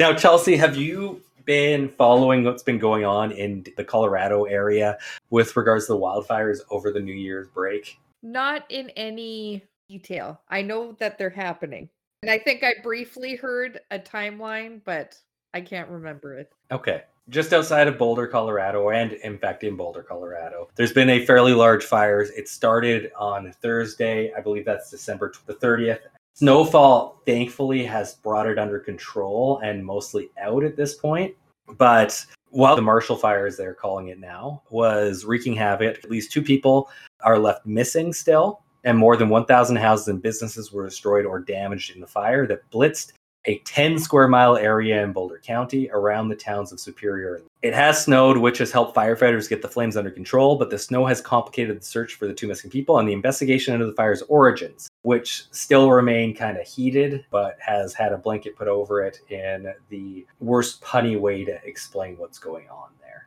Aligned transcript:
Now, 0.00 0.14
Chelsea, 0.14 0.56
have 0.56 0.76
you 0.76 1.20
been 1.44 1.90
following 1.90 2.42
what's 2.42 2.62
been 2.62 2.78
going 2.78 3.04
on 3.04 3.32
in 3.32 3.66
the 3.76 3.84
Colorado 3.84 4.44
area 4.44 4.96
with 5.28 5.54
regards 5.54 5.88
to 5.88 5.92
the 5.92 5.98
wildfires 5.98 6.60
over 6.70 6.90
the 6.90 7.00
New 7.00 7.12
Year's 7.12 7.48
break? 7.48 7.98
Not 8.22 8.64
in 8.70 8.88
any 8.96 9.62
detail. 9.90 10.40
I 10.48 10.62
know 10.62 10.96
that 11.00 11.18
they're 11.18 11.28
happening. 11.28 11.90
And 12.22 12.30
I 12.30 12.38
think 12.38 12.64
I 12.64 12.76
briefly 12.82 13.36
heard 13.36 13.80
a 13.90 13.98
timeline, 13.98 14.80
but 14.86 15.18
I 15.52 15.60
can't 15.60 15.90
remember 15.90 16.32
it. 16.38 16.50
Okay. 16.72 17.02
Just 17.28 17.52
outside 17.52 17.86
of 17.86 17.98
Boulder, 17.98 18.26
Colorado, 18.26 18.88
and 18.88 19.12
in 19.12 19.36
fact 19.36 19.64
in 19.64 19.76
Boulder, 19.76 20.02
Colorado, 20.02 20.70
there's 20.76 20.94
been 20.94 21.10
a 21.10 21.26
fairly 21.26 21.52
large 21.52 21.84
fire. 21.84 22.22
It 22.22 22.48
started 22.48 23.12
on 23.18 23.52
Thursday. 23.60 24.32
I 24.32 24.40
believe 24.40 24.64
that's 24.64 24.90
December 24.90 25.34
the 25.44 25.52
30th. 25.52 26.00
Snowfall, 26.34 27.20
thankfully, 27.26 27.84
has 27.84 28.14
brought 28.14 28.46
it 28.46 28.58
under 28.58 28.78
control 28.78 29.60
and 29.62 29.84
mostly 29.84 30.30
out 30.40 30.64
at 30.64 30.76
this 30.76 30.94
point. 30.94 31.34
But 31.76 32.24
while 32.48 32.76
the 32.76 32.82
Marshall 32.82 33.16
fire, 33.16 33.46
as 33.46 33.56
they're 33.56 33.74
calling 33.74 34.08
it 34.08 34.18
now, 34.18 34.62
was 34.70 35.24
wreaking 35.24 35.54
havoc, 35.54 35.98
at 35.98 36.10
least 36.10 36.32
two 36.32 36.42
people 36.42 36.88
are 37.22 37.38
left 37.38 37.66
missing 37.66 38.12
still 38.12 38.62
and 38.84 38.96
more 38.96 39.16
than 39.16 39.28
1,000 39.28 39.76
houses 39.76 40.08
and 40.08 40.22
businesses 40.22 40.72
were 40.72 40.86
destroyed 40.86 41.26
or 41.26 41.38
damaged 41.38 41.94
in 41.94 42.00
the 42.00 42.06
fire 42.06 42.46
that 42.46 42.68
blitzed 42.70 43.12
a 43.46 43.58
10 43.60 43.98
square 43.98 44.28
mile 44.28 44.56
area 44.56 45.02
in 45.02 45.12
Boulder 45.12 45.40
County 45.42 45.90
around 45.92 46.28
the 46.28 46.36
towns 46.36 46.72
of 46.72 46.80
Superior. 46.80 47.42
It 47.62 47.74
has 47.74 48.02
snowed, 48.02 48.38
which 48.38 48.56
has 48.58 48.72
helped 48.72 48.96
firefighters 48.96 49.48
get 49.48 49.60
the 49.60 49.68
flames 49.68 49.94
under 49.94 50.10
control, 50.10 50.56
but 50.56 50.70
the 50.70 50.78
snow 50.78 51.04
has 51.04 51.20
complicated 51.20 51.78
the 51.78 51.84
search 51.84 52.14
for 52.14 52.26
the 52.26 52.32
two 52.32 52.48
missing 52.48 52.70
people 52.70 52.98
and 52.98 53.06
the 53.06 53.12
investigation 53.12 53.74
into 53.74 53.84
the 53.84 53.92
fire's 53.92 54.22
origins, 54.22 54.88
which 55.02 55.44
still 55.50 55.90
remain 55.90 56.34
kind 56.34 56.56
of 56.56 56.66
heated, 56.66 57.26
but 57.30 57.58
has 57.60 57.92
had 57.92 58.12
a 58.12 58.18
blanket 58.18 58.56
put 58.56 58.66
over 58.66 59.02
it 59.02 59.18
in 59.28 59.74
the 59.90 60.26
worst 60.38 60.80
punny 60.80 61.20
way 61.20 61.44
to 61.44 61.58
explain 61.66 62.16
what's 62.16 62.38
going 62.38 62.66
on 62.70 62.88
there. 63.02 63.26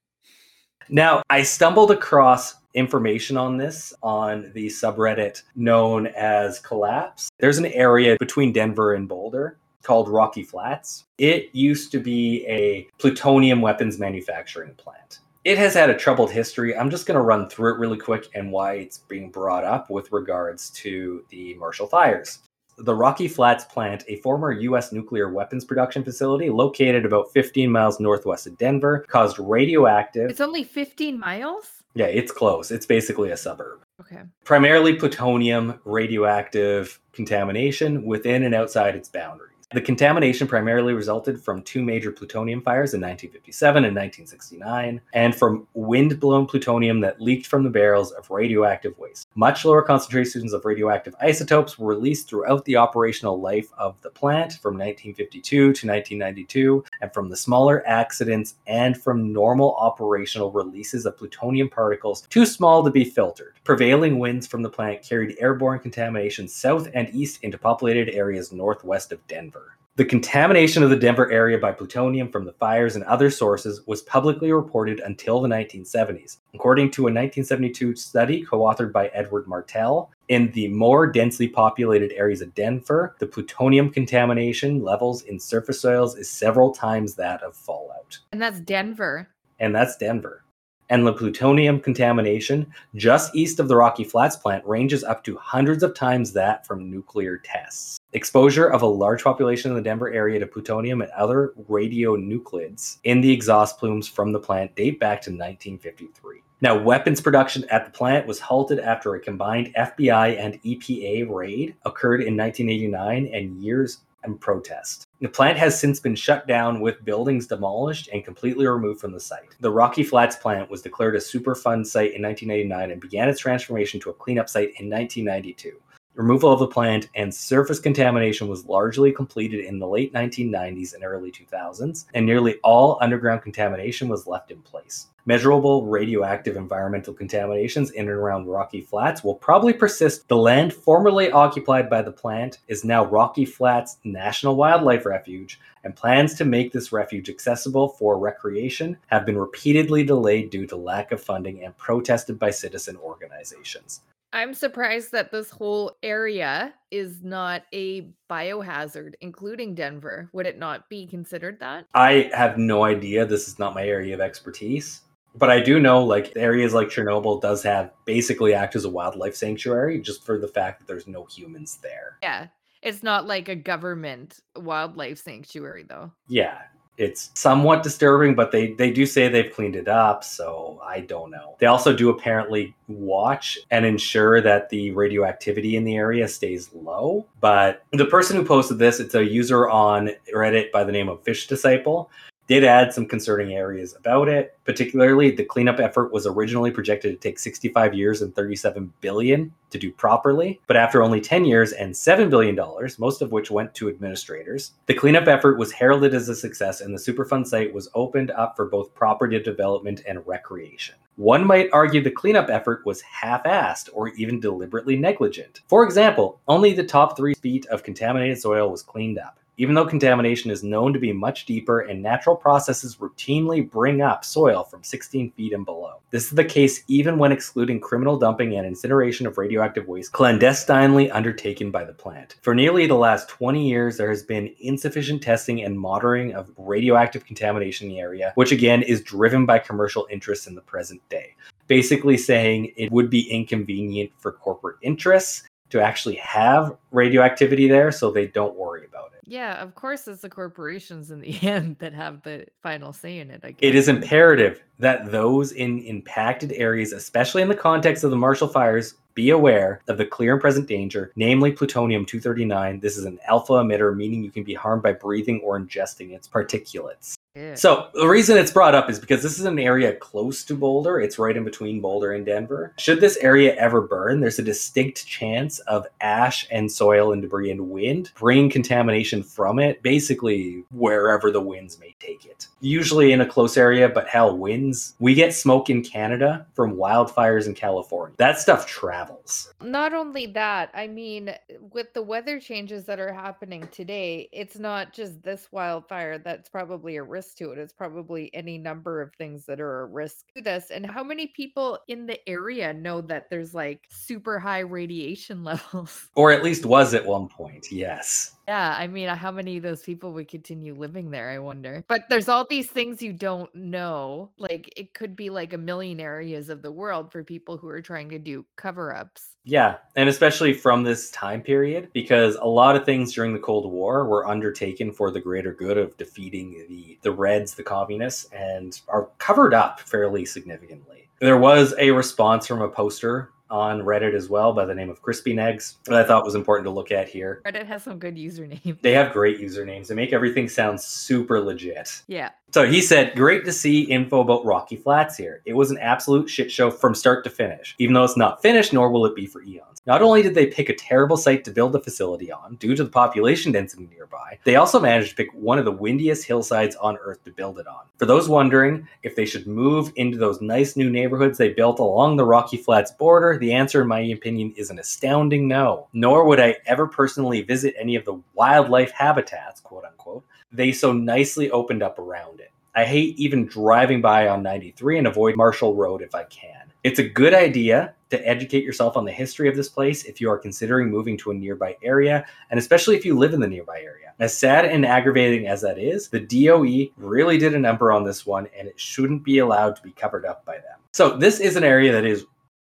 Now, 0.89 1.21
I 1.29 1.43
stumbled 1.43 1.91
across 1.91 2.55
information 2.73 3.37
on 3.37 3.57
this 3.57 3.93
on 4.01 4.51
the 4.55 4.65
subreddit 4.65 5.43
known 5.55 6.07
as 6.07 6.59
Collapse. 6.59 7.29
There's 7.39 7.59
an 7.59 7.67
area 7.67 8.17
between 8.19 8.51
Denver 8.51 8.95
and 8.95 9.07
Boulder 9.07 9.59
called 9.83 10.09
Rocky 10.09 10.43
Flats. 10.43 11.05
It 11.17 11.49
used 11.53 11.91
to 11.91 11.99
be 11.99 12.45
a 12.47 12.87
plutonium 12.97 13.61
weapons 13.61 13.99
manufacturing 13.99 14.73
plant. 14.75 15.19
It 15.43 15.57
has 15.57 15.73
had 15.73 15.89
a 15.89 15.97
troubled 15.97 16.31
history. 16.31 16.75
I'm 16.75 16.89
just 16.89 17.05
going 17.05 17.15
to 17.15 17.21
run 17.21 17.49
through 17.49 17.73
it 17.75 17.77
really 17.77 17.97
quick 17.97 18.27
and 18.33 18.51
why 18.51 18.75
it's 18.75 18.99
being 18.99 19.29
brought 19.29 19.65
up 19.65 19.89
with 19.89 20.11
regards 20.11 20.69
to 20.71 21.25
the 21.29 21.53
Marshall 21.55 21.87
fires 21.87 22.39
the 22.77 22.95
Rocky 22.95 23.27
Flats 23.27 23.65
plant, 23.65 24.03
a 24.07 24.17
former 24.17 24.51
U.S. 24.51 24.91
nuclear 24.91 25.29
weapons 25.29 25.65
production 25.65 26.03
facility 26.03 26.49
located 26.49 27.05
about 27.05 27.31
15 27.31 27.71
miles 27.71 27.99
northwest 27.99 28.47
of 28.47 28.57
Denver, 28.57 29.05
caused 29.07 29.39
radioactive. 29.39 30.29
It's 30.29 30.41
only 30.41 30.63
15 30.63 31.19
miles? 31.19 31.83
Yeah, 31.95 32.07
it's 32.07 32.31
close. 32.31 32.71
It's 32.71 32.85
basically 32.85 33.31
a 33.31 33.37
suburb. 33.37 33.83
Okay. 34.01 34.21
Primarily 34.43 34.95
plutonium 34.95 35.79
radioactive 35.85 36.99
contamination 37.11 38.03
within 38.03 38.43
and 38.43 38.55
outside 38.55 38.95
its 38.95 39.09
boundaries. 39.09 39.52
The 39.71 39.81
contamination 39.81 40.47
primarily 40.47 40.93
resulted 40.93 41.41
from 41.41 41.63
two 41.63 41.81
major 41.81 42.11
plutonium 42.11 42.61
fires 42.61 42.93
in 42.93 43.01
1957 43.01 43.85
and 43.85 43.95
1969, 43.95 45.01
and 45.13 45.35
from 45.35 45.67
wind 45.73 46.19
blown 46.19 46.45
plutonium 46.45 46.99
that 47.01 47.21
leaked 47.21 47.47
from 47.47 47.63
the 47.63 47.69
barrels 47.69 48.11
of 48.11 48.29
radioactive 48.29 48.97
waste. 48.97 49.22
Much 49.35 49.65
lower 49.65 49.81
concentrations 49.81 50.53
of 50.53 50.63
radioactive 50.63 51.15
isotopes 51.19 51.79
were 51.79 51.87
released 51.87 52.29
throughout 52.29 52.63
the 52.65 52.75
operational 52.75 53.41
life 53.41 53.67
of 53.79 53.99
the 54.01 54.09
plant 54.11 54.53
from 54.61 54.75
1952 54.75 55.41
to 55.41 55.87
1992, 55.87 56.83
and 57.01 57.11
from 57.15 57.29
the 57.29 57.35
smaller 57.35 57.83
accidents 57.87 58.55
and 58.67 58.95
from 58.95 59.33
normal 59.33 59.73
operational 59.79 60.51
releases 60.51 61.07
of 61.07 61.17
plutonium 61.17 61.67
particles 61.67 62.27
too 62.29 62.45
small 62.45 62.83
to 62.83 62.91
be 62.91 63.03
filtered. 63.03 63.55
Prevailing 63.63 64.19
winds 64.19 64.45
from 64.45 64.61
the 64.61 64.69
plant 64.69 65.01
carried 65.01 65.35
airborne 65.39 65.79
contamination 65.79 66.47
south 66.47 66.87
and 66.93 67.09
east 67.09 67.43
into 67.43 67.57
populated 67.57 68.09
areas 68.09 68.51
northwest 68.51 69.11
of 69.11 69.25
Denver. 69.25 69.77
The 69.95 70.05
contamination 70.05 70.81
of 70.81 70.89
the 70.89 70.95
Denver 70.95 71.31
area 71.31 71.59
by 71.59 71.71
plutonium 71.71 72.31
from 72.31 72.45
the 72.45 72.53
fires 72.53 72.95
and 72.95 73.03
other 73.03 73.29
sources 73.29 73.85
was 73.85 74.01
publicly 74.01 74.51
reported 74.51 74.99
until 75.01 75.39
the 75.39 75.47
1970s. 75.47 76.37
According 76.55 76.89
to 76.91 77.03
a 77.03 77.13
1972 77.13 77.95
study 77.95 78.41
co 78.41 78.61
authored 78.61 78.91
by 78.91 79.09
Edward 79.09 79.47
Martell, 79.47 80.09
in 80.29 80.49
the 80.53 80.67
more 80.69 81.05
densely 81.05 81.47
populated 81.47 82.11
areas 82.13 82.41
of 82.41 82.55
Denver, 82.55 83.15
the 83.19 83.27
plutonium 83.27 83.91
contamination 83.91 84.81
levels 84.81 85.21
in 85.21 85.39
surface 85.39 85.81
soils 85.81 86.17
is 86.17 86.27
several 86.27 86.73
times 86.73 87.13
that 87.13 87.43
of 87.43 87.55
fallout. 87.55 88.17
And 88.31 88.41
that's 88.41 88.61
Denver. 88.61 89.29
And 89.59 89.75
that's 89.75 89.95
Denver 89.95 90.42
and 90.89 91.05
the 91.05 91.13
plutonium 91.13 91.79
contamination 91.79 92.71
just 92.95 93.35
east 93.35 93.59
of 93.59 93.67
the 93.67 93.75
Rocky 93.75 94.03
Flats 94.03 94.35
plant 94.35 94.65
ranges 94.65 95.03
up 95.03 95.23
to 95.23 95.37
hundreds 95.37 95.83
of 95.83 95.95
times 95.95 96.33
that 96.33 96.65
from 96.65 96.89
nuclear 96.89 97.37
tests. 97.37 97.99
Exposure 98.13 98.67
of 98.67 98.81
a 98.81 98.87
large 98.87 99.23
population 99.23 99.71
in 99.71 99.75
the 99.75 99.83
Denver 99.83 100.11
area 100.11 100.39
to 100.39 100.47
plutonium 100.47 101.01
and 101.01 101.11
other 101.11 101.53
radionuclides 101.69 102.97
in 103.03 103.21
the 103.21 103.31
exhaust 103.31 103.77
plumes 103.79 104.07
from 104.07 104.31
the 104.31 104.39
plant 104.39 104.75
date 104.75 104.99
back 104.99 105.21
to 105.21 105.31
1953. 105.31 106.41
Now, 106.61 106.81
weapons 106.81 107.19
production 107.19 107.65
at 107.69 107.83
the 107.83 107.91
plant 107.91 108.25
was 108.25 108.39
halted 108.39 108.79
after 108.79 109.15
a 109.15 109.19
combined 109.19 109.73
FBI 109.77 110.37
and 110.39 110.61
EPA 110.63 111.29
raid 111.29 111.75
occurred 111.83 112.21
in 112.21 112.37
1989 112.37 113.29
and 113.33 113.61
years 113.61 113.99
and 114.23 114.39
protest. 114.39 115.07
The 115.23 115.29
plant 115.29 115.57
has 115.57 115.79
since 115.79 116.01
been 116.01 116.17
shut 116.17 116.47
down 116.47 116.81
with 116.81 117.05
buildings 117.05 117.47
demolished 117.47 118.09
and 118.11 118.25
completely 118.25 118.67
removed 118.67 118.99
from 118.99 119.13
the 119.13 119.21
site. 119.21 119.55
The 119.61 119.71
Rocky 119.71 120.03
Flats 120.03 120.35
plant 120.35 120.69
was 120.69 120.81
declared 120.81 121.15
a 121.15 121.19
Superfund 121.19 121.87
site 121.87 122.13
in 122.13 122.21
1989 122.21 122.91
and 122.91 122.99
began 122.99 123.29
its 123.29 123.39
transformation 123.39 124.01
to 124.01 124.09
a 124.09 124.13
cleanup 124.13 124.49
site 124.49 124.73
in 124.81 124.89
1992. 124.89 125.79
Removal 126.15 126.51
of 126.51 126.59
the 126.59 126.67
plant 126.67 127.07
and 127.15 127.33
surface 127.33 127.79
contamination 127.79 128.49
was 128.49 128.65
largely 128.65 129.13
completed 129.13 129.63
in 129.63 129.79
the 129.79 129.87
late 129.87 130.13
1990s 130.13 130.93
and 130.93 131.05
early 131.05 131.31
2000s, 131.31 132.03
and 132.13 132.25
nearly 132.25 132.57
all 132.61 132.97
underground 132.99 133.43
contamination 133.43 134.09
was 134.09 134.27
left 134.27 134.51
in 134.51 134.61
place. 134.61 135.07
Measurable 135.25 135.85
radioactive 135.85 136.57
environmental 136.57 137.13
contaminations 137.13 137.91
in 137.91 138.03
and 138.03 138.09
around 138.09 138.47
Rocky 138.47 138.81
Flats 138.81 139.23
will 139.23 139.35
probably 139.35 139.71
persist. 139.71 140.27
The 140.27 140.35
land 140.35 140.73
formerly 140.73 141.31
occupied 141.31 141.89
by 141.89 142.01
the 142.01 142.11
plant 142.11 142.57
is 142.67 142.83
now 142.83 143.05
Rocky 143.05 143.45
Flats 143.45 143.99
National 144.03 144.57
Wildlife 144.57 145.05
Refuge, 145.05 145.61
and 145.85 145.95
plans 145.95 146.33
to 146.35 146.45
make 146.45 146.73
this 146.73 146.91
refuge 146.91 147.29
accessible 147.29 147.87
for 147.87 148.19
recreation 148.19 148.97
have 149.07 149.25
been 149.25 149.37
repeatedly 149.37 150.03
delayed 150.03 150.49
due 150.49 150.67
to 150.67 150.75
lack 150.75 151.13
of 151.13 151.23
funding 151.23 151.63
and 151.63 151.77
protested 151.77 152.37
by 152.37 152.51
citizen 152.51 152.97
organizations. 152.97 154.01
I'm 154.33 154.53
surprised 154.53 155.11
that 155.11 155.31
this 155.31 155.51
whole 155.51 155.95
area 156.01 156.73
is 156.89 157.21
not 157.23 157.63
a 157.71 158.09
biohazard, 158.29 159.13
including 159.21 159.75
Denver. 159.75 160.27
Would 160.33 160.47
it 160.47 160.57
not 160.57 160.89
be 160.89 161.05
considered 161.05 161.59
that? 161.59 161.85
I 161.93 162.31
have 162.33 162.57
no 162.57 162.83
idea. 162.83 163.25
This 163.25 163.47
is 163.47 163.59
not 163.59 163.75
my 163.75 163.85
area 163.85 164.15
of 164.15 164.21
expertise. 164.21 165.01
But 165.35 165.49
I 165.49 165.59
do 165.59 165.79
know 165.79 166.03
like 166.03 166.33
areas 166.35 166.73
like 166.73 166.89
Chernobyl 166.89 167.41
does 167.41 167.63
have 167.63 167.91
basically 168.05 168.53
act 168.53 168.75
as 168.75 168.85
a 168.85 168.89
wildlife 168.89 169.35
sanctuary 169.35 169.99
just 169.99 170.25
for 170.25 170.37
the 170.37 170.47
fact 170.47 170.79
that 170.79 170.87
there's 170.87 171.07
no 171.07 171.25
humans 171.25 171.79
there. 171.81 172.17
Yeah. 172.21 172.47
It's 172.81 173.01
not 173.01 173.25
like 173.25 173.47
a 173.47 173.55
government 173.55 174.39
wildlife 174.55 175.17
sanctuary 175.17 175.85
though. 175.87 176.11
Yeah 176.27 176.61
it's 176.97 177.31
somewhat 177.33 177.81
disturbing, 177.81 178.35
but 178.35 178.51
they 178.51 178.73
they 178.73 178.91
do 178.91 179.05
say 179.05 179.27
they've 179.27 179.51
cleaned 179.51 179.75
it 179.75 179.87
up, 179.87 180.23
so 180.23 180.79
I 180.85 181.01
don't 181.01 181.31
know. 181.31 181.55
They 181.59 181.65
also 181.65 181.95
do 181.95 182.09
apparently 182.09 182.75
watch 182.87 183.57
and 183.71 183.85
ensure 183.85 184.41
that 184.41 184.69
the 184.69 184.91
radioactivity 184.91 185.75
in 185.75 185.85
the 185.85 185.95
area 185.95 186.27
stays 186.27 186.69
low. 186.73 187.25
But 187.39 187.83
the 187.91 188.05
person 188.05 188.37
who 188.37 188.45
posted 188.45 188.77
this, 188.77 188.99
it's 188.99 189.15
a 189.15 189.23
user 189.23 189.67
on 189.69 190.11
Reddit 190.33 190.71
by 190.71 190.83
the 190.83 190.91
name 190.91 191.09
of 191.09 191.23
Fish 191.23 191.47
Disciple 191.47 192.11
did 192.47 192.63
add 192.63 192.93
some 192.93 193.05
concerning 193.05 193.53
areas 193.53 193.95
about 193.95 194.27
it. 194.27 194.57
Particularly, 194.65 195.31
the 195.31 195.43
cleanup 195.43 195.79
effort 195.79 196.11
was 196.11 196.27
originally 196.27 196.71
projected 196.71 197.11
to 197.13 197.17
take 197.17 197.39
65 197.39 197.93
years 197.93 198.21
and 198.21 198.35
37 198.35 198.91
billion 199.01 199.53
to 199.69 199.77
do 199.77 199.91
properly, 199.91 200.61
but 200.67 200.77
after 200.77 201.01
only 201.01 201.19
10 201.19 201.45
years 201.45 201.71
and 201.73 201.95
7 201.95 202.29
billion 202.29 202.55
dollars, 202.55 202.99
most 202.99 203.21
of 203.21 203.31
which 203.31 203.51
went 203.51 203.73
to 203.75 203.89
administrators, 203.89 204.73
the 204.85 204.93
cleanup 204.93 205.27
effort 205.27 205.57
was 205.57 205.71
heralded 205.71 206.13
as 206.13 206.29
a 206.29 206.35
success 206.35 206.81
and 206.81 206.93
the 206.93 206.99
Superfund 206.99 207.47
site 207.47 207.73
was 207.73 207.89
opened 207.95 208.31
up 208.31 208.55
for 208.55 208.65
both 208.65 208.93
property 208.93 209.39
development 209.39 210.03
and 210.07 210.25
recreation. 210.27 210.95
One 211.15 211.45
might 211.45 211.69
argue 211.71 212.01
the 212.01 212.09
cleanup 212.09 212.49
effort 212.49 212.85
was 212.85 213.01
half 213.01 213.43
assed 213.43 213.89
or 213.93 214.09
even 214.09 214.39
deliberately 214.39 214.95
negligent. 214.95 215.61
For 215.67 215.83
example, 215.83 216.39
only 216.47 216.73
the 216.73 216.83
top 216.83 217.15
three 217.15 217.35
feet 217.35 217.67
of 217.67 217.83
contaminated 217.83 218.39
soil 218.39 218.71
was 218.71 218.81
cleaned 218.81 219.19
up. 219.19 219.37
Even 219.57 219.75
though 219.75 219.85
contamination 219.85 220.49
is 220.49 220.63
known 220.63 220.93
to 220.93 220.99
be 220.99 221.13
much 221.13 221.45
deeper 221.45 221.81
and 221.81 222.01
natural 222.01 222.35
processes 222.35 222.97
routinely 222.97 223.69
bring 223.69 224.01
up 224.01 224.25
soil 224.25 224.63
from 224.63 224.83
16 224.83 225.31
feet 225.31 225.53
and 225.53 225.65
below. 225.65 225.99
This 226.09 226.25
is 226.25 226.31
the 226.31 226.45
case 226.45 226.83
even 226.87 227.17
when 227.17 227.31
excluding 227.31 227.79
criminal 227.79 228.17
dumping 228.17 228.55
and 228.55 228.65
incineration 228.65 229.27
of 229.27 229.37
radioactive 229.37 229.87
waste 229.87 230.11
clandestinely 230.11 231.11
undertaken 231.11 231.71
by 231.71 231.83
the 231.83 231.93
plant. 231.93 232.35
For 232.41 232.55
nearly 232.55 232.87
the 232.87 232.95
last 232.95 233.29
20 233.29 233.67
years, 233.67 233.97
there 233.97 234.09
has 234.09 234.23
been 234.23 234.53
insufficient 234.59 235.21
testing 235.21 235.63
and 235.63 235.79
monitoring 235.79 236.33
of 236.33 236.51
radioactive 236.57 237.25
contamination 237.25 237.87
in 237.87 237.93
the 237.93 237.99
area, 237.99 238.31
which 238.35 238.51
again 238.51 238.81
is 238.81 239.01
driven 239.01 239.45
by 239.45 239.59
commercial 239.59 240.07
interests 240.09 240.47
in 240.47 240.55
the 240.55 240.61
present 240.61 241.01
day. 241.09 241.35
Basically, 241.67 242.17
saying 242.17 242.73
it 242.75 242.91
would 242.91 243.09
be 243.09 243.29
inconvenient 243.31 244.11
for 244.17 244.31
corporate 244.31 244.77
interests 244.81 245.43
to 245.73 245.81
actually 245.81 246.15
have 246.17 246.77
radioactivity 246.91 247.67
there 247.67 247.91
so 247.91 248.11
they 248.11 248.27
don't 248.27 248.55
worry 248.55 248.85
about 248.85 249.11
it. 249.15 249.21
Yeah, 249.25 249.59
of 249.59 249.73
course, 249.73 250.07
it's 250.07 250.21
the 250.21 250.29
corporations 250.29 251.09
in 251.09 251.19
the 251.19 251.35
end 251.47 251.77
that 251.79 251.93
have 251.93 252.21
the 252.21 252.45
final 252.61 252.93
say 252.93 253.17
in 253.17 253.31
it. 253.31 253.41
I 253.43 253.51
guess. 253.51 253.59
It 253.61 253.73
is 253.73 253.87
imperative 253.87 254.61
that 254.83 255.11
those 255.11 255.53
in 255.53 255.79
impacted 255.79 256.51
areas, 256.51 256.91
especially 256.91 257.41
in 257.41 257.47
the 257.47 257.55
context 257.55 258.03
of 258.03 258.11
the 258.11 258.17
Marshall 258.17 258.49
fires, 258.49 258.95
be 259.13 259.29
aware 259.29 259.79
of 259.87 259.97
the 259.97 260.05
clear 260.05 260.33
and 260.33 260.41
present 260.41 260.67
danger, 260.67 261.13
namely 261.15 261.51
plutonium 261.51 262.05
239. 262.05 262.79
This 262.81 262.97
is 262.97 263.05
an 263.05 263.19
alpha 263.27 263.53
emitter, 263.53 263.95
meaning 263.95 264.23
you 264.23 264.31
can 264.31 264.43
be 264.43 264.53
harmed 264.53 264.83
by 264.83 264.91
breathing 264.91 265.39
or 265.41 265.57
ingesting 265.57 266.11
its 266.11 266.27
particulates. 266.27 267.15
Yeah. 267.35 267.55
So 267.55 267.87
the 267.95 268.07
reason 268.07 268.37
it's 268.37 268.51
brought 268.51 268.75
up 268.75 268.91
is 268.91 268.99
because 268.99 269.23
this 269.23 269.39
is 269.39 269.45
an 269.45 269.57
area 269.57 269.95
close 269.95 270.43
to 270.45 270.53
Boulder. 270.53 270.99
It's 270.99 271.17
right 271.17 271.35
in 271.35 271.43
between 271.43 271.81
Boulder 271.81 272.11
and 272.11 272.23
Denver. 272.23 272.73
Should 272.77 273.01
this 273.01 273.17
area 273.17 273.55
ever 273.55 273.81
burn, 273.81 274.19
there's 274.19 274.37
a 274.37 274.43
distinct 274.43 275.07
chance 275.07 275.57
of 275.59 275.87
ash 275.99 276.47
and 276.51 276.71
soil 276.71 277.11
and 277.11 277.23
debris 277.23 277.49
and 277.49 277.71
wind 277.71 278.11
bringing 278.15 278.51
contamination 278.51 279.23
from 279.23 279.57
it, 279.57 279.81
basically 279.81 280.63
wherever 280.69 281.31
the 281.31 281.41
winds 281.41 281.79
may 281.79 281.95
take 281.99 282.23
it. 282.23 282.47
Usually 282.61 283.11
in 283.11 283.21
a 283.21 283.25
close 283.25 283.57
area, 283.57 283.89
but 283.89 284.07
hell, 284.07 284.37
winds. 284.37 284.72
We 284.99 285.13
get 285.13 285.33
smoke 285.33 285.69
in 285.69 285.83
Canada 285.83 286.45
from 286.53 286.75
wildfires 286.75 287.47
in 287.47 287.53
California. 287.53 288.15
That 288.17 288.39
stuff 288.39 288.67
travels. 288.67 289.53
Not 289.61 289.93
only 289.93 290.27
that, 290.27 290.69
I 290.73 290.87
mean, 290.87 291.33
with 291.71 291.93
the 291.93 292.01
weather 292.01 292.39
changes 292.39 292.85
that 292.85 292.99
are 292.99 293.13
happening 293.13 293.67
today, 293.71 294.29
it's 294.31 294.57
not 294.57 294.93
just 294.93 295.21
this 295.23 295.47
wildfire 295.51 296.17
that's 296.17 296.49
probably 296.49 296.97
a 296.97 297.03
risk 297.03 297.37
to 297.37 297.51
it. 297.51 297.57
It's 297.57 297.73
probably 297.73 298.33
any 298.33 298.57
number 298.57 299.01
of 299.01 299.13
things 299.15 299.45
that 299.45 299.59
are 299.59 299.81
a 299.81 299.85
risk 299.85 300.25
to 300.35 300.41
this. 300.41 300.71
And 300.71 300.85
how 300.85 301.03
many 301.03 301.27
people 301.27 301.79
in 301.87 302.05
the 302.05 302.17
area 302.27 302.73
know 302.73 303.01
that 303.01 303.29
there's 303.29 303.53
like 303.53 303.81
super 303.89 304.39
high 304.39 304.59
radiation 304.59 305.43
levels? 305.43 306.09
Or 306.15 306.31
at 306.31 306.43
least 306.43 306.65
was 306.65 306.93
at 306.93 307.05
one 307.05 307.27
point, 307.27 307.71
yes. 307.71 308.35
Yeah, 308.47 308.75
I 308.77 308.87
mean, 308.87 309.07
how 309.07 309.31
many 309.31 309.57
of 309.57 309.63
those 309.63 309.83
people 309.83 310.11
would 310.13 310.27
continue 310.27 310.75
living 310.75 311.11
there? 311.11 311.29
I 311.29 311.39
wonder. 311.39 311.83
But 311.87 312.09
there's 312.09 312.27
all 312.27 312.45
these 312.49 312.69
things 312.69 313.01
you 313.01 313.13
don't 313.13 313.53
know. 313.55 314.31
Like, 314.37 314.52
it 314.75 314.93
could 314.93 315.15
be 315.15 315.29
like 315.29 315.53
a 315.53 315.57
million 315.57 315.99
areas 315.99 316.49
of 316.49 316.61
the 316.61 316.71
world 316.71 317.11
for 317.11 317.23
people 317.23 317.57
who 317.57 317.67
are 317.67 317.81
trying 317.81 318.09
to 318.09 318.19
do 318.19 318.45
cover 318.55 318.95
ups. 318.95 319.35
Yeah, 319.43 319.77
and 319.95 320.07
especially 320.07 320.53
from 320.53 320.83
this 320.83 321.11
time 321.11 321.41
period, 321.41 321.89
because 321.93 322.35
a 322.35 322.47
lot 322.47 322.77
of 322.77 322.85
things 322.85 323.13
during 323.13 323.33
the 323.33 323.39
Cold 323.39 323.69
War 323.69 324.07
were 324.07 324.27
undertaken 324.27 324.93
for 324.93 325.11
the 325.11 325.19
greater 325.19 325.53
good 325.53 325.77
of 325.77 325.97
defeating 325.97 326.65
the 326.69 326.97
the 327.01 327.11
Reds, 327.11 327.55
the 327.55 327.63
communists, 327.63 328.31
and 328.31 328.79
are 328.87 329.09
covered 329.17 329.53
up 329.53 329.81
fairly 329.81 330.23
significantly. 330.23 331.09
There 331.19 331.37
was 331.37 331.73
a 331.77 331.91
response 331.91 332.47
from 332.47 332.61
a 332.61 332.69
poster 332.69 333.32
on 333.53 333.81
Reddit 333.81 334.15
as 334.15 334.29
well 334.29 334.51
by 334.51 334.65
the 334.65 334.73
name 334.73 334.89
of 334.89 335.01
Crispy 335.03 335.33
Negs 335.35 335.75
that 335.85 335.93
I 335.93 336.03
thought 336.03 336.25
was 336.25 336.33
important 336.33 336.65
to 336.65 336.71
look 336.71 336.91
at 336.91 337.07
here. 337.07 337.41
Reddit 337.45 337.67
has 337.67 337.83
some 337.83 337.99
good 337.99 338.15
usernames. 338.15 338.81
They 338.81 338.93
have 338.93 339.13
great 339.13 339.39
usernames. 339.39 339.87
They 339.87 339.95
make 339.95 340.11
everything 340.11 340.49
sound 340.49 340.81
super 340.81 341.39
legit. 341.39 342.01
Yeah. 342.07 342.31
So 342.53 342.67
he 342.67 342.81
said, 342.81 343.15
Great 343.15 343.45
to 343.45 343.51
see 343.51 343.81
info 343.81 344.21
about 344.21 344.45
Rocky 344.45 344.75
Flats 344.75 345.17
here. 345.17 345.41
It 345.45 345.53
was 345.53 345.71
an 345.71 345.77
absolute 345.79 346.29
shit 346.29 346.51
show 346.51 346.69
from 346.69 346.93
start 346.93 347.23
to 347.23 347.29
finish, 347.29 347.75
even 347.77 347.93
though 347.93 348.03
it's 348.03 348.17
not 348.17 348.41
finished, 348.41 348.73
nor 348.73 348.91
will 348.91 349.05
it 349.05 349.15
be 349.15 349.25
for 349.25 349.43
eons. 349.43 349.81
Not 349.85 350.01
only 350.01 350.21
did 350.21 350.33
they 350.33 350.45
pick 350.45 350.69
a 350.69 350.75
terrible 350.75 351.17
site 351.17 351.43
to 351.43 351.51
build 351.51 351.73
the 351.73 351.79
facility 351.79 352.31
on, 352.31 352.55
due 352.55 352.75
to 352.75 352.83
the 352.83 352.89
population 352.89 353.51
density 353.51 353.87
nearby, 353.87 354.39
they 354.45 354.55
also 354.55 354.79
managed 354.79 355.09
to 355.09 355.15
pick 355.15 355.33
one 355.33 355.59
of 355.59 355.65
the 355.65 355.71
windiest 355.71 356.25
hillsides 356.25 356.75
on 356.77 356.97
Earth 356.97 357.23
to 357.25 357.31
build 357.31 357.59
it 357.59 357.67
on. 357.67 357.81
For 357.97 358.05
those 358.05 358.29
wondering 358.29 358.87
if 359.01 359.15
they 359.15 359.25
should 359.25 359.45
move 359.45 359.91
into 359.95 360.17
those 360.17 360.39
nice 360.39 360.77
new 360.77 360.89
neighborhoods 360.89 361.37
they 361.37 361.49
built 361.49 361.79
along 361.79 362.15
the 362.15 362.25
Rocky 362.25 362.57
Flats 362.57 362.91
border, 362.91 363.37
the 363.43 363.53
answer, 363.53 363.81
in 363.81 363.87
my 363.87 363.99
opinion, 363.99 364.53
is 364.55 364.69
an 364.69 364.79
astounding 364.79 365.47
no. 365.47 365.87
Nor 365.93 366.25
would 366.25 366.39
I 366.39 366.55
ever 366.65 366.87
personally 366.87 367.41
visit 367.41 367.75
any 367.77 367.95
of 367.95 368.05
the 368.05 368.21
wildlife 368.33 368.91
habitats, 368.91 369.59
quote 369.59 369.83
unquote, 369.83 370.25
they 370.51 370.71
so 370.71 370.93
nicely 370.93 371.51
opened 371.51 371.83
up 371.83 371.99
around 371.99 372.39
it. 372.39 372.51
I 372.75 372.85
hate 372.85 373.17
even 373.19 373.45
driving 373.45 374.01
by 374.01 374.27
on 374.29 374.41
93 374.41 374.97
and 374.97 375.07
avoid 375.07 375.35
Marshall 375.35 375.75
Road 375.75 376.01
if 376.01 376.15
I 376.15 376.23
can. 376.23 376.71
It's 376.83 376.99
a 376.99 377.07
good 377.07 377.33
idea 377.33 377.93
to 378.09 378.27
educate 378.27 378.63
yourself 378.63 378.97
on 378.97 379.05
the 379.05 379.11
history 379.11 379.47
of 379.49 379.55
this 379.55 379.69
place 379.69 380.03
if 380.05 380.19
you 380.19 380.29
are 380.29 380.37
considering 380.37 380.89
moving 380.89 381.17
to 381.17 381.31
a 381.31 381.33
nearby 381.33 381.75
area, 381.83 382.25
and 382.49 382.59
especially 382.59 382.95
if 382.95 383.05
you 383.05 383.17
live 383.17 383.33
in 383.33 383.39
the 383.39 383.47
nearby 383.47 383.79
area. 383.79 384.13
As 384.19 384.37
sad 384.37 384.65
and 384.65 384.85
aggravating 384.85 385.47
as 385.47 385.61
that 385.61 385.79
is, 385.79 386.09
the 386.09 386.19
DOE 386.19 386.91
really 386.97 387.37
did 387.37 387.55
a 387.55 387.59
number 387.59 387.91
on 387.91 388.03
this 388.03 388.25
one, 388.25 388.47
and 388.57 388.67
it 388.67 388.79
shouldn't 388.79 389.23
be 389.23 389.39
allowed 389.39 389.75
to 389.75 389.81
be 389.81 389.91
covered 389.91 390.25
up 390.25 390.45
by 390.45 390.55
them. 390.55 390.79
So, 390.91 391.17
this 391.17 391.39
is 391.39 391.55
an 391.55 391.63
area 391.63 391.91
that 391.91 392.05
is 392.05 392.25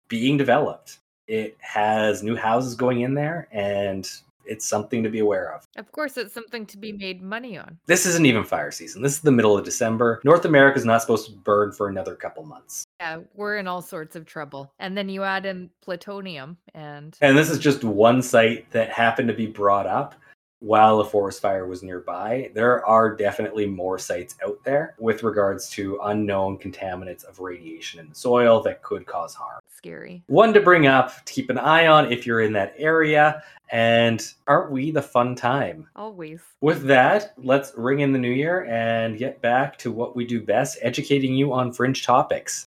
being 0.09 0.35
developed. 0.35 0.99
It 1.27 1.55
has 1.59 2.23
new 2.23 2.35
houses 2.35 2.75
going 2.75 3.01
in 3.01 3.13
there, 3.13 3.47
and 3.51 4.09
it's 4.49 4.67
something 4.67 5.03
to 5.03 5.09
be 5.09 5.19
aware 5.19 5.53
of. 5.53 5.67
Of 5.77 5.91
course, 5.91 6.17
it's 6.17 6.33
something 6.33 6.65
to 6.65 6.77
be 6.77 6.91
made 6.91 7.21
money 7.21 7.57
on. 7.57 7.77
This 7.85 8.05
isn't 8.07 8.25
even 8.25 8.43
fire 8.43 8.71
season. 8.71 9.03
This 9.03 9.13
is 9.13 9.21
the 9.21 9.31
middle 9.31 9.55
of 9.55 9.63
December. 9.63 10.19
North 10.25 10.43
America 10.43 10.77
is 10.77 10.85
not 10.85 11.01
supposed 11.01 11.27
to 11.27 11.33
burn 11.33 11.71
for 11.71 11.87
another 11.87 12.15
couple 12.15 12.43
months. 12.43 12.83
Yeah, 12.99 13.19
we're 13.35 13.57
in 13.57 13.67
all 13.67 13.81
sorts 13.81 14.15
of 14.15 14.25
trouble. 14.25 14.73
And 14.79 14.97
then 14.97 15.07
you 15.07 15.23
add 15.23 15.45
in 15.45 15.69
plutonium 15.81 16.57
and 16.73 17.15
And 17.21 17.37
this 17.37 17.49
is 17.49 17.59
just 17.59 17.83
one 17.83 18.21
site 18.21 18.69
that 18.71 18.89
happened 18.89 19.27
to 19.27 19.35
be 19.35 19.45
brought 19.45 19.85
up 19.85 20.15
while 20.59 20.99
a 20.99 21.05
forest 21.05 21.41
fire 21.41 21.65
was 21.65 21.83
nearby. 21.83 22.51
There 22.53 22.85
are 22.85 23.15
definitely 23.15 23.65
more 23.65 23.97
sites 23.97 24.35
out 24.45 24.59
there 24.63 24.95
with 24.99 25.23
regards 25.23 25.69
to 25.71 25.99
unknown 26.03 26.57
contaminants 26.57 27.23
of 27.23 27.39
radiation 27.39 27.99
in 27.99 28.09
the 28.09 28.15
soil 28.15 28.61
that 28.63 28.81
could 28.81 29.05
cause 29.05 29.33
harm. 29.33 29.61
scary. 29.71 30.21
One 30.27 30.53
to 30.53 30.59
bring 30.59 30.87
up, 30.87 31.25
to 31.25 31.33
keep 31.33 31.49
an 31.49 31.57
eye 31.57 31.87
on 31.87 32.11
if 32.11 32.25
you're 32.25 32.41
in 32.41 32.51
that 32.53 32.73
area. 32.77 33.41
And 33.71 34.21
aren't 34.47 34.71
we 34.71 34.91
the 34.91 35.01
fun 35.01 35.35
time? 35.35 35.87
Always. 35.95 36.41
With 36.59 36.83
that, 36.87 37.33
let's 37.37 37.71
ring 37.77 37.99
in 37.99 38.11
the 38.11 38.19
new 38.19 38.31
year 38.31 38.65
and 38.65 39.17
get 39.17 39.41
back 39.41 39.77
to 39.79 39.91
what 39.91 40.15
we 40.15 40.25
do 40.25 40.41
best 40.41 40.79
educating 40.81 41.35
you 41.35 41.53
on 41.53 41.71
fringe 41.71 42.03
topics. 42.03 42.67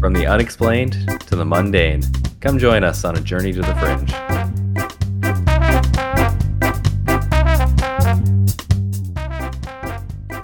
From 0.00 0.12
the 0.12 0.26
unexplained 0.26 0.92
to 1.26 1.36
the 1.36 1.44
mundane, 1.44 2.02
come 2.40 2.58
join 2.58 2.84
us 2.84 3.04
on 3.04 3.16
a 3.16 3.20
journey 3.20 3.52
to 3.52 3.60
the 3.60 3.74
fringe. 3.76 4.12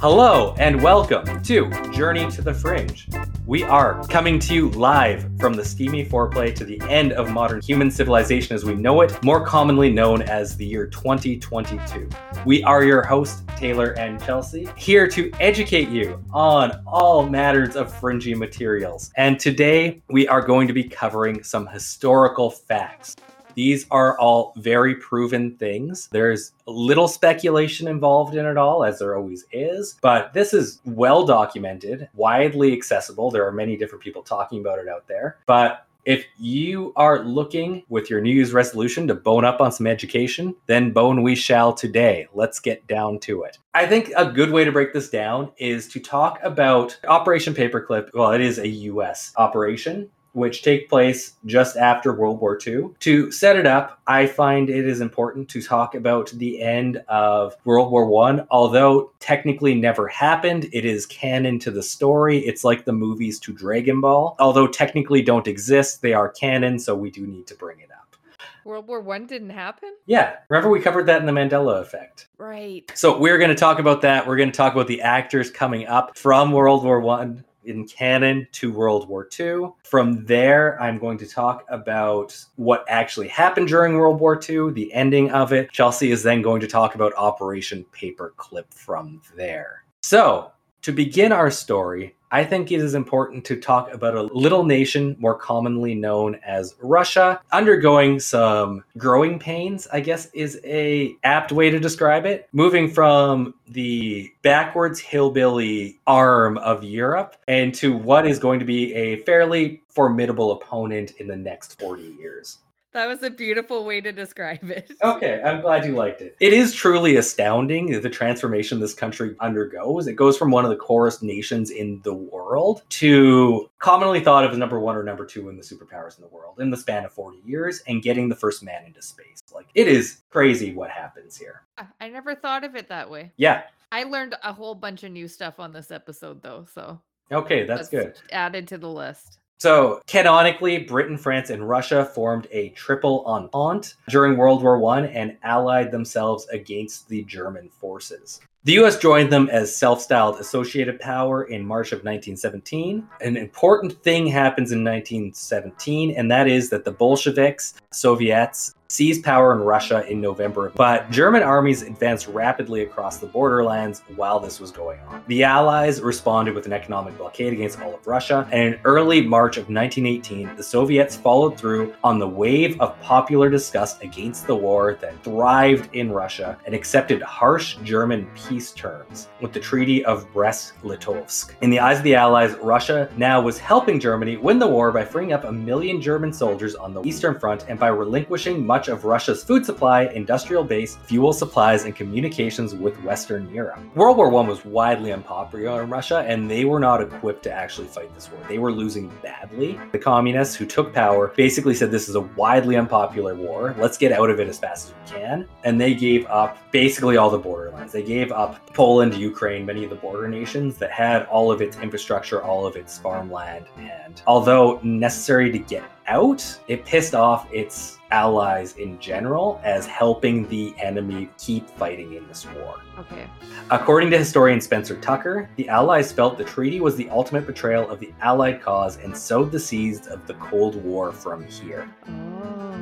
Hello 0.00 0.54
and 0.58 0.82
welcome 0.82 1.42
to 1.44 1.70
Journey 1.92 2.30
to 2.32 2.42
the 2.42 2.52
Fringe. 2.52 3.08
We 3.46 3.62
are 3.62 4.02
coming 4.04 4.38
to 4.38 4.54
you 4.54 4.70
live 4.70 5.28
from 5.38 5.52
the 5.52 5.62
steamy 5.66 6.06
foreplay 6.06 6.54
to 6.54 6.64
the 6.64 6.80
end 6.88 7.12
of 7.12 7.30
modern 7.30 7.60
human 7.60 7.90
civilization 7.90 8.54
as 8.54 8.64
we 8.64 8.74
know 8.74 9.02
it, 9.02 9.22
more 9.22 9.44
commonly 9.44 9.90
known 9.90 10.22
as 10.22 10.56
the 10.56 10.64
year 10.64 10.86
2022. 10.86 12.08
We 12.46 12.62
are 12.64 12.84
your 12.84 13.02
hosts, 13.02 13.42
Taylor 13.58 13.90
and 13.98 14.18
Chelsea, 14.24 14.66
here 14.78 15.06
to 15.08 15.30
educate 15.40 15.90
you 15.90 16.24
on 16.32 16.82
all 16.86 17.28
matters 17.28 17.76
of 17.76 17.94
fringy 17.94 18.34
materials. 18.34 19.10
And 19.18 19.38
today 19.38 20.00
we 20.08 20.26
are 20.26 20.40
going 20.40 20.66
to 20.66 20.72
be 20.72 20.84
covering 20.84 21.42
some 21.42 21.66
historical 21.66 22.48
facts. 22.50 23.14
These 23.54 23.86
are 23.90 24.18
all 24.18 24.52
very 24.56 24.94
proven 24.94 25.56
things. 25.56 26.08
There's 26.12 26.52
little 26.66 27.08
speculation 27.08 27.88
involved 27.88 28.34
in 28.34 28.46
it 28.46 28.56
all, 28.56 28.84
as 28.84 28.98
there 28.98 29.16
always 29.16 29.44
is, 29.52 29.96
but 30.02 30.32
this 30.32 30.52
is 30.52 30.80
well 30.84 31.24
documented, 31.24 32.08
widely 32.14 32.72
accessible. 32.72 33.30
There 33.30 33.46
are 33.46 33.52
many 33.52 33.76
different 33.76 34.04
people 34.04 34.22
talking 34.22 34.60
about 34.60 34.78
it 34.78 34.88
out 34.88 35.06
there. 35.08 35.38
But 35.46 35.86
if 36.04 36.26
you 36.38 36.92
are 36.96 37.24
looking 37.24 37.82
with 37.88 38.10
your 38.10 38.20
New 38.20 38.32
Year's 38.32 38.52
resolution 38.52 39.06
to 39.08 39.14
bone 39.14 39.44
up 39.44 39.60
on 39.60 39.72
some 39.72 39.86
education, 39.86 40.54
then 40.66 40.90
bone 40.90 41.22
we 41.22 41.34
shall 41.34 41.72
today. 41.72 42.26
Let's 42.34 42.60
get 42.60 42.86
down 42.86 43.20
to 43.20 43.44
it. 43.44 43.58
I 43.72 43.86
think 43.86 44.12
a 44.16 44.30
good 44.30 44.50
way 44.50 44.64
to 44.64 44.72
break 44.72 44.92
this 44.92 45.08
down 45.08 45.52
is 45.56 45.88
to 45.88 46.00
talk 46.00 46.38
about 46.42 46.98
Operation 47.08 47.54
Paperclip. 47.54 48.10
Well, 48.12 48.32
it 48.32 48.42
is 48.42 48.58
a 48.58 48.68
US 48.68 49.32
operation 49.36 50.10
which 50.34 50.62
take 50.62 50.88
place 50.88 51.32
just 51.46 51.76
after 51.76 52.12
World 52.12 52.40
War 52.40 52.58
II. 52.64 52.90
To 53.00 53.32
set 53.32 53.56
it 53.56 53.66
up, 53.66 54.00
I 54.06 54.26
find 54.26 54.68
it 54.68 54.86
is 54.86 55.00
important 55.00 55.48
to 55.50 55.62
talk 55.62 55.94
about 55.94 56.30
the 56.30 56.60
end 56.60 56.98
of 57.08 57.56
World 57.64 57.90
War 57.90 58.06
One. 58.06 58.46
Although 58.50 59.12
technically 59.20 59.74
never 59.74 60.08
happened, 60.08 60.68
it 60.72 60.84
is 60.84 61.06
canon 61.06 61.58
to 61.60 61.70
the 61.70 61.82
story. 61.82 62.38
It's 62.38 62.64
like 62.64 62.84
the 62.84 62.92
movies 62.92 63.38
to 63.40 63.52
Dragon 63.52 64.00
Ball. 64.00 64.36
Although 64.38 64.66
technically 64.66 65.22
don't 65.22 65.46
exist, 65.46 66.02
they 66.02 66.12
are 66.12 66.28
canon, 66.28 66.78
so 66.78 66.94
we 66.94 67.10
do 67.10 67.26
need 67.26 67.46
to 67.46 67.54
bring 67.54 67.80
it 67.80 67.90
up. 67.90 68.16
World 68.64 68.88
War 68.88 69.00
One 69.00 69.26
didn't 69.26 69.50
happen? 69.50 69.94
Yeah. 70.06 70.36
Remember 70.48 70.70
we 70.70 70.80
covered 70.80 71.06
that 71.06 71.20
in 71.20 71.26
the 71.26 71.32
Mandela 71.32 71.80
effect. 71.80 72.28
Right. 72.38 72.90
So 72.94 73.18
we're 73.18 73.38
going 73.38 73.50
to 73.50 73.54
talk 73.54 73.78
about 73.78 74.00
that. 74.02 74.26
We're 74.26 74.36
going 74.36 74.50
to 74.50 74.56
talk 74.56 74.72
about 74.72 74.86
the 74.86 75.02
actors 75.02 75.50
coming 75.50 75.86
up 75.86 76.16
from 76.16 76.50
World 76.50 76.82
War 76.82 77.00
One 77.00 77.44
in 77.66 77.86
canon 77.86 78.46
to 78.52 78.72
World 78.72 79.08
War 79.08 79.28
II. 79.38 79.70
From 79.84 80.24
there, 80.24 80.80
I'm 80.80 80.98
going 80.98 81.18
to 81.18 81.26
talk 81.26 81.64
about 81.68 82.36
what 82.56 82.84
actually 82.88 83.28
happened 83.28 83.68
during 83.68 83.94
World 83.94 84.20
War 84.20 84.40
II, 84.48 84.72
the 84.72 84.92
ending 84.92 85.30
of 85.30 85.52
it. 85.52 85.70
Chelsea 85.72 86.10
is 86.10 86.22
then 86.22 86.42
going 86.42 86.60
to 86.60 86.66
talk 86.66 86.94
about 86.94 87.12
Operation 87.16 87.84
Paperclip 87.92 88.72
from 88.72 89.20
there. 89.36 89.84
So, 90.02 90.52
to 90.84 90.92
begin 90.92 91.32
our 91.32 91.50
story, 91.50 92.14
I 92.30 92.44
think 92.44 92.70
it 92.70 92.80
is 92.80 92.94
important 92.94 93.46
to 93.46 93.56
talk 93.56 93.90
about 93.94 94.14
a 94.14 94.22
little 94.22 94.64
nation 94.64 95.16
more 95.18 95.34
commonly 95.34 95.94
known 95.94 96.38
as 96.44 96.74
Russia 96.82 97.40
undergoing 97.52 98.20
some 98.20 98.84
growing 98.98 99.38
pains, 99.38 99.88
I 99.90 100.00
guess 100.00 100.30
is 100.34 100.60
a 100.62 101.16
apt 101.24 101.52
way 101.52 101.70
to 101.70 101.78
describe 101.78 102.26
it. 102.26 102.48
Moving 102.52 102.90
from 102.90 103.54
the 103.66 104.30
backwards 104.42 105.00
hillbilly 105.00 106.00
arm 106.06 106.58
of 106.58 106.84
Europe 106.84 107.36
and 107.48 107.74
to 107.76 107.96
what 107.96 108.26
is 108.26 108.38
going 108.38 108.58
to 108.58 108.66
be 108.66 108.92
a 108.92 109.22
fairly 109.22 109.80
formidable 109.88 110.52
opponent 110.52 111.12
in 111.12 111.28
the 111.28 111.36
next 111.36 111.80
40 111.80 112.02
years. 112.20 112.58
That 112.94 113.08
was 113.08 113.24
a 113.24 113.30
beautiful 113.30 113.84
way 113.84 114.00
to 114.00 114.12
describe 114.12 114.70
it. 114.70 114.92
Okay, 115.04 115.42
I'm 115.44 115.60
glad 115.60 115.84
you 115.84 115.94
liked 115.94 116.22
it. 116.22 116.36
It 116.40 116.52
is 116.52 116.72
truly 116.72 117.16
astounding 117.16 118.00
the 118.00 118.08
transformation 118.08 118.80
this 118.80 118.94
country 118.94 119.36
undergoes. 119.40 120.06
It 120.06 120.14
goes 120.14 120.38
from 120.38 120.50
one 120.50 120.64
of 120.64 120.70
the 120.70 120.76
poorest 120.76 121.22
nations 121.22 121.70
in 121.70 122.00
the 122.04 122.14
world 122.14 122.82
to 122.90 123.68
commonly 123.78 124.20
thought 124.20 124.44
of 124.44 124.52
as 124.52 124.58
number 124.58 124.80
one 124.80 124.96
or 124.96 125.02
number 125.02 125.26
two 125.26 125.48
in 125.50 125.56
the 125.56 125.62
superpowers 125.62 126.16
in 126.16 126.22
the 126.22 126.28
world 126.28 126.60
in 126.60 126.70
the 126.70 126.76
span 126.76 127.04
of 127.04 127.12
40 127.12 127.38
years 127.44 127.82
and 127.86 128.02
getting 128.02 128.28
the 128.28 128.34
first 128.36 128.62
man 128.62 128.84
into 128.86 129.02
space. 129.02 129.42
Like, 129.52 129.66
it 129.74 129.88
is 129.88 130.22
crazy 130.30 130.72
what 130.72 130.90
happens 130.90 131.36
here. 131.36 131.62
I 132.00 132.08
never 132.08 132.34
thought 132.34 132.64
of 132.64 132.76
it 132.76 132.88
that 132.88 133.10
way. 133.10 133.32
Yeah. 133.36 133.64
I 133.92 134.04
learned 134.04 134.36
a 134.42 134.52
whole 134.52 134.74
bunch 134.74 135.02
of 135.04 135.12
new 135.12 135.28
stuff 135.28 135.60
on 135.60 135.72
this 135.72 135.90
episode, 135.90 136.42
though. 136.42 136.66
So, 136.72 137.00
okay, 137.30 137.66
that's, 137.66 137.88
that's 137.88 137.90
good. 137.90 138.20
Added 138.32 138.68
to 138.68 138.78
the 138.78 138.88
list. 138.88 139.38
So, 139.58 140.00
canonically, 140.06 140.78
Britain, 140.78 141.16
France, 141.16 141.50
and 141.50 141.68
Russia 141.68 142.04
formed 142.04 142.46
a 142.50 142.70
triple 142.70 143.24
entente 143.26 143.94
during 144.08 144.36
World 144.36 144.62
War 144.62 144.84
I 144.94 145.06
and 145.06 145.36
allied 145.42 145.90
themselves 145.90 146.46
against 146.48 147.08
the 147.08 147.22
German 147.24 147.68
forces. 147.68 148.40
The 148.64 148.78
US 148.82 148.98
joined 148.98 149.30
them 149.30 149.50
as 149.50 149.76
self 149.76 150.00
styled 150.00 150.40
associated 150.40 150.98
power 150.98 151.44
in 151.44 151.66
March 151.66 151.92
of 151.92 151.98
1917. 151.98 153.06
An 153.20 153.36
important 153.36 154.02
thing 154.02 154.26
happens 154.26 154.72
in 154.72 154.82
1917, 154.82 156.12
and 156.16 156.30
that 156.30 156.48
is 156.48 156.70
that 156.70 156.84
the 156.84 156.90
Bolsheviks, 156.90 157.74
Soviets, 157.92 158.74
seized 158.88 159.24
power 159.24 159.52
in 159.54 159.60
Russia 159.60 160.06
in 160.10 160.20
November, 160.20 160.72
but 160.76 161.10
German 161.10 161.42
armies 161.42 161.82
advanced 161.82 162.28
rapidly 162.28 162.82
across 162.82 163.18
the 163.18 163.26
borderlands 163.26 164.02
while 164.16 164.38
this 164.38 164.60
was 164.60 164.70
going 164.70 165.00
on. 165.00 165.22
The 165.26 165.42
Allies 165.44 166.00
responded 166.00 166.54
with 166.54 166.66
an 166.66 166.72
economic 166.72 167.16
blockade 167.16 167.52
against 167.52 167.80
all 167.80 167.94
of 167.94 168.06
Russia, 168.06 168.48
and 168.52 168.74
in 168.74 168.80
early 168.84 169.22
March 169.22 169.56
of 169.56 169.68
1918, 169.68 170.56
the 170.56 170.62
Soviets 170.62 171.16
followed 171.16 171.58
through 171.58 171.94
on 172.04 172.18
the 172.18 172.28
wave 172.28 172.80
of 172.80 172.98
popular 173.00 173.50
disgust 173.50 174.02
against 174.02 174.46
the 174.46 174.54
war 174.54 174.98
that 175.00 175.22
thrived 175.24 175.94
in 175.94 176.12
Russia 176.12 176.58
and 176.66 176.74
accepted 176.74 177.22
harsh 177.22 177.76
German 177.84 178.30
peace 178.34 178.72
terms 178.72 179.28
with 179.40 179.52
the 179.52 179.60
Treaty 179.60 180.04
of 180.04 180.30
Brest-Litovsk. 180.32 181.54
In 181.62 181.70
the 181.70 181.80
eyes 181.80 181.98
of 181.98 182.04
the 182.04 182.14
Allies, 182.14 182.54
Russia 182.62 183.10
now 183.16 183.40
was 183.40 183.58
helping 183.58 183.98
Germany 183.98 184.36
win 184.36 184.58
the 184.58 184.66
war 184.66 184.92
by 184.92 185.04
freeing 185.04 185.32
up 185.32 185.44
a 185.44 185.52
million 185.52 186.00
German 186.00 186.32
soldiers 186.32 186.74
on 186.74 186.92
the 186.94 187.02
Eastern 187.02 187.38
Front 187.38 187.64
and 187.68 187.78
by 187.78 187.88
relinquishing 187.88 188.64
much 188.74 188.88
of 188.88 189.04
Russia's 189.04 189.44
food 189.44 189.64
supply, 189.64 190.06
industrial 190.06 190.64
base, 190.64 190.96
fuel 190.96 191.32
supplies, 191.32 191.84
and 191.84 191.94
communications 191.94 192.74
with 192.74 193.00
Western 193.04 193.48
Europe. 193.54 193.78
World 193.94 194.16
War 194.16 194.26
I 194.26 194.48
was 194.48 194.64
widely 194.64 195.12
unpopular 195.12 195.84
in 195.84 195.90
Russia, 195.90 196.24
and 196.26 196.50
they 196.50 196.64
were 196.64 196.80
not 196.80 197.00
equipped 197.00 197.44
to 197.44 197.52
actually 197.52 197.86
fight 197.86 198.12
this 198.16 198.28
war. 198.32 198.40
They 198.48 198.58
were 198.58 198.72
losing 198.72 199.12
badly. 199.22 199.78
The 199.92 200.00
communists 200.00 200.56
who 200.56 200.66
took 200.66 200.92
power 200.92 201.28
basically 201.36 201.76
said 201.76 201.92
this 201.92 202.08
is 202.08 202.16
a 202.16 202.22
widely 202.42 202.74
unpopular 202.74 203.36
war. 203.36 203.76
Let's 203.78 203.96
get 203.96 204.10
out 204.10 204.28
of 204.28 204.40
it 204.40 204.48
as 204.48 204.58
fast 204.58 204.88
as 204.88 204.94
we 205.12 205.20
can. 205.20 205.46
And 205.62 205.80
they 205.80 205.94
gave 205.94 206.26
up 206.26 206.58
basically 206.72 207.16
all 207.16 207.30
the 207.30 207.38
borderlands. 207.38 207.92
They 207.92 208.02
gave 208.02 208.32
up 208.32 208.58
Poland, 208.74 209.14
Ukraine, 209.14 209.64
many 209.64 209.84
of 209.84 209.90
the 209.90 210.00
border 210.06 210.26
nations 210.26 210.78
that 210.78 210.90
had 210.90 211.26
all 211.26 211.52
of 211.52 211.62
its 211.62 211.76
infrastructure, 211.78 212.42
all 212.42 212.66
of 212.66 212.74
its 212.74 212.98
farmland. 212.98 213.66
And 213.78 214.20
although 214.26 214.80
necessary 214.82 215.52
to 215.52 215.60
get 215.60 215.84
out, 216.06 216.60
it 216.68 216.84
pissed 216.84 217.14
off 217.14 217.52
its 217.52 217.98
allies 218.10 218.76
in 218.76 218.98
general 219.00 219.60
as 219.64 219.86
helping 219.86 220.48
the 220.48 220.74
enemy 220.78 221.28
keep 221.38 221.68
fighting 221.70 222.14
in 222.14 222.26
this 222.28 222.46
war. 222.46 222.80
Okay. 222.98 223.28
According 223.70 224.10
to 224.10 224.18
historian 224.18 224.60
Spencer 224.60 225.00
Tucker, 225.00 225.48
the 225.56 225.68
Allies 225.68 226.12
felt 226.12 226.38
the 226.38 226.44
treaty 226.44 226.80
was 226.80 226.96
the 226.96 227.08
ultimate 227.10 227.46
betrayal 227.46 227.88
of 227.90 227.98
the 227.98 228.12
Allied 228.20 228.62
cause 228.62 228.98
and 228.98 229.16
sowed 229.16 229.50
the 229.50 229.60
seeds 229.60 230.06
of 230.06 230.26
the 230.26 230.34
Cold 230.34 230.76
War 230.76 231.12
from 231.12 231.44
here. 231.46 231.88
Oh. 232.08 232.73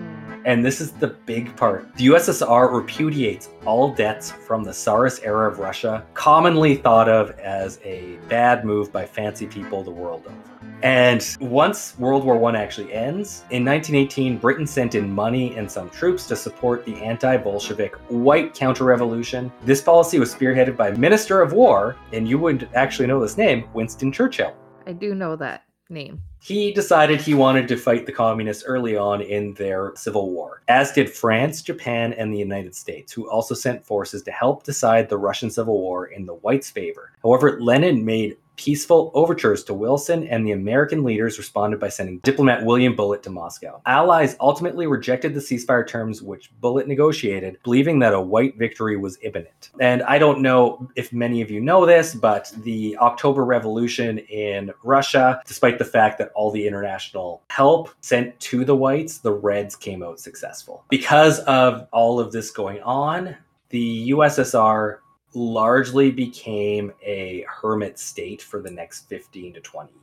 And 0.45 0.65
this 0.65 0.81
is 0.81 0.93
the 0.93 1.09
big 1.09 1.55
part. 1.57 1.95
The 1.97 2.07
USSR 2.07 2.73
repudiates 2.73 3.51
all 3.65 3.93
debts 3.95 4.31
from 4.31 4.65
the 4.65 4.73
Tsarist 4.73 5.23
era 5.25 5.51
of 5.51 5.59
Russia, 5.59 6.05
commonly 6.15 6.77
thought 6.77 7.09
of 7.09 7.31
as 7.39 7.79
a 7.85 8.19
bad 8.29 8.65
move 8.65 8.93
by 8.93 9.07
fancy 9.07 9.47
people 9.47 9.83
the 9.83 9.91
world 9.91 10.25
over. 10.27 10.53
And 10.83 11.25
once 11.41 11.97
World 11.97 12.25
War 12.25 12.45
I 12.51 12.59
actually 12.61 12.93
ends, 12.93 13.45
in 13.51 13.65
1918, 13.65 14.39
Britain 14.39 14.67
sent 14.67 14.97
in 14.97 15.13
money 15.13 15.55
and 15.55 15.71
some 15.71 15.89
troops 15.91 16.27
to 16.27 16.35
support 16.35 16.85
the 16.85 16.97
anti 16.97 17.37
Bolshevik 17.37 17.95
white 18.09 18.53
counter 18.53 18.85
revolution. 18.85 19.53
This 19.65 19.81
policy 19.81 20.19
was 20.19 20.35
spearheaded 20.35 20.77
by 20.77 20.91
Minister 20.91 21.41
of 21.41 21.53
War, 21.53 21.97
and 22.13 22.27
you 22.27 22.37
would 22.39 22.69
actually 22.75 23.07
know 23.07 23.21
this 23.21 23.37
name, 23.37 23.69
Winston 23.75 24.11
Churchill. 24.11 24.57
I 24.85 24.93
do 24.93 25.15
know 25.15 25.37
that 25.37 25.63
name. 25.89 26.21
He 26.45 26.73
decided 26.73 27.21
he 27.21 27.35
wanted 27.35 27.69
to 27.69 27.77
fight 27.77 28.05
the 28.05 28.11
communists 28.11 28.65
early 28.65 28.97
on 28.97 29.23
in 29.23 29.55
their 29.55 29.93
civil 29.95 30.33
war, 30.33 30.63
as 30.67 30.91
did 30.91 31.09
France, 31.09 31.63
Japan, 31.63 32.13
and 32.15 32.35
the 32.35 32.39
United 32.39 32.75
States, 32.75 33.13
who 33.13 33.31
also 33.31 33.55
sent 33.55 33.87
forces 33.87 34.25
to 34.25 34.33
help 34.33 34.65
decide 34.65 35.09
the 35.09 35.19
Russian 35.19 35.51
Civil 35.51 35.81
War 35.81 36.07
in 36.07 36.27
the 36.27 36.35
whites' 36.35 36.69
favor. 36.69 37.13
However, 37.23 37.61
Lenin 37.61 38.05
made 38.05 38.39
peaceful 38.63 39.11
overtures 39.15 39.65
to 39.65 39.75
Wilson, 39.75 40.29
and 40.29 40.47
the 40.47 40.53
American 40.53 41.03
leaders 41.03 41.37
responded 41.37 41.81
by 41.81 41.89
sending 41.89 42.19
diplomat 42.19 42.65
William 42.65 42.95
Bullitt 42.95 43.25
to 43.25 43.31
Moscow. 43.31 43.83
Allies 43.87 44.37
ultimately 44.39 44.87
rejected 44.87 45.35
the 45.35 45.41
ceasefire 45.41 45.85
terms 45.85 46.23
which 46.23 46.53
Bullitt 46.61 46.87
negotiated, 46.87 47.59
believing 47.65 47.99
that 47.99 48.15
a 48.15 48.21
white 48.21 48.57
victory 48.57 48.97
was 48.97 49.19
imminent. 49.23 49.71
And 49.81 50.05
I 50.05 50.17
don't 50.19 50.43
know 50.43 50.89
if 50.95 51.13
many 51.13 51.43
of 51.43 51.51
you 51.51 51.61
know 51.61 51.85
this, 51.85 52.15
but 52.15 52.53
the 52.59 52.97
October 52.99 53.45
Revolution 53.45 54.19
in 54.19 54.71
Russia, 54.85 55.43
despite 55.45 55.79
the 55.79 55.85
fact 55.85 56.19
that 56.19 56.31
all 56.37 56.53
the 56.53 56.65
international 56.65 57.43
help 57.51 57.91
sent 58.01 58.39
to 58.39 58.65
the 58.65 58.77
whites, 58.77 59.19
the 59.19 59.33
Reds 59.33 59.75
came 59.75 60.05
out 60.05 60.21
successful. 60.21 60.85
Because 60.89 61.41
of 61.41 61.89
all 61.93 62.21
of 62.21 62.31
this 62.31 62.53
going 62.53 62.81
on, 62.83 63.37
the 63.71 64.11
USSR 64.11 64.99
largely 65.35 66.11
became 66.11 66.93
a 67.03 67.45
hermit 67.49 67.99
state 67.99 68.43
for 68.43 68.61
the 68.61 68.71
next 68.71 69.09
15 69.09 69.55
to 69.55 69.61
20 69.61 69.91
years. 69.91 70.02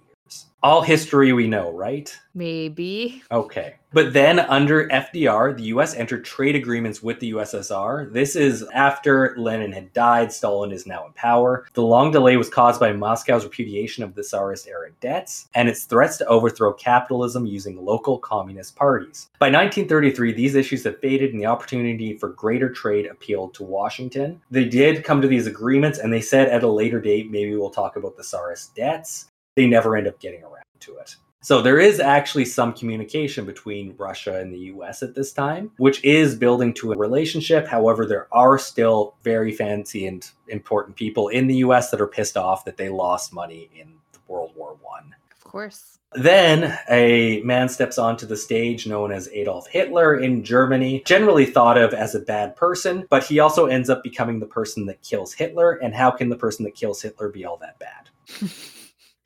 All 0.62 0.81
history 0.81 1.31
we 1.31 1.48
know, 1.48 1.71
right? 1.71 2.13
Maybe. 2.33 3.24
Okay. 3.31 3.75
But 3.91 4.13
then 4.13 4.39
under 4.39 4.88
FDR, 4.89 5.55
the 5.55 5.63
US 5.63 5.95
entered 5.95 6.25
trade 6.25 6.55
agreements 6.55 7.01
with 7.01 7.19
the 7.19 7.31
USSR. 7.31 8.12
This 8.12 8.36
is 8.36 8.63
after 8.74 9.36
Lenin 9.38 9.71
had 9.71 9.91
died, 9.93 10.31
Stalin 10.31 10.71
is 10.71 10.86
now 10.86 11.05
in 11.07 11.13
power. 11.13 11.65
The 11.74 11.81
long 11.81 12.12
delay 12.12 12.38
was 12.38 12.50
caused 12.50 12.79
by 12.79 12.91
Moscow's 12.91 13.45
repudiation 13.45 14.03
of 14.03 14.13
the 14.13 14.21
Tsarist 14.21 14.67
era 14.67 14.91
debts 15.01 15.48
and 15.55 15.67
its 15.69 15.86
threats 15.86 16.17
to 16.17 16.25
overthrow 16.27 16.74
capitalism 16.74 17.45
using 17.45 17.83
local 17.83 18.19
communist 18.19 18.75
parties. 18.75 19.29
By 19.39 19.48
1933, 19.48 20.33
these 20.33 20.55
issues 20.55 20.83
had 20.83 21.00
faded 21.00 21.31
and 21.31 21.41
the 21.41 21.48
opportunity 21.48 22.17
for 22.17 22.29
greater 22.29 22.69
trade 22.69 23.07
appealed 23.07 23.53
to 23.55 23.63
Washington. 23.63 24.41
They 24.51 24.65
did 24.65 25.03
come 25.03 25.21
to 25.21 25.27
these 25.27 25.48
agreements 25.48 26.00
and 26.00 26.13
they 26.13 26.21
said 26.21 26.50
at 26.50 26.63
a 26.63 26.67
later 26.67 27.00
date, 27.00 27.31
maybe 27.31 27.55
we'll 27.55 27.69
talk 27.71 27.95
about 27.95 28.17
the 28.17 28.24
Tsarist 28.24 28.75
debts. 28.75 29.28
They 29.55 29.67
never 29.67 29.95
end 29.95 30.07
up 30.07 30.19
getting 30.19 30.43
around 30.43 30.65
to 30.81 30.97
it. 30.97 31.15
So 31.41 31.61
there 31.61 31.79
is 31.79 32.01
actually 32.01 32.45
some 32.45 32.73
communication 32.73 33.45
between 33.45 33.95
Russia 33.97 34.39
and 34.39 34.53
the 34.53 34.59
US 34.73 35.01
at 35.01 35.15
this 35.15 35.31
time, 35.31 35.71
which 35.77 36.03
is 36.03 36.35
building 36.35 36.73
to 36.75 36.91
a 36.91 36.97
relationship. 36.97 37.65
However, 37.65 38.05
there 38.05 38.27
are 38.33 38.59
still 38.59 39.15
very 39.23 39.53
fancy 39.53 40.05
and 40.05 40.29
important 40.49 40.97
people 40.97 41.29
in 41.29 41.47
the 41.47 41.55
US 41.57 41.91
that 41.91 42.01
are 42.01 42.07
pissed 42.07 42.35
off 42.35 42.65
that 42.65 42.75
they 42.75 42.89
lost 42.89 43.31
money 43.31 43.69
in 43.73 43.93
World 44.27 44.51
War 44.55 44.77
1. 44.81 45.15
Of 45.31 45.43
course. 45.45 45.99
Then 46.13 46.77
a 46.89 47.41
man 47.43 47.69
steps 47.69 47.97
onto 47.97 48.25
the 48.25 48.35
stage 48.35 48.85
known 48.85 49.11
as 49.11 49.29
Adolf 49.29 49.67
Hitler 49.67 50.15
in 50.19 50.43
Germany, 50.43 51.03
generally 51.05 51.45
thought 51.45 51.77
of 51.77 51.93
as 51.93 52.15
a 52.15 52.19
bad 52.19 52.55
person, 52.55 53.05
but 53.09 53.23
he 53.23 53.39
also 53.39 53.67
ends 53.67 53.89
up 53.89 54.03
becoming 54.03 54.39
the 54.39 54.45
person 54.45 54.87
that 54.87 55.03
kills 55.03 55.33
Hitler. 55.33 55.73
And 55.73 55.93
how 55.93 56.11
can 56.11 56.29
the 56.29 56.35
person 56.35 56.65
that 56.65 56.75
kills 56.75 57.01
Hitler 57.01 57.29
be 57.29 57.45
all 57.45 57.57
that 57.57 57.79
bad? 57.79 58.09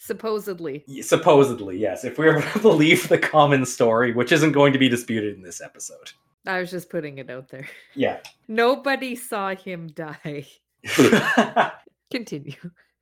Supposedly. 0.05 0.83
Supposedly, 1.01 1.77
yes. 1.77 2.03
If 2.03 2.17
we 2.17 2.27
ever 2.27 2.59
believe 2.61 3.07
the 3.07 3.17
common 3.17 3.65
story, 3.65 4.11
which 4.11 4.33
isn't 4.33 4.51
going 4.51 4.73
to 4.73 4.79
be 4.79 4.89
disputed 4.89 5.33
in 5.33 5.41
this 5.41 5.61
episode. 5.61 6.11
I 6.45 6.59
was 6.59 6.71
just 6.71 6.89
putting 6.89 7.19
it 7.19 7.29
out 7.29 7.47
there. 7.47 7.69
Yeah. 7.95 8.19
Nobody 8.49 9.15
saw 9.15 9.55
him 9.55 9.87
die. 9.87 10.45
Continue. 12.11 12.55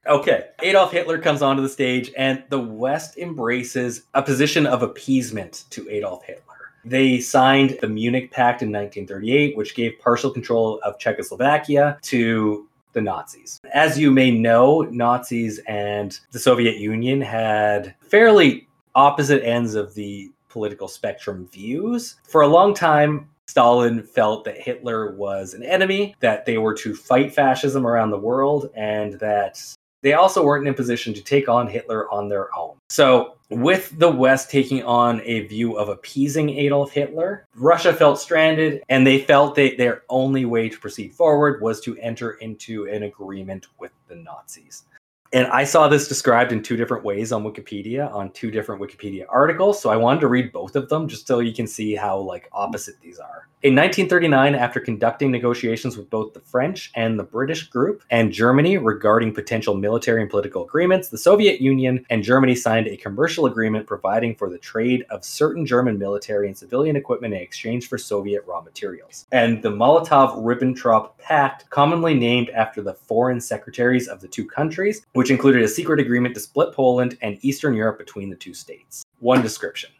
Okay. 0.05 0.49
Adolf 0.61 0.91
Hitler 0.91 1.17
comes 1.17 1.41
onto 1.41 1.63
the 1.63 1.69
stage, 1.69 2.11
and 2.15 2.43
the 2.49 2.59
West 2.59 3.17
embraces 3.17 4.03
a 4.13 4.21
position 4.21 4.67
of 4.67 4.83
appeasement 4.83 5.63
to 5.71 5.89
Adolf 5.89 6.23
Hitler. 6.25 6.43
They 6.85 7.19
signed 7.19 7.77
the 7.81 7.87
Munich 7.87 8.31
Pact 8.31 8.61
in 8.61 8.69
1938, 8.69 9.57
which 9.57 9.73
gave 9.73 9.93
partial 9.99 10.29
control 10.29 10.79
of 10.83 10.99
Czechoslovakia 10.99 11.97
to 12.03 12.67
the 12.93 13.01
Nazis. 13.01 13.59
As 13.73 13.97
you 13.97 14.11
may 14.11 14.31
know, 14.31 14.81
Nazis 14.81 15.59
and 15.67 16.19
the 16.31 16.39
Soviet 16.39 16.77
Union 16.77 17.21
had 17.21 17.95
fairly 18.01 18.67
opposite 18.95 19.43
ends 19.43 19.75
of 19.75 19.93
the 19.93 20.29
political 20.49 20.87
spectrum 20.87 21.47
views. 21.47 22.17
For 22.27 22.41
a 22.41 22.47
long 22.47 22.73
time, 22.73 23.29
Stalin 23.47 24.03
felt 24.03 24.45
that 24.45 24.57
Hitler 24.57 25.13
was 25.15 25.53
an 25.53 25.63
enemy, 25.63 26.15
that 26.19 26.45
they 26.45 26.57
were 26.57 26.73
to 26.75 26.95
fight 26.95 27.33
fascism 27.33 27.85
around 27.85 28.11
the 28.11 28.17
world, 28.17 28.69
and 28.75 29.13
that 29.19 29.61
they 30.01 30.13
also 30.13 30.43
weren't 30.43 30.67
in 30.67 30.73
a 30.73 30.75
position 30.75 31.13
to 31.13 31.23
take 31.23 31.47
on 31.47 31.67
Hitler 31.67 32.11
on 32.11 32.29
their 32.29 32.55
own. 32.57 32.75
So, 32.89 33.35
with 33.49 33.97
the 33.99 34.09
West 34.09 34.49
taking 34.49 34.81
on 34.83 35.21
a 35.25 35.41
view 35.41 35.77
of 35.77 35.89
appeasing 35.89 36.49
Adolf 36.49 36.93
Hitler, 36.93 37.45
Russia 37.55 37.93
felt 37.93 38.19
stranded, 38.19 38.81
and 38.87 39.05
they 39.05 39.19
felt 39.19 39.55
that 39.55 39.77
their 39.77 40.03
only 40.09 40.45
way 40.45 40.69
to 40.69 40.79
proceed 40.79 41.13
forward 41.13 41.61
was 41.61 41.81
to 41.81 41.97
enter 41.97 42.31
into 42.31 42.87
an 42.87 43.03
agreement 43.03 43.67
with 43.77 43.91
the 44.07 44.15
Nazis. 44.15 44.83
And 45.33 45.47
I 45.47 45.63
saw 45.63 45.87
this 45.87 46.09
described 46.09 46.51
in 46.51 46.61
two 46.61 46.75
different 46.75 47.05
ways 47.05 47.31
on 47.31 47.45
Wikipedia, 47.45 48.13
on 48.13 48.31
two 48.31 48.51
different 48.51 48.81
Wikipedia 48.81 49.23
articles. 49.29 49.81
So 49.81 49.89
I 49.89 49.95
wanted 49.95 50.19
to 50.21 50.27
read 50.27 50.51
both 50.51 50.75
of 50.75 50.89
them 50.89 51.07
just 51.07 51.25
so 51.25 51.39
you 51.39 51.53
can 51.53 51.67
see 51.67 51.95
how 51.95 52.17
like 52.17 52.49
opposite 52.51 52.99
these 52.99 53.17
are. 53.17 53.47
In 53.63 53.75
1939, 53.75 54.55
after 54.55 54.79
conducting 54.79 55.29
negotiations 55.29 55.95
with 55.95 56.09
both 56.09 56.33
the 56.33 56.39
French 56.39 56.91
and 56.95 57.19
the 57.19 57.23
British 57.23 57.69
group 57.69 58.01
and 58.09 58.31
Germany 58.31 58.79
regarding 58.79 59.35
potential 59.35 59.75
military 59.75 60.19
and 60.19 60.31
political 60.31 60.65
agreements, 60.65 61.09
the 61.09 61.17
Soviet 61.19 61.61
Union 61.61 62.03
and 62.09 62.23
Germany 62.23 62.55
signed 62.55 62.87
a 62.87 62.97
commercial 62.97 63.45
agreement 63.45 63.85
providing 63.85 64.33
for 64.33 64.49
the 64.49 64.57
trade 64.57 65.05
of 65.11 65.23
certain 65.23 65.63
German 65.63 65.99
military 65.99 66.47
and 66.47 66.57
civilian 66.57 66.95
equipment 66.95 67.35
in 67.35 67.39
exchange 67.39 67.87
for 67.87 67.99
Soviet 67.99 68.43
raw 68.47 68.61
materials. 68.61 69.27
And 69.31 69.61
the 69.61 69.69
Molotov 69.69 70.43
Ribbentrop 70.43 71.19
Pact, 71.19 71.69
commonly 71.69 72.15
named 72.15 72.49
after 72.49 72.81
the 72.81 72.95
foreign 72.95 73.39
secretaries 73.39 74.07
of 74.07 74.21
the 74.21 74.27
two 74.27 74.47
countries, 74.47 75.05
which 75.21 75.29
included 75.29 75.61
a 75.61 75.67
secret 75.67 75.99
agreement 75.99 76.33
to 76.33 76.41
split 76.41 76.73
Poland 76.73 77.15
and 77.21 77.37
Eastern 77.43 77.75
Europe 77.75 77.99
between 77.99 78.31
the 78.31 78.35
two 78.35 78.55
states. 78.55 79.03
One 79.19 79.43
description. 79.43 79.91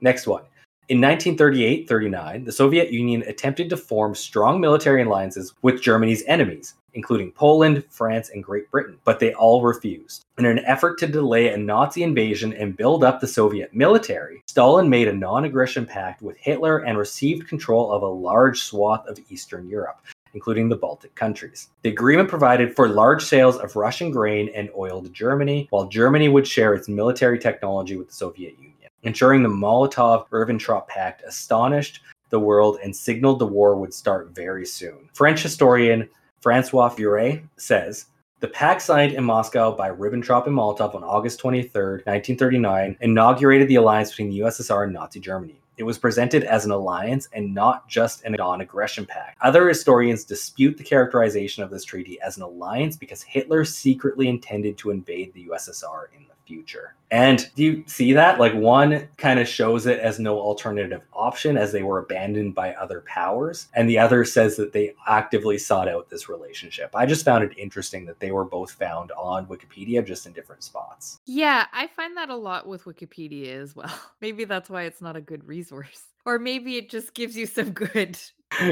Next 0.00 0.26
one. 0.26 0.42
In 0.88 1.00
1938 1.00 1.88
39, 1.88 2.42
the 2.42 2.50
Soviet 2.50 2.90
Union 2.90 3.22
attempted 3.28 3.70
to 3.70 3.76
form 3.76 4.16
strong 4.16 4.60
military 4.60 5.02
alliances 5.02 5.54
with 5.62 5.80
Germany's 5.80 6.24
enemies, 6.26 6.74
including 6.94 7.30
Poland, 7.30 7.84
France, 7.88 8.30
and 8.30 8.42
Great 8.42 8.68
Britain, 8.72 8.98
but 9.04 9.20
they 9.20 9.32
all 9.34 9.62
refused. 9.62 10.24
In 10.38 10.44
an 10.44 10.58
effort 10.64 10.98
to 10.98 11.06
delay 11.06 11.50
a 11.52 11.56
Nazi 11.56 12.02
invasion 12.02 12.52
and 12.52 12.76
build 12.76 13.04
up 13.04 13.20
the 13.20 13.28
Soviet 13.28 13.72
military, 13.72 14.42
Stalin 14.48 14.88
made 14.88 15.06
a 15.06 15.12
non 15.12 15.44
aggression 15.44 15.86
pact 15.86 16.20
with 16.20 16.36
Hitler 16.36 16.78
and 16.78 16.98
received 16.98 17.46
control 17.46 17.92
of 17.92 18.02
a 18.02 18.06
large 18.08 18.62
swath 18.62 19.06
of 19.06 19.20
Eastern 19.28 19.68
Europe, 19.68 20.00
including 20.34 20.68
the 20.68 20.76
Baltic 20.76 21.14
countries. 21.14 21.68
The 21.82 21.90
agreement 21.90 22.28
provided 22.28 22.74
for 22.74 22.88
large 22.88 23.24
sales 23.24 23.56
of 23.58 23.76
Russian 23.76 24.10
grain 24.10 24.50
and 24.54 24.70
oil 24.76 25.02
to 25.02 25.08
Germany, 25.10 25.66
while 25.70 25.88
Germany 25.88 26.28
would 26.28 26.46
share 26.46 26.74
its 26.74 26.88
military 26.88 27.38
technology 27.38 27.96
with 27.96 28.08
the 28.08 28.14
Soviet 28.14 28.58
Union 28.58 28.68
ensuring 29.02 29.42
the 29.42 29.48
Molotov 29.48 30.28
Ribbentrop 30.30 30.88
Pact 30.88 31.22
astonished 31.22 32.00
the 32.30 32.40
world 32.40 32.78
and 32.82 32.94
signaled 32.94 33.38
the 33.38 33.46
war 33.46 33.76
would 33.76 33.94
start 33.94 34.34
very 34.34 34.66
soon. 34.66 35.08
French 35.14 35.42
historian 35.42 36.08
Francois 36.40 36.90
Furet 36.90 37.42
says 37.56 38.06
the 38.40 38.48
pact 38.48 38.82
signed 38.82 39.14
in 39.14 39.24
Moscow 39.24 39.74
by 39.74 39.90
Ribbentrop 39.90 40.46
and 40.46 40.54
Molotov 40.54 40.94
on 40.94 41.02
August 41.02 41.40
23, 41.40 41.72
1939, 41.72 42.96
inaugurated 43.00 43.66
the 43.66 43.76
alliance 43.76 44.10
between 44.10 44.30
the 44.30 44.40
USSR 44.40 44.84
and 44.84 44.92
Nazi 44.92 45.18
Germany. 45.18 45.60
It 45.78 45.84
was 45.84 45.96
presented 45.96 46.42
as 46.42 46.64
an 46.64 46.72
alliance 46.72 47.28
and 47.32 47.54
not 47.54 47.88
just 47.88 48.24
a 48.24 48.30
non 48.30 48.60
aggression 48.60 49.06
pact. 49.06 49.38
Other 49.40 49.68
historians 49.68 50.24
dispute 50.24 50.76
the 50.76 50.82
characterization 50.82 51.62
of 51.62 51.70
this 51.70 51.84
treaty 51.84 52.20
as 52.20 52.36
an 52.36 52.42
alliance 52.42 52.96
because 52.96 53.22
Hitler 53.22 53.64
secretly 53.64 54.28
intended 54.28 54.76
to 54.78 54.90
invade 54.90 55.32
the 55.32 55.46
USSR 55.46 56.06
in 56.16 56.26
the 56.26 56.34
future. 56.48 56.94
And 57.10 57.48
do 57.54 57.62
you 57.62 57.84
see 57.86 58.12
that? 58.14 58.40
Like 58.40 58.54
one 58.54 59.08
kind 59.18 59.38
of 59.38 59.46
shows 59.46 59.86
it 59.86 60.00
as 60.00 60.18
no 60.18 60.38
alternative 60.38 61.02
option 61.12 61.56
as 61.56 61.72
they 61.72 61.82
were 61.82 61.98
abandoned 61.98 62.54
by 62.54 62.74
other 62.74 63.02
powers. 63.02 63.68
And 63.74 63.88
the 63.88 63.98
other 63.98 64.24
says 64.24 64.56
that 64.56 64.72
they 64.72 64.94
actively 65.06 65.58
sought 65.58 65.88
out 65.88 66.08
this 66.08 66.28
relationship. 66.28 66.90
I 66.94 67.06
just 67.06 67.24
found 67.24 67.44
it 67.44 67.56
interesting 67.58 68.06
that 68.06 68.20
they 68.20 68.30
were 68.30 68.44
both 68.44 68.72
found 68.72 69.12
on 69.12 69.46
Wikipedia, 69.46 70.04
just 70.04 70.26
in 70.26 70.32
different 70.32 70.62
spots. 70.62 71.20
Yeah, 71.26 71.66
I 71.72 71.86
find 71.86 72.16
that 72.16 72.30
a 72.30 72.36
lot 72.36 72.66
with 72.66 72.84
Wikipedia 72.84 73.54
as 73.60 73.76
well. 73.76 73.92
Maybe 74.20 74.44
that's 74.44 74.70
why 74.70 74.82
it's 74.84 75.00
not 75.02 75.16
a 75.16 75.20
good 75.20 75.46
resource. 75.46 76.02
Or 76.24 76.38
maybe 76.38 76.76
it 76.76 76.90
just 76.90 77.14
gives 77.14 77.36
you 77.38 77.46
some 77.46 77.70
good 77.72 78.18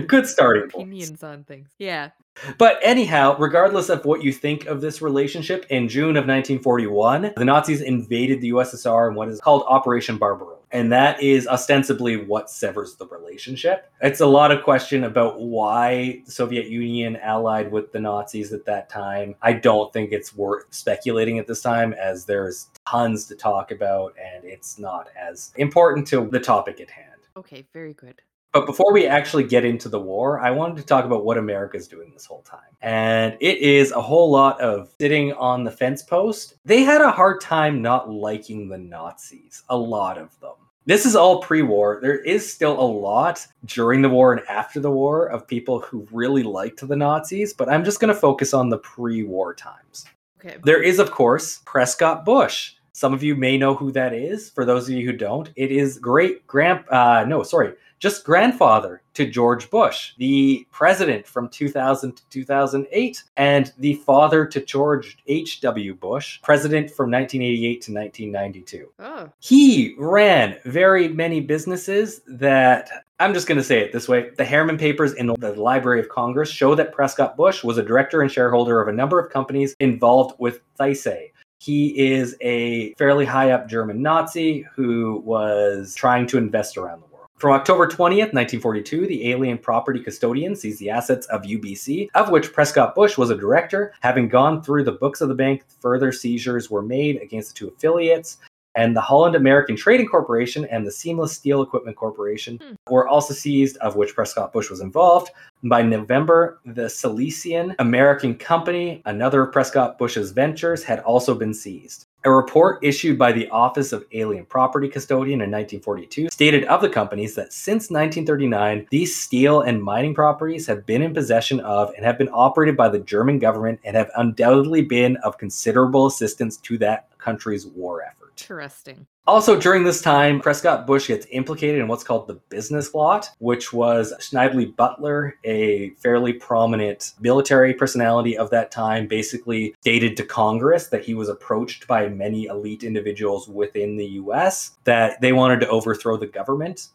good 0.08 0.26
starting 0.26 0.64
opinions 0.64 1.08
points. 1.08 1.22
on 1.22 1.44
things. 1.44 1.70
Yeah. 1.78 2.10
But 2.58 2.78
anyhow, 2.82 3.36
regardless 3.38 3.88
of 3.88 4.04
what 4.04 4.22
you 4.22 4.32
think 4.32 4.66
of 4.66 4.80
this 4.80 5.02
relationship, 5.02 5.66
in 5.70 5.88
June 5.88 6.16
of 6.16 6.26
1941, 6.26 7.32
the 7.36 7.44
Nazis 7.44 7.80
invaded 7.80 8.40
the 8.40 8.50
USSR 8.50 9.08
in 9.08 9.14
what 9.14 9.28
is 9.28 9.40
called 9.40 9.64
Operation 9.66 10.18
Barbarossa. 10.18 10.56
And 10.72 10.90
that 10.92 11.22
is 11.22 11.46
ostensibly 11.46 12.16
what 12.16 12.50
severs 12.50 12.96
the 12.96 13.06
relationship. 13.06 13.90
It's 14.02 14.20
a 14.20 14.26
lot 14.26 14.50
of 14.50 14.64
question 14.64 15.04
about 15.04 15.40
why 15.40 16.22
the 16.26 16.30
Soviet 16.32 16.68
Union 16.68 17.16
allied 17.16 17.70
with 17.70 17.92
the 17.92 18.00
Nazis 18.00 18.52
at 18.52 18.66
that 18.66 18.88
time. 18.88 19.36
I 19.42 19.52
don't 19.52 19.92
think 19.92 20.12
it's 20.12 20.34
worth 20.34 20.66
speculating 20.70 21.38
at 21.38 21.46
this 21.46 21.62
time, 21.62 21.92
as 21.92 22.24
there's 22.24 22.68
tons 22.86 23.26
to 23.26 23.36
talk 23.36 23.70
about, 23.70 24.14
and 24.22 24.44
it's 24.44 24.78
not 24.78 25.08
as 25.16 25.52
important 25.56 26.06
to 26.08 26.28
the 26.28 26.40
topic 26.40 26.80
at 26.80 26.90
hand. 26.90 27.20
Okay, 27.36 27.64
very 27.72 27.94
good. 27.94 28.20
But 28.56 28.64
before 28.64 28.90
we 28.90 29.06
actually 29.06 29.44
get 29.44 29.66
into 29.66 29.90
the 29.90 30.00
war, 30.00 30.40
I 30.40 30.50
wanted 30.50 30.78
to 30.78 30.82
talk 30.82 31.04
about 31.04 31.26
what 31.26 31.36
America's 31.36 31.86
doing 31.86 32.10
this 32.14 32.24
whole 32.24 32.40
time. 32.40 32.74
And 32.80 33.36
it 33.38 33.58
is 33.58 33.92
a 33.92 34.00
whole 34.00 34.30
lot 34.30 34.58
of 34.62 34.88
sitting 34.98 35.34
on 35.34 35.62
the 35.62 35.70
fence 35.70 36.02
post. 36.02 36.54
They 36.64 36.82
had 36.82 37.02
a 37.02 37.10
hard 37.10 37.42
time 37.42 37.82
not 37.82 38.08
liking 38.08 38.70
the 38.70 38.78
Nazis, 38.78 39.62
a 39.68 39.76
lot 39.76 40.16
of 40.16 40.40
them. 40.40 40.54
This 40.86 41.04
is 41.04 41.14
all 41.14 41.42
pre 41.42 41.60
war. 41.60 41.98
There 42.00 42.18
is 42.20 42.50
still 42.50 42.80
a 42.80 42.80
lot 42.80 43.46
during 43.66 44.00
the 44.00 44.08
war 44.08 44.32
and 44.32 44.48
after 44.48 44.80
the 44.80 44.90
war 44.90 45.26
of 45.26 45.46
people 45.46 45.80
who 45.80 46.08
really 46.10 46.42
liked 46.42 46.80
the 46.88 46.96
Nazis, 46.96 47.52
but 47.52 47.68
I'm 47.68 47.84
just 47.84 48.00
going 48.00 48.14
to 48.14 48.18
focus 48.18 48.54
on 48.54 48.70
the 48.70 48.78
pre 48.78 49.22
war 49.22 49.52
times. 49.52 50.06
Okay. 50.40 50.56
There 50.64 50.82
is, 50.82 50.98
of 50.98 51.10
course, 51.10 51.60
Prescott 51.66 52.24
Bush. 52.24 52.72
Some 52.96 53.12
of 53.12 53.22
you 53.22 53.36
may 53.36 53.58
know 53.58 53.74
who 53.74 53.92
that 53.92 54.14
is. 54.14 54.48
For 54.48 54.64
those 54.64 54.88
of 54.88 54.94
you 54.94 55.04
who 55.04 55.12
don't, 55.12 55.50
it 55.54 55.70
is 55.70 55.98
great 55.98 56.46
grand. 56.46 56.88
Uh, 56.88 57.26
no, 57.26 57.42
sorry, 57.42 57.74
just 57.98 58.24
grandfather 58.24 59.02
to 59.14 59.26
George 59.26 59.70
Bush, 59.70 60.12
the 60.18 60.66
president 60.70 61.26
from 61.26 61.48
2000 61.48 62.16
to 62.16 62.28
2008, 62.28 63.22
and 63.36 63.72
the 63.78 63.94
father 63.94 64.44
to 64.46 64.60
George 64.60 65.18
H.W. 65.26 65.94
Bush, 65.94 66.40
president 66.42 66.90
from 66.90 67.10
1988 67.10 67.80
to 67.82 67.94
1992. 67.94 68.92
Oh. 68.98 69.30
He 69.40 69.94
ran 69.98 70.58
very 70.64 71.08
many 71.08 71.40
businesses 71.40 72.20
that 72.26 72.90
I'm 73.18 73.32
just 73.32 73.46
going 73.46 73.58
to 73.58 73.64
say 73.64 73.80
it 73.80 73.92
this 73.92 74.08
way. 74.08 74.30
The 74.36 74.44
Harriman 74.44 74.76
Papers 74.76 75.14
in 75.14 75.28
the 75.28 75.54
Library 75.54 76.00
of 76.00 76.10
Congress 76.10 76.50
show 76.50 76.74
that 76.74 76.92
Prescott 76.92 77.36
Bush 77.36 77.64
was 77.64 77.78
a 77.78 77.82
director 77.82 78.20
and 78.20 78.30
shareholder 78.30 78.82
of 78.82 78.88
a 78.88 78.92
number 78.92 79.18
of 79.18 79.32
companies 79.32 79.74
involved 79.80 80.36
with 80.38 80.60
Thyssen. 80.78 81.30
He 81.58 82.12
is 82.12 82.36
a 82.42 82.92
fairly 82.94 83.24
high 83.24 83.52
up 83.52 83.68
German 83.68 84.02
Nazi 84.02 84.66
who 84.74 85.22
was 85.24 85.94
trying 85.94 86.26
to 86.26 86.36
invest 86.36 86.76
around 86.76 87.00
the 87.00 87.06
world. 87.06 87.15
From 87.36 87.52
October 87.52 87.86
20th, 87.86 88.32
1942, 88.32 89.06
the 89.06 89.30
alien 89.30 89.58
property 89.58 90.00
custodian 90.00 90.56
seized 90.56 90.80
the 90.80 90.88
assets 90.88 91.26
of 91.26 91.42
UBC, 91.42 92.08
of 92.14 92.30
which 92.30 92.54
Prescott 92.54 92.94
Bush 92.94 93.18
was 93.18 93.28
a 93.28 93.36
director. 93.36 93.92
Having 94.00 94.28
gone 94.28 94.62
through 94.62 94.84
the 94.84 94.92
books 94.92 95.20
of 95.20 95.28
the 95.28 95.34
bank, 95.34 95.62
further 95.80 96.12
seizures 96.12 96.70
were 96.70 96.80
made 96.80 97.20
against 97.20 97.50
the 97.50 97.58
two 97.58 97.68
affiliates. 97.68 98.38
And 98.74 98.96
the 98.96 99.02
Holland 99.02 99.36
American 99.36 99.76
Trading 99.76 100.06
Corporation 100.06 100.64
and 100.66 100.86
the 100.86 100.90
Seamless 100.90 101.32
Steel 101.32 101.60
Equipment 101.60 101.98
Corporation 101.98 102.58
hmm. 102.58 102.74
were 102.90 103.06
also 103.06 103.34
seized, 103.34 103.76
of 103.78 103.96
which 103.96 104.14
Prescott 104.14 104.54
Bush 104.54 104.70
was 104.70 104.80
involved. 104.80 105.30
By 105.62 105.82
November, 105.82 106.60
the 106.64 106.88
Silesian 106.88 107.74
American 107.78 108.34
Company, 108.34 109.02
another 109.04 109.42
of 109.42 109.52
Prescott 109.52 109.98
Bush's 109.98 110.30
ventures, 110.30 110.82
had 110.82 111.00
also 111.00 111.34
been 111.34 111.52
seized. 111.52 112.05
A 112.26 112.30
report 112.30 112.80
issued 112.82 113.20
by 113.20 113.30
the 113.30 113.48
Office 113.50 113.92
of 113.92 114.04
Alien 114.10 114.46
Property 114.46 114.88
Custodian 114.88 115.40
in 115.42 115.48
1942 115.48 116.28
stated 116.30 116.64
of 116.64 116.80
the 116.80 116.88
companies 116.88 117.36
that 117.36 117.52
since 117.52 117.88
1939, 117.88 118.88
these 118.90 119.14
steel 119.14 119.60
and 119.60 119.80
mining 119.80 120.12
properties 120.12 120.66
have 120.66 120.84
been 120.84 121.02
in 121.02 121.14
possession 121.14 121.60
of 121.60 121.92
and 121.94 122.04
have 122.04 122.18
been 122.18 122.28
operated 122.32 122.76
by 122.76 122.88
the 122.88 122.98
German 122.98 123.38
government 123.38 123.78
and 123.84 123.94
have 123.94 124.10
undoubtedly 124.16 124.82
been 124.82 125.16
of 125.18 125.38
considerable 125.38 126.06
assistance 126.06 126.56
to 126.56 126.76
that 126.78 127.15
country's 127.26 127.66
war 127.66 128.02
effort. 128.02 128.40
Interesting. 128.40 129.04
Also, 129.26 129.58
during 129.58 129.82
this 129.82 130.00
time, 130.00 130.40
Prescott 130.40 130.86
Bush 130.86 131.08
gets 131.08 131.26
implicated 131.32 131.80
in 131.80 131.88
what's 131.88 132.04
called 132.04 132.28
the 132.28 132.40
business 132.48 132.88
plot, 132.88 133.28
which 133.38 133.72
was 133.72 134.14
Smedley 134.24 134.66
Butler, 134.66 135.34
a 135.42 135.90
fairly 135.94 136.32
prominent 136.32 137.14
military 137.18 137.74
personality 137.74 138.38
of 138.38 138.50
that 138.50 138.70
time, 138.70 139.08
basically 139.08 139.74
stated 139.80 140.16
to 140.18 140.22
Congress 140.24 140.86
that 140.86 141.04
he 141.04 141.14
was 141.14 141.28
approached 141.28 141.88
by 141.88 142.08
many 142.08 142.44
elite 142.44 142.84
individuals 142.84 143.48
within 143.48 143.96
the 143.96 144.06
US 144.22 144.78
that 144.84 145.20
they 145.20 145.32
wanted 145.32 145.58
to 145.60 145.68
overthrow 145.68 146.16
the 146.16 146.28
government 146.28 146.90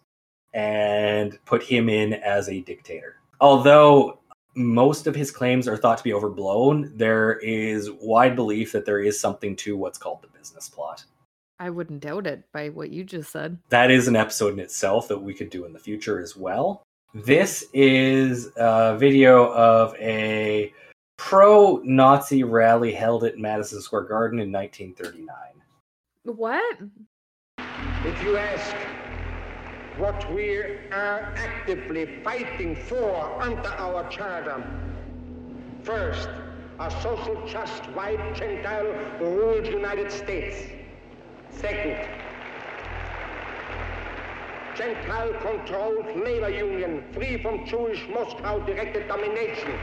and 0.54 1.38
put 1.44 1.62
him 1.62 1.90
in 1.90 2.14
as 2.14 2.48
a 2.48 2.62
dictator. 2.62 3.18
Although 3.42 4.21
most 4.56 5.08
of 5.08 5.16
his 5.16 5.32
claims 5.32 5.68
are 5.68 5.78
thought 5.78 5.98
to 5.98 6.04
be 6.04 6.14
overblown, 6.14 6.92
there 6.96 7.40
is 7.40 7.90
wide 8.02 8.36
belief 8.36 8.72
that 8.72 8.86
there 8.86 9.00
is 9.00 9.20
something 9.20 9.56
to 9.58 9.78
what's 9.78 9.98
called 9.98 10.22
the 10.22 10.28
business 10.28 10.70
plot. 10.70 11.06
I 11.60 11.70
wouldn't 11.70 12.02
doubt 12.02 12.26
it 12.26 12.44
by 12.52 12.70
what 12.70 12.90
you 12.90 13.04
just 13.04 13.32
said. 13.32 13.58
That 13.70 13.92
is 13.92 14.08
an 14.08 14.16
episode 14.16 14.54
in 14.54 14.60
itself 14.60 15.08
that 15.10 15.22
we 15.22 15.34
could 15.34 15.50
do 15.50 15.66
in 15.66 15.74
the 15.74 15.80
future 15.80 16.20
as 16.20 16.36
well. 16.36 16.82
This 17.14 17.66
is 17.74 18.50
a 18.56 18.98
video 18.98 19.54
of 19.54 19.96
a 19.96 20.74
pro 21.18 21.82
Nazi 21.84 22.44
rally 22.44 22.94
held 22.94 23.24
at 23.24 23.38
Madison 23.38 23.82
Square 23.82 24.06
Garden 24.06 24.40
in 24.40 24.52
1939. 24.52 25.36
What? 26.24 26.78
If 28.06 28.24
you 28.24 28.38
ask 28.38 28.76
what 30.02 30.34
we 30.34 30.58
are 30.92 31.32
actively 31.38 32.24
fighting 32.24 32.76
for 32.76 33.40
under 33.40 33.70
our 33.70 34.10
charter, 34.10 34.64
first, 35.84 36.28
a 36.80 36.90
social, 37.04 37.40
just, 37.48 37.84
white, 37.92 38.34
Gentile 38.34 38.96
ruled 39.20 39.68
United 39.68 40.12
States. 40.12 40.56
Second, 41.52 42.10
Gentile 44.76 45.34
controlled 45.40 46.08
labor 46.26 46.50
union 46.50 47.04
free 47.14 47.40
from 47.40 47.64
Jewish 47.68 48.08
Moscow 48.10 48.58
directed 48.66 49.08
domination. 49.08 49.78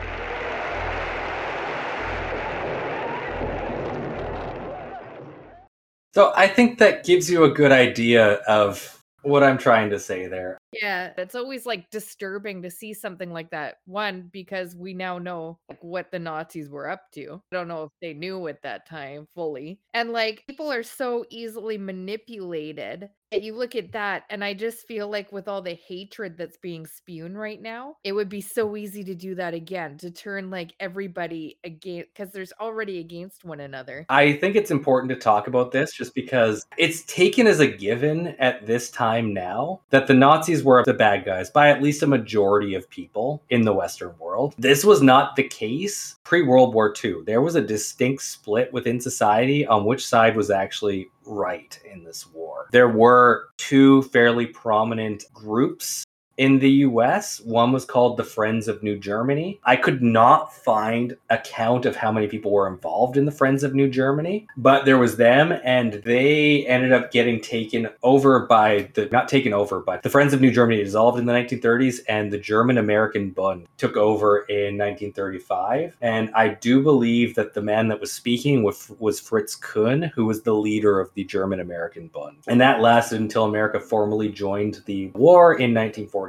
So 6.13 6.33
I 6.35 6.49
think 6.49 6.81
that 6.81 7.05
gives 7.05 7.31
you 7.31 7.45
a 7.45 7.51
good 7.51 7.71
idea 7.71 8.33
of 8.49 8.98
what 9.23 9.43
I'm 9.43 9.59
trying 9.59 9.91
to 9.91 9.99
say 9.99 10.27
there. 10.27 10.59
Yeah, 10.73 11.13
it's 11.17 11.35
always 11.35 11.67
like 11.67 11.91
disturbing 11.91 12.63
to 12.63 12.71
see 12.71 12.95
something 12.95 13.33
like 13.33 13.51
that. 13.51 13.77
One, 13.87 14.29
because 14.33 14.77
we 14.77 14.95
now 14.95 15.19
know 15.19 15.59
like 15.69 15.83
what 15.83 16.11
the 16.11 16.19
Nazis 16.19 16.69
were 16.69 16.89
up 16.89 17.11
to. 17.13 17.43
I 17.53 17.57
don't 17.57 17.69
know 17.69 17.85
if 17.85 17.91
they 18.01 18.15
knew 18.15 18.49
at 18.49 18.63
that 18.63 18.87
time 18.89 19.27
fully. 19.35 19.81
And 19.95 20.13
like 20.13 20.45
people 20.47 20.71
are 20.71 20.83
so 20.83 21.25
easily 21.31 21.79
manipulated. 21.79 23.11
You 23.31 23.55
look 23.55 23.75
at 23.75 23.93
that, 23.93 24.25
and 24.31 24.43
I 24.43 24.55
just 24.55 24.87
feel 24.87 25.09
like 25.09 25.31
with 25.33 25.49
all 25.49 25.61
the 25.61 25.75
hatred 25.75 26.39
that's 26.39 26.57
being 26.57 26.87
spewed 26.87 27.35
right 27.35 27.61
now, 27.61 27.97
it 28.03 28.13
would 28.13 28.29
be 28.29 28.41
so 28.41 28.77
easy 28.77 29.05
to 29.05 29.15
do 29.15 29.35
that 29.35 29.53
again, 29.53 29.99
to 29.99 30.11
turn 30.11 30.51
like 30.51 30.75
everybody 30.81 31.59
against 31.65 32.09
because 32.15 32.33
there's 32.33 32.53
already 32.61 32.99
against 33.01 33.45
one 33.45 33.61
another. 33.61 34.07
I 34.09 34.33
think 34.33 34.57
it's 34.57 34.71
important 34.71 35.11
to 35.11 35.17
talk 35.17 35.47
about 35.47 35.73
this 35.73 35.93
just 35.93 36.15
because 36.15 36.67
it's 36.79 37.03
taken 37.03 37.47
as 37.47 37.61
a 37.61 37.67
given 37.67 38.29
at 38.39 38.67
this 38.67 38.91
time 38.91 39.35
now 39.35 39.81
that 39.91 40.07
the 40.07 40.15
Nazis 40.15 40.65
were 40.65 40.83
the 40.85 40.95
bad 40.95 41.25
guys 41.25 41.51
by 41.51 41.69
at 41.69 41.83
least 41.83 42.03
a 42.03 42.07
majority 42.07 42.75
of 42.75 42.89
people 42.89 43.43
in 43.51 43.63
the 43.63 43.75
Western 43.75 44.15
world. 44.19 44.55
This 44.59 44.85
was 44.85 45.03
not 45.03 45.37
the 45.37 45.45
case 45.45 46.17
pre 46.25 46.43
World 46.43 46.75
War 46.75 46.95
II. 47.05 47.23
There 47.27 47.43
was 47.43 47.55
a 47.55 47.61
distinct 47.61 48.23
split 48.23 48.73
within 48.73 49.01
society 49.01 49.67
on 49.67 49.85
which 49.85 50.07
side 50.07 50.37
was 50.37 50.51
actually 50.51 51.09
right 51.29 51.79
in 51.91 52.05
this 52.05 52.27
war. 52.27 52.69
There 52.73 52.89
were 52.89 53.51
two 53.59 54.03
fairly 54.03 54.47
prominent 54.47 55.25
groups 55.33 56.05
in 56.39 56.61
the 56.61 56.71
US. 56.71 57.41
One 57.41 57.73
was 57.73 57.85
called 57.85 58.17
the 58.17 58.25
Friends 58.25 58.69
of 58.69 58.83
New 58.83 58.97
Germany. 58.97 59.61
I 59.65 59.77
could 59.77 60.03
not 60.03 60.55
find 60.55 61.17
a 61.29 61.39
count 61.39 61.85
of 61.85 61.97
how 61.97 62.13
many 62.13 62.29
people 62.29 62.53
were 62.53 62.69
involved 62.69 63.17
in 63.17 63.27
the 63.27 63.33
Friends 63.33 63.65
of 63.65 63.75
New 63.75 63.91
Germany, 63.91 64.47
but 64.57 64.85
there 64.85 64.99
was 64.99 65.17
them 65.17 65.59
and 65.65 65.95
they 66.05 66.65
ended 66.67 66.93
up 66.93 67.11
getting 67.11 67.41
taken 67.41 67.89
over 68.03 68.47
by 68.47 68.89
the 68.95 69.07
not 69.11 69.29
taken 69.29 69.53
over, 69.53 69.81
but 69.81 70.03
the 70.03 70.11
Friends 70.11 70.33
of 70.33 70.41
New 70.41 70.53
Germany 70.53 70.83
dissolved 70.83 71.19
in 71.19 71.27
the 71.27 71.33
1930s 71.33 72.01
and 72.09 72.33
the 72.33 72.39
German 72.39 72.79
American 72.79 73.31
Bund 73.31 73.67
took 73.77 73.97
over 73.97 74.39
in 74.43 74.79
1935. 74.79 75.97
And 76.01 76.31
I 76.35 76.49
do 76.49 76.83
believe 76.83 77.35
that 77.35 77.55
the 77.55 77.63
man 77.63 77.89
that 77.89 78.01
was 78.01 78.13
speaking 78.13 78.63
was, 78.63 78.93
was 79.01 79.19
Fritz 79.19 79.57
Kuhn, 79.57 80.03
who 80.15 80.25
was 80.25 80.43
the 80.43 80.55
leader 80.55 81.01
of 81.01 81.13
the 81.15 81.25
German 81.25 81.59
American 81.59 82.09
Bund. 82.09 82.39
And 82.47 82.61
that 82.61 82.81
lasted 82.81 83.21
until 83.21 83.45
America 83.45 83.81
formally 83.81 84.29
joined 84.29 84.83
the 84.87 85.09
war 85.09 85.55
in 85.55 85.75
1940. 85.75 86.28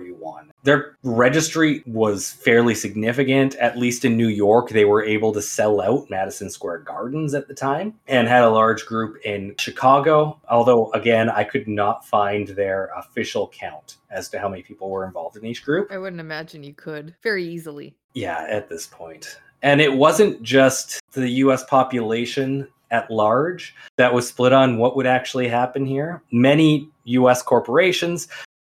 Their 0.63 0.97
registry 1.03 1.83
was 1.85 2.31
fairly 2.31 2.75
significant, 2.75 3.55
at 3.55 3.77
least 3.77 4.03
in 4.03 4.17
New 4.17 4.27
York. 4.27 4.69
They 4.69 4.85
were 4.85 5.03
able 5.03 5.31
to 5.33 5.41
sell 5.41 5.81
out 5.81 6.09
Madison 6.09 6.49
Square 6.49 6.79
Gardens 6.79 7.33
at 7.33 7.47
the 7.47 7.53
time 7.53 7.95
and 8.07 8.27
had 8.27 8.43
a 8.43 8.49
large 8.49 8.85
group 8.85 9.17
in 9.23 9.55
Chicago. 9.57 10.39
Although, 10.49 10.91
again, 10.91 11.29
I 11.29 11.43
could 11.43 11.67
not 11.67 12.05
find 12.05 12.49
their 12.49 12.91
official 12.97 13.47
count 13.47 13.97
as 14.11 14.29
to 14.29 14.39
how 14.39 14.49
many 14.49 14.63
people 14.63 14.89
were 14.89 15.05
involved 15.05 15.37
in 15.37 15.45
each 15.45 15.63
group. 15.63 15.91
I 15.91 15.97
wouldn't 15.97 16.19
imagine 16.19 16.63
you 16.63 16.73
could 16.73 17.15
very 17.23 17.45
easily. 17.45 17.95
Yeah, 18.13 18.45
at 18.49 18.69
this 18.69 18.87
point. 18.87 19.39
And 19.61 19.81
it 19.81 19.93
wasn't 19.93 20.41
just 20.41 20.99
the 21.11 21.29
US 21.29 21.63
population 21.65 22.67
at 22.91 23.11
large 23.11 23.75
that 23.97 24.13
was 24.13 24.27
split 24.27 24.53
on 24.53 24.77
what 24.77 24.95
would 24.95 25.05
actually 25.05 25.47
happen 25.47 25.85
here. 25.85 26.21
Many 26.31 26.89
US 27.05 27.41
corporations 27.41 28.27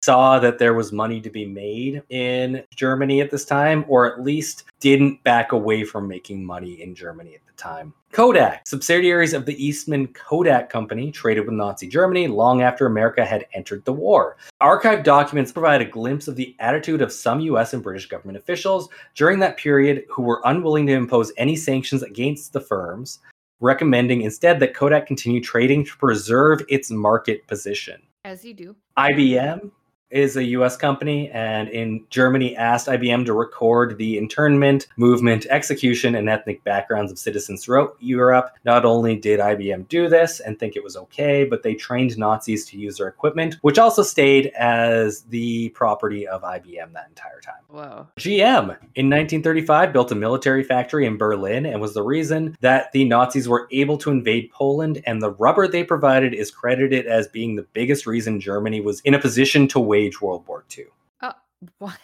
saw 0.09 0.39
that 0.39 0.57
there 0.57 0.73
was 0.73 0.91
money 0.91 1.21
to 1.21 1.29
be 1.29 1.45
made 1.45 2.01
in 2.09 2.63
Germany 2.75 3.21
at 3.21 3.29
this 3.29 3.45
time, 3.45 3.85
or 3.87 4.11
at 4.11 4.23
least 4.23 4.63
didn't 4.79 5.23
back 5.23 5.51
away 5.51 5.83
from 5.83 6.07
making 6.07 6.43
money 6.43 6.81
in 6.81 6.95
Germany 6.95 7.35
at 7.35 7.45
the 7.45 7.53
time. 7.61 7.93
Kodak, 8.11 8.65
subsidiaries 8.65 9.35
of 9.35 9.45
the 9.45 9.63
Eastman 9.63 10.07
Kodak 10.07 10.71
Company, 10.71 11.11
traded 11.11 11.45
with 11.45 11.53
Nazi 11.53 11.87
Germany 11.87 12.27
long 12.27 12.63
after 12.63 12.87
America 12.87 13.23
had 13.23 13.45
entered 13.53 13.85
the 13.85 13.93
war. 13.93 14.37
Archived 14.63 15.03
documents 15.03 15.51
provide 15.51 15.79
a 15.79 15.85
glimpse 15.85 16.27
of 16.27 16.35
the 16.35 16.55
attitude 16.57 17.03
of 17.03 17.13
some 17.13 17.39
US 17.41 17.75
and 17.75 17.83
British 17.83 18.07
government 18.07 18.39
officials 18.39 18.89
during 19.13 19.37
that 19.41 19.57
period 19.57 20.05
who 20.09 20.23
were 20.23 20.41
unwilling 20.43 20.87
to 20.87 20.93
impose 20.93 21.31
any 21.37 21.55
sanctions 21.55 22.01
against 22.01 22.51
the 22.51 22.61
firms, 22.61 23.19
recommending 23.59 24.23
instead 24.23 24.59
that 24.59 24.73
Kodak 24.73 25.05
continue 25.05 25.39
trading 25.39 25.85
to 25.85 25.95
preserve 25.97 26.63
its 26.67 26.89
market 26.89 27.45
position. 27.45 28.01
As 28.25 28.43
you 28.43 28.55
do. 28.55 28.75
IBM 28.97 29.69
is 30.11 30.35
a 30.35 30.43
US 30.43 30.75
company, 30.75 31.29
and 31.29 31.69
in 31.69 32.05
Germany 32.09 32.55
asked 32.55 32.87
IBM 32.87 33.25
to 33.25 33.33
record 33.33 33.97
the 33.97 34.17
internment, 34.17 34.87
movement, 34.97 35.45
execution, 35.49 36.15
and 36.15 36.29
ethnic 36.29 36.63
backgrounds 36.63 37.11
of 37.11 37.19
citizens 37.19 37.63
throughout 37.63 37.95
Europe. 37.99 38.51
Not 38.65 38.85
only 38.85 39.15
did 39.15 39.39
IBM 39.39 39.87
do 39.87 40.09
this 40.09 40.39
and 40.39 40.57
think 40.57 40.75
it 40.75 40.83
was 40.83 40.97
okay, 40.97 41.45
but 41.45 41.63
they 41.63 41.75
trained 41.75 42.17
Nazis 42.17 42.65
to 42.67 42.77
use 42.77 42.97
their 42.97 43.07
equipment, 43.07 43.57
which 43.61 43.77
also 43.77 44.03
stayed 44.03 44.47
as 44.57 45.21
the 45.23 45.69
property 45.69 46.27
of 46.27 46.41
IBM 46.41 46.93
that 46.93 47.07
entire 47.09 47.39
time. 47.41 47.55
Wow. 47.69 48.07
GM 48.17 48.77
in 48.95 49.09
1935 49.09 49.93
built 49.93 50.11
a 50.11 50.15
military 50.15 50.63
factory 50.63 51.05
in 51.05 51.17
Berlin 51.17 51.65
and 51.65 51.79
was 51.79 51.93
the 51.93 52.01
reason 52.03 52.57
that 52.61 52.91
the 52.93 53.05
Nazis 53.05 53.47
were 53.47 53.67
able 53.71 53.97
to 53.99 54.09
invade 54.09 54.51
Poland, 54.51 55.01
and 55.05 55.21
the 55.21 55.31
rubber 55.31 55.67
they 55.67 55.83
provided 55.83 56.33
is 56.33 56.49
credited 56.49 57.05
as 57.05 57.27
being 57.27 57.55
the 57.55 57.67
biggest 57.73 58.07
reason 58.07 58.39
Germany 58.39 58.81
was 58.81 59.01
in 59.01 59.13
a 59.13 59.19
position 59.19 59.67
to 59.67 59.79
wage 59.79 59.98
wage 59.99 60.21
World 60.21 60.47
War 60.47 60.63
II. 60.77 60.85
Oh, 61.21 61.33
what? 61.77 61.97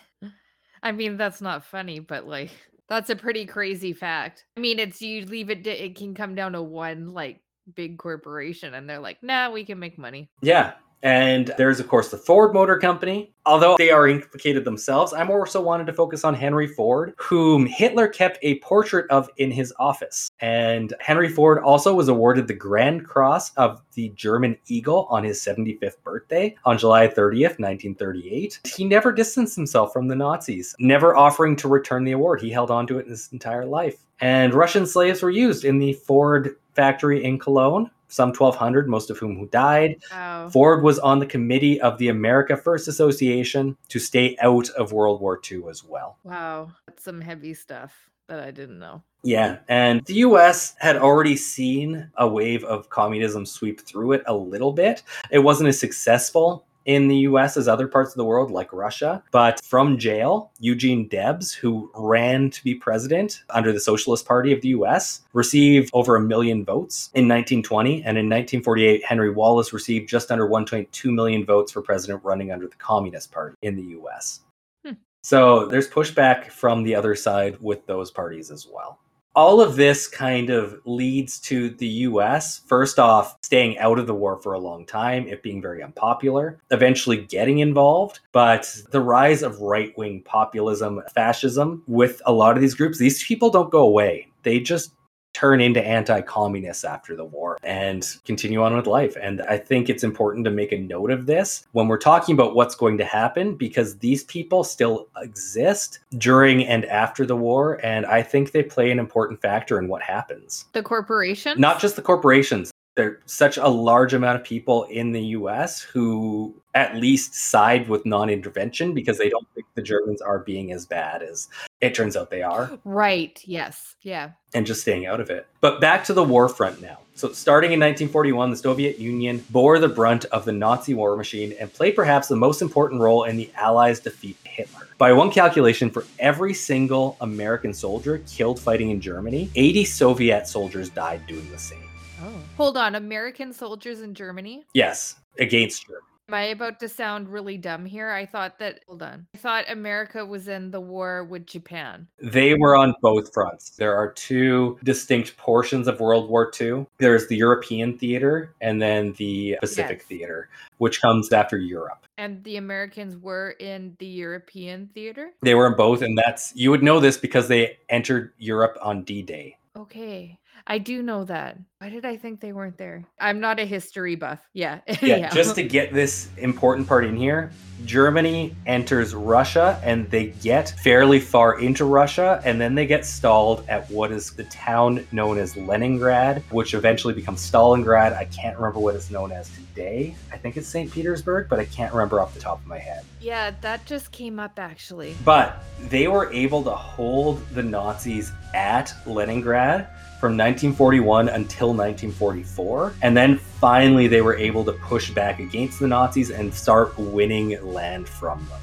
I 0.83 0.91
mean, 0.91 1.17
that's 1.17 1.41
not 1.41 1.65
funny, 1.65 1.99
but 1.99 2.27
like, 2.27 2.51
that's 2.87 3.09
a 3.09 3.15
pretty 3.15 3.45
crazy 3.45 3.93
fact. 3.93 4.45
I 4.55 4.59
mean, 4.59 4.77
it's 4.79 5.01
you 5.01 5.25
leave 5.25 5.49
it, 5.49 5.65
it 5.65 5.95
can 5.95 6.13
come 6.13 6.35
down 6.35 6.51
to 6.51 6.61
one 6.61 7.13
like 7.13 7.41
big 7.73 7.97
corporation, 7.97 8.73
and 8.73 8.87
they're 8.87 8.99
like, 8.99 9.23
nah, 9.23 9.49
we 9.49 9.65
can 9.65 9.79
make 9.79 9.97
money. 9.97 10.29
Yeah. 10.41 10.73
And 11.05 11.53
there's, 11.59 11.79
of 11.79 11.87
course, 11.87 12.09
the 12.09 12.17
Ford 12.17 12.51
Motor 12.51 12.79
Company. 12.79 13.31
Although 13.45 13.75
they 13.77 13.91
are 13.91 14.07
implicated 14.07 14.65
themselves, 14.65 15.13
I 15.13 15.23
more 15.23 15.45
so 15.45 15.61
wanted 15.61 15.85
to 15.85 15.93
focus 15.93 16.23
on 16.23 16.33
Henry 16.33 16.65
Ford, 16.65 17.13
whom 17.17 17.67
Hitler 17.67 18.07
kept 18.07 18.39
a 18.41 18.57
portrait 18.57 19.05
of 19.11 19.29
in 19.37 19.51
his 19.51 19.71
office. 19.77 20.31
And 20.39 20.95
Henry 20.99 21.29
Ford 21.29 21.59
also 21.59 21.93
was 21.93 22.07
awarded 22.07 22.47
the 22.47 22.55
Grand 22.55 23.05
Cross 23.05 23.53
of 23.53 23.83
the 23.93 24.09
German 24.15 24.57
Eagle 24.65 25.05
on 25.11 25.23
his 25.23 25.39
75th 25.45 26.01
birthday 26.03 26.55
on 26.65 26.79
July 26.79 27.07
30th, 27.07 27.59
1938. 27.59 28.61
He 28.75 28.83
never 28.83 29.11
distanced 29.11 29.55
himself 29.55 29.93
from 29.93 30.07
the 30.07 30.15
Nazis, 30.15 30.75
never 30.79 31.15
offering 31.15 31.55
to 31.57 31.67
return 31.67 32.03
the 32.03 32.13
award. 32.13 32.41
He 32.41 32.49
held 32.49 32.71
on 32.71 32.87
to 32.87 32.97
it 32.97 33.07
his 33.07 33.29
entire 33.31 33.67
life. 33.67 33.97
And 34.21 34.55
Russian 34.55 34.87
slaves 34.87 35.21
were 35.21 35.29
used 35.29 35.65
in 35.65 35.77
the 35.77 35.93
Ford 35.93 36.55
factory 36.73 37.23
in 37.23 37.37
Cologne 37.37 37.91
some 38.15 38.29
1,200, 38.29 38.87
most 38.87 39.09
of 39.09 39.17
whom 39.17 39.37
who 39.37 39.47
died. 39.47 39.97
Wow. 40.11 40.49
Ford 40.49 40.83
was 40.83 40.99
on 40.99 41.19
the 41.19 41.25
committee 41.25 41.79
of 41.81 41.97
the 41.97 42.07
America 42.07 42.55
First 42.55 42.87
Association 42.87 43.75
to 43.89 43.99
stay 43.99 44.37
out 44.41 44.69
of 44.71 44.93
World 44.93 45.19
War 45.21 45.39
II 45.51 45.63
as 45.69 45.83
well. 45.83 46.17
Wow. 46.23 46.71
That's 46.87 47.03
some 47.03 47.21
heavy 47.21 47.53
stuff. 47.53 48.09
that 48.27 48.39
I 48.39 48.51
didn't 48.51 48.79
know. 48.79 49.03
Yeah, 49.23 49.57
and 49.67 50.05
the 50.05 50.15
US 50.15 50.75
had 50.79 50.97
already 50.97 51.35
seen 51.35 52.09
a 52.17 52.27
wave 52.27 52.63
of 52.63 52.89
communism 52.89 53.45
sweep 53.45 53.81
through 53.81 54.13
it 54.13 54.23
a 54.27 54.35
little 54.35 54.71
bit. 54.71 55.03
It 55.31 55.39
wasn't 55.39 55.69
as 55.69 55.79
successful 55.79 56.65
in 56.85 57.07
the 57.07 57.17
US 57.17 57.57
as 57.57 57.67
other 57.67 57.87
parts 57.87 58.11
of 58.11 58.17
the 58.17 58.25
world, 58.25 58.51
like 58.51 58.71
Russia. 58.71 59.23
But 59.31 59.63
from 59.63 59.97
jail, 59.97 60.51
Eugene 60.59 61.07
Debs, 61.07 61.51
who 61.51 61.91
ran 61.95 62.49
to 62.51 62.63
be 62.63 62.75
president 62.75 63.43
under 63.49 63.73
the 63.73 63.79
Socialist 63.79 64.25
Party 64.25 64.53
of 64.53 64.61
the 64.61 64.69
US, 64.69 65.21
received 65.33 65.89
over 65.93 66.15
a 66.15 66.21
million 66.21 66.63
votes 66.63 67.09
in 67.13 67.27
1920. 67.27 67.97
And 68.03 68.17
in 68.17 68.25
1948, 68.25 69.03
Henry 69.03 69.31
Wallace 69.31 69.73
received 69.73 70.07
just 70.07 70.31
under 70.31 70.47
1.2 70.47 71.13
million 71.13 71.45
votes 71.45 71.71
for 71.71 71.81
president 71.81 72.23
running 72.23 72.51
under 72.51 72.67
the 72.67 72.75
Communist 72.75 73.31
Party 73.31 73.55
in 73.61 73.75
the 73.75 73.97
US. 73.99 74.41
Hmm. 74.85 74.93
So 75.23 75.65
there's 75.65 75.89
pushback 75.89 76.47
from 76.51 76.83
the 76.83 76.95
other 76.95 77.15
side 77.15 77.57
with 77.59 77.85
those 77.87 78.11
parties 78.11 78.51
as 78.51 78.67
well 78.71 78.99
all 79.35 79.59
of 79.61 79.75
this 79.75 80.07
kind 80.07 80.49
of 80.49 80.79
leads 80.85 81.39
to 81.41 81.69
the 81.71 81.87
US, 81.87 82.59
first 82.59 82.99
off, 82.99 83.37
staying 83.41 83.77
out 83.79 83.99
of 83.99 84.07
the 84.07 84.13
war 84.13 84.37
for 84.37 84.53
a 84.53 84.59
long 84.59 84.85
time, 84.85 85.27
it 85.27 85.43
being 85.43 85.61
very 85.61 85.83
unpopular, 85.83 86.57
eventually 86.71 87.17
getting 87.17 87.59
involved. 87.59 88.21
But 88.31 88.73
the 88.91 89.01
rise 89.01 89.43
of 89.43 89.59
right 89.59 89.95
wing 89.97 90.21
populism, 90.23 91.01
fascism 91.13 91.83
with 91.87 92.21
a 92.25 92.33
lot 92.33 92.55
of 92.55 92.61
these 92.61 92.75
groups, 92.75 92.97
these 92.97 93.23
people 93.23 93.49
don't 93.49 93.71
go 93.71 93.83
away. 93.83 94.29
They 94.43 94.59
just 94.59 94.93
turn 95.35 95.59
into 95.59 95.85
anti-communists 95.85 96.85
after 96.85 97.13
the 97.13 97.25
war 97.25 97.57
and 97.61 98.15
continue 98.23 98.63
on 98.63 98.73
with 98.73 98.87
life. 98.87 99.17
And 99.21 99.41
i 99.41 99.57
think 99.57 99.89
it's 99.89 100.03
important 100.03 100.45
to 100.45 100.51
make 100.51 100.71
a 100.71 100.77
note 100.77 101.11
of 101.11 101.25
this 101.25 101.67
when 101.73 101.89
we're 101.89 101.97
talking 101.97 102.33
about 102.33 102.55
what's 102.55 102.73
going 102.73 102.97
to 102.99 103.03
happen 103.03 103.55
because 103.55 103.97
these 103.97 104.23
people 104.23 104.63
still 104.63 105.09
exist 105.17 105.99
during 106.17 106.65
and 106.65 106.85
after 106.85 107.25
the 107.25 107.35
war 107.35 107.81
and 107.83 108.05
i 108.05 108.21
think 108.21 108.51
they 108.51 108.63
play 108.63 108.91
an 108.91 108.99
important 108.99 109.41
factor 109.41 109.77
in 109.77 109.89
what 109.89 110.01
happens. 110.01 110.65
The 110.71 110.83
corporation? 110.83 111.59
not 111.59 111.81
just 111.81 111.97
the 111.97 112.01
corporations 112.01 112.71
there's 112.95 113.17
such 113.25 113.57
a 113.57 113.67
large 113.67 114.13
amount 114.13 114.39
of 114.39 114.43
people 114.43 114.83
in 114.85 115.11
the 115.11 115.21
US 115.21 115.81
who 115.81 116.55
at 116.73 116.95
least 116.95 117.33
side 117.35 117.87
with 117.87 118.05
non 118.05 118.29
intervention 118.29 118.93
because 118.93 119.17
they 119.17 119.29
don't 119.29 119.47
think 119.53 119.65
the 119.75 119.81
Germans 119.81 120.21
are 120.21 120.39
being 120.39 120.71
as 120.71 120.85
bad 120.85 121.21
as 121.21 121.47
it 121.81 121.93
turns 121.93 122.15
out 122.17 122.29
they 122.29 122.41
are 122.41 122.77
Right. 122.83 123.39
Yes. 123.45 123.95
Yeah. 124.01 124.31
and 124.53 124.65
just 124.65 124.81
staying 124.81 125.05
out 125.05 125.19
of 125.19 125.29
it. 125.29 125.47
But 125.61 125.81
back 125.81 126.03
to 126.05 126.13
the 126.13 126.23
war 126.23 126.47
front 126.49 126.81
now. 126.81 126.99
So, 127.17 127.31
starting 127.31 127.71
in 127.71 127.79
1941, 127.79 128.49
the 128.51 128.57
Soviet 128.57 128.99
Union 128.99 129.41
bore 129.49 129.79
the 129.79 129.87
brunt 129.87 130.25
of 130.25 130.43
the 130.43 130.51
Nazi 130.51 130.93
war 130.93 131.15
machine 131.15 131.53
and 131.61 131.73
played 131.73 131.95
perhaps 131.95 132.27
the 132.27 132.35
most 132.35 132.61
important 132.61 132.99
role 132.99 133.23
in 133.23 133.37
the 133.37 133.49
Allies' 133.55 134.01
defeat 134.01 134.37
to 134.43 134.49
Hitler. 134.49 134.89
By 134.97 135.13
one 135.13 135.31
calculation, 135.31 135.89
for 135.89 136.05
every 136.19 136.53
single 136.53 137.15
American 137.21 137.73
soldier 137.73 138.21
killed 138.27 138.59
fighting 138.59 138.89
in 138.89 138.99
Germany, 138.99 139.49
80 139.55 139.85
Soviet 139.85 140.47
soldiers 140.47 140.89
died 140.89 141.21
doing 141.25 141.49
the 141.51 141.57
same. 141.57 141.87
Oh. 142.25 142.31
Hold 142.57 142.77
on. 142.77 142.95
American 142.95 143.53
soldiers 143.53 144.01
in 144.01 144.13
Germany? 144.15 144.63
Yes, 144.73 145.15
against 145.39 145.85
Germany. 145.85 146.01
Am 146.27 146.33
I 146.33 146.45
about 146.45 146.79
to 146.79 146.89
sound 146.89 147.29
really 147.29 147.55
dumb 147.55 147.85
here? 147.85 148.09
I 148.09 148.25
thought 148.25 148.57
that, 148.57 148.79
hold 148.87 149.03
on. 149.03 149.27
I 149.35 149.37
thought 149.37 149.65
America 149.69 150.25
was 150.25 150.47
in 150.47 150.71
the 150.71 150.81
war 150.81 151.23
with 151.25 151.45
Japan. 151.45 152.07
They 152.19 152.55
were 152.55 152.75
on 152.75 152.95
both 153.03 153.31
fronts. 153.31 153.69
There 153.69 153.95
are 153.95 154.11
two 154.11 154.79
distinct 154.83 155.37
portions 155.37 155.87
of 155.87 155.99
World 155.99 156.27
War 156.27 156.51
II. 156.59 156.87
There's 156.97 157.27
the 157.27 157.35
European 157.35 157.95
theater 157.99 158.55
and 158.59 158.81
then 158.81 159.13
the 159.19 159.57
Pacific 159.61 159.99
Yes. 159.99 160.07
theater, 160.07 160.49
which 160.79 160.99
comes 160.99 161.31
after 161.31 161.59
Europe. 161.59 162.07
And 162.17 162.43
the 162.43 162.57
Americans 162.57 163.17
were 163.17 163.51
in 163.59 163.95
the 163.99 164.07
European 164.07 164.89
theater? 164.95 165.29
They 165.43 165.53
were 165.53 165.67
in 165.67 165.75
both, 165.75 166.01
and 166.01 166.17
that's 166.17 166.51
you 166.55 166.71
would 166.71 166.81
know 166.81 166.99
this 166.99 167.17
because 167.17 167.47
they 167.49 167.77
entered 167.89 168.33
Europe 168.39 168.79
on 168.81 169.03
D 169.03 169.21
Day. 169.21 169.57
Okay. 169.77 170.39
I 170.67 170.79
do 170.79 171.03
know 171.03 171.23
that. 171.25 171.57
Why 171.77 171.89
did 171.89 172.05
I 172.05 172.17
think 172.17 172.39
they 172.39 172.51
weren't 172.51 172.77
there? 172.77 173.05
I'm 173.19 173.39
not 173.39 173.59
a 173.59 173.65
history 173.65 174.15
buff. 174.15 174.39
Yeah. 174.53 174.79
Yeah, 175.01 175.29
just 175.29 175.55
to 175.55 175.63
get 175.63 175.93
this 175.93 176.29
important 176.37 176.87
part 176.87 177.05
in 177.05 177.15
here, 177.15 177.51
Germany 177.85 178.55
enters 178.65 179.13
Russia 179.13 179.79
and 179.83 180.09
they 180.09 180.27
get 180.41 180.69
fairly 180.83 181.19
far 181.19 181.59
into 181.59 181.85
Russia 181.85 182.41
and 182.43 182.59
then 182.59 182.73
they 182.73 182.87
get 182.87 183.05
stalled 183.05 183.63
at 183.67 183.89
what 183.91 184.11
is 184.11 184.31
the 184.31 184.45
town 184.45 185.05
known 185.11 185.37
as 185.37 185.55
Leningrad, 185.55 186.41
which 186.49 186.73
eventually 186.73 187.13
becomes 187.13 187.47
Stalingrad. 187.47 188.15
I 188.17 188.25
can't 188.25 188.57
remember 188.57 188.79
what 188.79 188.95
it's 188.95 189.11
known 189.11 189.31
as 189.31 189.49
today. 189.51 190.15
I 190.31 190.37
think 190.37 190.57
it's 190.57 190.67
St. 190.67 190.91
Petersburg, 190.91 191.47
but 191.49 191.59
I 191.59 191.65
can't 191.65 191.93
remember 191.93 192.19
off 192.19 192.33
the 192.33 192.39
top 192.39 192.59
of 192.61 192.65
my 192.65 192.79
head. 192.79 193.03
yeah, 193.21 193.51
that 193.61 193.85
just 193.85 194.11
came 194.11 194.39
up 194.39 194.57
actually. 194.57 195.15
But 195.23 195.63
they 195.89 196.07
were 196.07 196.31
able 196.33 196.63
to 196.63 196.71
hold 196.71 197.47
the 197.49 197.61
Nazis 197.63 198.31
at 198.55 198.91
Leningrad 199.05 199.87
from 200.19 200.37
1941 200.37 201.29
until 201.29 201.69
1944. 201.69 202.93
And 203.01 203.15
then 203.15 203.37
finally, 203.37 204.07
they 204.07 204.21
were 204.21 204.35
able 204.35 204.63
to 204.65 204.73
push 204.73 205.11
back 205.11 205.39
against 205.39 205.79
the 205.79 205.87
Nazis 205.87 206.31
and 206.31 206.53
start 206.53 206.97
winning 206.97 207.61
land 207.65 208.07
from 208.07 208.39
them. 208.49 208.59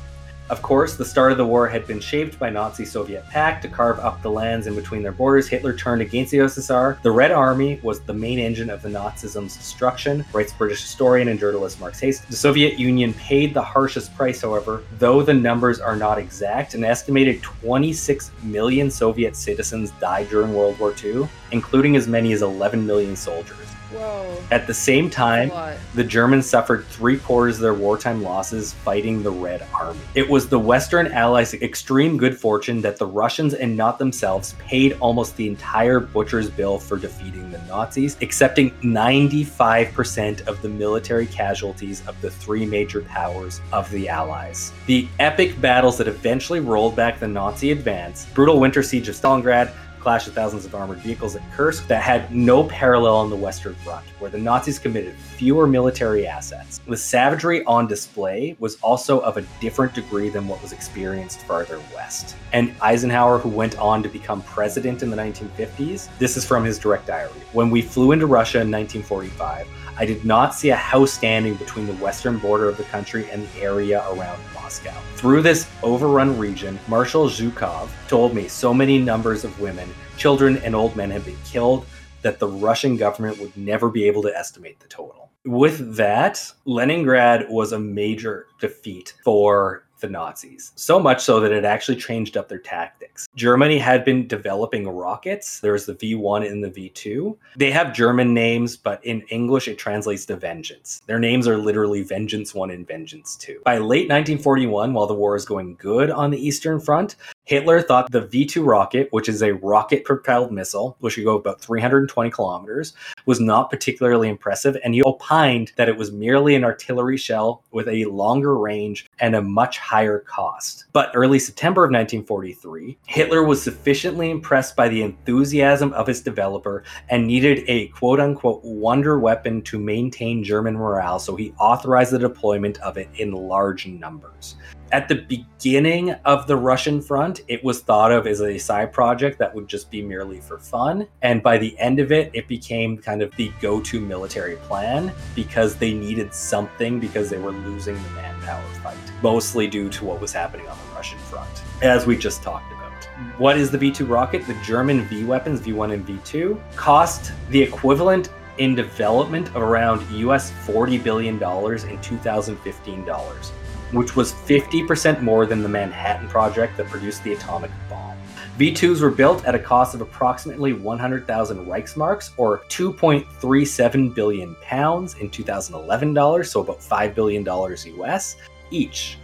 Of 0.52 0.60
course, 0.60 0.96
the 0.96 1.04
start 1.06 1.32
of 1.32 1.38
the 1.38 1.46
war 1.46 1.66
had 1.66 1.86
been 1.86 1.98
shaped 1.98 2.38
by 2.38 2.50
Nazi 2.50 2.84
Soviet 2.84 3.26
pact 3.30 3.62
to 3.62 3.68
carve 3.68 3.98
up 4.00 4.20
the 4.20 4.30
lands 4.30 4.66
in 4.66 4.74
between 4.74 5.02
their 5.02 5.10
borders. 5.10 5.48
Hitler 5.48 5.72
turned 5.72 6.02
against 6.02 6.30
the 6.30 6.36
USSR. 6.40 7.00
The 7.00 7.10
Red 7.10 7.32
Army 7.32 7.80
was 7.82 8.00
the 8.00 8.12
main 8.12 8.38
engine 8.38 8.68
of 8.68 8.82
the 8.82 8.90
Nazism's 8.90 9.56
destruction, 9.56 10.26
writes 10.34 10.52
British 10.52 10.82
historian 10.82 11.28
and 11.28 11.40
journalist 11.40 11.80
Mark 11.80 11.96
Hayes. 12.00 12.20
The 12.20 12.36
Soviet 12.36 12.78
Union 12.78 13.14
paid 13.14 13.54
the 13.54 13.62
harshest 13.62 14.14
price, 14.14 14.42
however, 14.42 14.82
though 14.98 15.22
the 15.22 15.32
numbers 15.32 15.80
are 15.80 15.96
not 15.96 16.18
exact. 16.18 16.74
An 16.74 16.84
estimated 16.84 17.42
26 17.42 18.30
million 18.42 18.90
Soviet 18.90 19.34
citizens 19.36 19.90
died 20.02 20.28
during 20.28 20.52
World 20.52 20.78
War 20.78 20.94
II, 21.02 21.26
including 21.52 21.96
as 21.96 22.06
many 22.06 22.34
as 22.34 22.42
11 22.42 22.86
million 22.86 23.16
soldiers. 23.16 23.71
Whoa. 23.92 24.42
At 24.50 24.66
the 24.66 24.74
same 24.74 25.10
time, 25.10 25.50
the 25.94 26.04
Germans 26.04 26.46
suffered 26.46 26.86
three 26.86 27.18
quarters 27.18 27.56
of 27.56 27.62
their 27.62 27.74
wartime 27.74 28.22
losses 28.22 28.72
fighting 28.72 29.22
the 29.22 29.30
Red 29.30 29.66
Army. 29.74 30.00
It 30.14 30.28
was 30.28 30.48
the 30.48 30.58
Western 30.58 31.06
Allies' 31.08 31.54
extreme 31.54 32.16
good 32.16 32.38
fortune 32.38 32.80
that 32.82 32.96
the 32.96 33.06
Russians 33.06 33.54
and 33.54 33.76
not 33.76 33.98
themselves 33.98 34.54
paid 34.58 34.96
almost 35.00 35.36
the 35.36 35.46
entire 35.46 36.00
butcher's 36.00 36.50
bill 36.50 36.78
for 36.78 36.96
defeating 36.96 37.50
the 37.50 37.58
Nazis, 37.68 38.16
accepting 38.20 38.70
95% 38.82 40.46
of 40.46 40.60
the 40.62 40.68
military 40.68 41.26
casualties 41.26 42.06
of 42.06 42.20
the 42.20 42.30
three 42.30 42.66
major 42.66 43.02
powers 43.02 43.60
of 43.72 43.90
the 43.90 44.08
Allies. 44.08 44.72
The 44.86 45.08
epic 45.18 45.60
battles 45.60 45.98
that 45.98 46.08
eventually 46.08 46.60
rolled 46.60 46.96
back 46.96 47.20
the 47.20 47.28
Nazi 47.28 47.72
advance, 47.72 48.26
brutal 48.34 48.60
winter 48.60 48.82
siege 48.82 49.08
of 49.08 49.14
Stalingrad, 49.14 49.72
clash 50.02 50.26
of 50.26 50.34
thousands 50.34 50.64
of 50.64 50.74
armored 50.74 50.98
vehicles 50.98 51.36
at 51.36 51.42
Kursk 51.52 51.86
that 51.86 52.02
had 52.02 52.34
no 52.34 52.64
parallel 52.64 53.16
on 53.16 53.30
the 53.30 53.36
Western 53.36 53.74
Front, 53.76 54.04
where 54.18 54.30
the 54.30 54.38
Nazis 54.38 54.78
committed 54.78 55.14
fewer 55.14 55.66
military 55.66 56.26
assets. 56.26 56.80
The 56.86 56.96
savagery 56.96 57.64
on 57.64 57.86
display 57.86 58.56
was 58.58 58.76
also 58.82 59.20
of 59.20 59.36
a 59.36 59.42
different 59.60 59.94
degree 59.94 60.28
than 60.28 60.48
what 60.48 60.60
was 60.60 60.72
experienced 60.72 61.40
farther 61.42 61.80
west. 61.94 62.36
And 62.52 62.74
Eisenhower, 62.82 63.38
who 63.38 63.48
went 63.48 63.78
on 63.78 64.02
to 64.02 64.08
become 64.08 64.42
president 64.42 65.02
in 65.02 65.10
the 65.10 65.16
1950s, 65.16 66.08
this 66.18 66.36
is 66.36 66.44
from 66.44 66.64
his 66.64 66.78
direct 66.78 67.06
diary. 67.06 67.30
When 67.52 67.70
we 67.70 67.80
flew 67.80 68.12
into 68.12 68.26
Russia 68.26 68.60
in 68.60 68.70
1945, 68.70 69.68
I 69.96 70.04
did 70.06 70.24
not 70.24 70.54
see 70.54 70.70
a 70.70 70.76
house 70.76 71.12
standing 71.12 71.54
between 71.54 71.86
the 71.86 71.94
western 71.94 72.38
border 72.38 72.68
of 72.68 72.76
the 72.76 72.84
country 72.84 73.30
and 73.30 73.46
the 73.46 73.62
area 73.62 74.02
around 74.10 74.40
Moscow. 74.62 74.94
Through 75.16 75.42
this 75.42 75.68
overrun 75.82 76.38
region, 76.38 76.78
Marshal 76.86 77.28
Zhukov 77.28 77.90
told 78.06 78.32
me 78.32 78.46
so 78.46 78.72
many 78.72 78.96
numbers 78.96 79.42
of 79.42 79.58
women, 79.60 79.92
children, 80.16 80.58
and 80.58 80.74
old 80.74 80.94
men 80.94 81.10
had 81.10 81.24
been 81.24 81.36
killed 81.44 81.84
that 82.22 82.38
the 82.38 82.46
Russian 82.46 82.96
government 82.96 83.40
would 83.40 83.56
never 83.56 83.88
be 83.88 84.04
able 84.04 84.22
to 84.22 84.36
estimate 84.36 84.78
the 84.78 84.86
total. 84.86 85.30
With 85.44 85.96
that, 85.96 86.52
Leningrad 86.64 87.50
was 87.50 87.72
a 87.72 87.78
major 87.78 88.46
defeat 88.60 89.14
for 89.24 89.82
the 90.02 90.08
Nazis. 90.10 90.72
So 90.74 91.00
much 91.00 91.22
so 91.22 91.40
that 91.40 91.52
it 91.52 91.64
actually 91.64 91.96
changed 91.96 92.36
up 92.36 92.48
their 92.48 92.58
tactics. 92.58 93.26
Germany 93.34 93.78
had 93.78 94.04
been 94.04 94.26
developing 94.26 94.86
rockets. 94.86 95.60
There 95.60 95.72
was 95.72 95.86
the 95.86 95.94
V1 95.94 96.50
and 96.50 96.62
the 96.62 96.70
V2. 96.70 97.34
They 97.56 97.70
have 97.70 97.94
German 97.94 98.34
names, 98.34 98.76
but 98.76 99.02
in 99.06 99.22
English 99.30 99.68
it 99.68 99.78
translates 99.78 100.26
to 100.26 100.36
vengeance. 100.36 101.00
Their 101.06 101.18
names 101.18 101.48
are 101.48 101.56
literally 101.56 102.02
Vengeance 102.02 102.54
1 102.54 102.70
and 102.70 102.86
Vengeance 102.86 103.36
2. 103.36 103.62
By 103.64 103.78
late 103.78 104.10
1941, 104.10 104.92
while 104.92 105.06
the 105.06 105.14
war 105.14 105.36
is 105.36 105.46
going 105.46 105.76
good 105.76 106.10
on 106.10 106.30
the 106.30 106.46
Eastern 106.46 106.78
Front, 106.80 107.16
Hitler 107.44 107.82
thought 107.82 108.12
the 108.12 108.20
V 108.20 108.46
2 108.46 108.62
rocket, 108.62 109.08
which 109.10 109.28
is 109.28 109.42
a 109.42 109.54
rocket 109.54 110.04
propelled 110.04 110.52
missile, 110.52 110.96
which 111.00 111.16
could 111.16 111.24
go 111.24 111.36
about 111.36 111.60
320 111.60 112.30
kilometers, 112.30 112.92
was 113.26 113.40
not 113.40 113.68
particularly 113.68 114.28
impressive, 114.28 114.76
and 114.84 114.94
he 114.94 115.02
opined 115.02 115.72
that 115.74 115.88
it 115.88 115.96
was 115.96 116.12
merely 116.12 116.54
an 116.54 116.62
artillery 116.62 117.16
shell 117.16 117.64
with 117.72 117.88
a 117.88 118.04
longer 118.04 118.56
range 118.56 119.10
and 119.18 119.34
a 119.34 119.42
much 119.42 119.78
higher 119.78 120.20
cost. 120.20 120.84
But 120.92 121.10
early 121.14 121.40
September 121.40 121.84
of 121.84 121.90
1943, 121.90 122.96
Hitler 123.06 123.42
was 123.42 123.60
sufficiently 123.60 124.30
impressed 124.30 124.76
by 124.76 124.88
the 124.88 125.02
enthusiasm 125.02 125.92
of 125.94 126.06
his 126.06 126.20
developer 126.20 126.84
and 127.08 127.26
needed 127.26 127.64
a 127.66 127.88
quote 127.88 128.20
unquote 128.20 128.62
wonder 128.62 129.18
weapon 129.18 129.62
to 129.62 129.80
maintain 129.80 130.44
German 130.44 130.74
morale, 130.74 131.18
so 131.18 131.34
he 131.34 131.52
authorized 131.58 132.12
the 132.12 132.20
deployment 132.20 132.78
of 132.82 132.96
it 132.96 133.08
in 133.16 133.32
large 133.32 133.88
numbers. 133.88 134.54
At 134.92 135.08
the 135.08 135.14
beginning 135.14 136.10
of 136.26 136.46
the 136.46 136.54
Russian 136.54 137.00
front, 137.00 137.40
it 137.48 137.64
was 137.64 137.80
thought 137.80 138.12
of 138.12 138.26
as 138.26 138.42
a 138.42 138.58
side 138.58 138.92
project 138.92 139.38
that 139.38 139.54
would 139.54 139.66
just 139.66 139.90
be 139.90 140.02
merely 140.02 140.38
for 140.38 140.58
fun. 140.58 141.08
And 141.22 141.42
by 141.42 141.56
the 141.56 141.74
end 141.78 141.98
of 141.98 142.12
it, 142.12 142.30
it 142.34 142.46
became 142.46 142.98
kind 142.98 143.22
of 143.22 143.34
the 143.36 143.50
go 143.58 143.80
to 143.80 143.98
military 143.98 144.56
plan 144.56 145.10
because 145.34 145.76
they 145.76 145.94
needed 145.94 146.34
something 146.34 147.00
because 147.00 147.30
they 147.30 147.38
were 147.38 147.52
losing 147.52 147.94
the 147.94 148.10
manpower 148.10 148.62
fight, 148.82 148.98
mostly 149.22 149.66
due 149.66 149.88
to 149.88 150.04
what 150.04 150.20
was 150.20 150.30
happening 150.30 150.68
on 150.68 150.76
the 150.76 150.94
Russian 150.94 151.18
front, 151.20 151.62
as 151.80 152.04
we 152.04 152.14
just 152.14 152.42
talked 152.42 152.70
about. 152.70 152.92
What 153.38 153.56
is 153.56 153.70
the 153.70 153.78
V 153.78 153.92
2 153.92 154.04
rocket? 154.04 154.46
The 154.46 154.60
German 154.62 155.06
V 155.06 155.24
weapons, 155.24 155.62
V1 155.62 155.94
and 155.94 156.06
V2, 156.06 156.76
cost 156.76 157.32
the 157.48 157.62
equivalent 157.62 158.28
in 158.58 158.74
development 158.74 159.48
of 159.48 159.62
around 159.62 160.02
US 160.10 160.52
$40 160.66 161.02
billion 161.02 161.36
in 161.36 162.00
2015 162.02 163.04
dollars 163.06 163.52
which 163.92 164.16
was 164.16 164.32
50% 164.32 165.22
more 165.22 165.46
than 165.46 165.62
the 165.62 165.68
Manhattan 165.68 166.28
Project 166.28 166.76
that 166.76 166.88
produced 166.88 167.22
the 167.24 167.32
atomic 167.34 167.70
bomb. 167.88 168.16
V2s 168.58 169.00
were 169.00 169.10
built 169.10 169.44
at 169.46 169.54
a 169.54 169.58
cost 169.58 169.94
of 169.94 170.02
approximately 170.02 170.72
100,000 170.72 171.66
Reichsmarks, 171.66 172.30
or 172.36 172.58
2.37 172.68 174.14
billion 174.14 174.54
pounds 174.56 175.14
in 175.16 175.30
2011 175.30 176.12
dollars, 176.12 176.50
so 176.50 176.60
about 176.60 176.82
5 176.82 177.14
billion 177.14 177.42
dollars 177.42 177.86
US 177.86 178.36
each. 178.70 179.18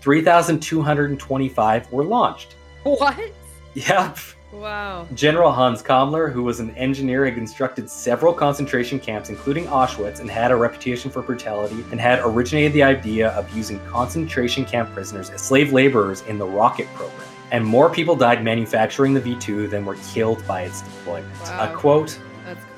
3,225 0.00 1.92
were 1.92 2.04
launched. 2.04 2.56
What? 2.82 3.18
Yep. 3.72 4.18
Wow. 4.54 5.06
General 5.14 5.50
Hans 5.52 5.82
Kammler, 5.82 6.32
who 6.32 6.42
was 6.42 6.60
an 6.60 6.70
engineer, 6.76 7.24
had 7.24 7.34
constructed 7.34 7.90
several 7.90 8.32
concentration 8.32 9.00
camps, 9.00 9.28
including 9.28 9.66
Auschwitz, 9.66 10.20
and 10.20 10.30
had 10.30 10.50
a 10.50 10.56
reputation 10.56 11.10
for 11.10 11.22
brutality, 11.22 11.84
and 11.90 12.00
had 12.00 12.20
originated 12.20 12.72
the 12.72 12.82
idea 12.82 13.30
of 13.30 13.54
using 13.54 13.78
concentration 13.86 14.64
camp 14.64 14.92
prisoners 14.92 15.30
as 15.30 15.42
slave 15.42 15.72
laborers 15.72 16.22
in 16.22 16.38
the 16.38 16.46
rocket 16.46 16.86
program. 16.94 17.28
And 17.50 17.64
more 17.64 17.90
people 17.90 18.16
died 18.16 18.42
manufacturing 18.42 19.12
the 19.12 19.20
V 19.20 19.36
2 19.36 19.68
than 19.68 19.84
were 19.84 19.96
killed 20.12 20.46
by 20.46 20.62
its 20.62 20.82
deployment. 20.82 21.40
Wow. 21.42 21.72
A 21.72 21.76
quote 21.76 22.18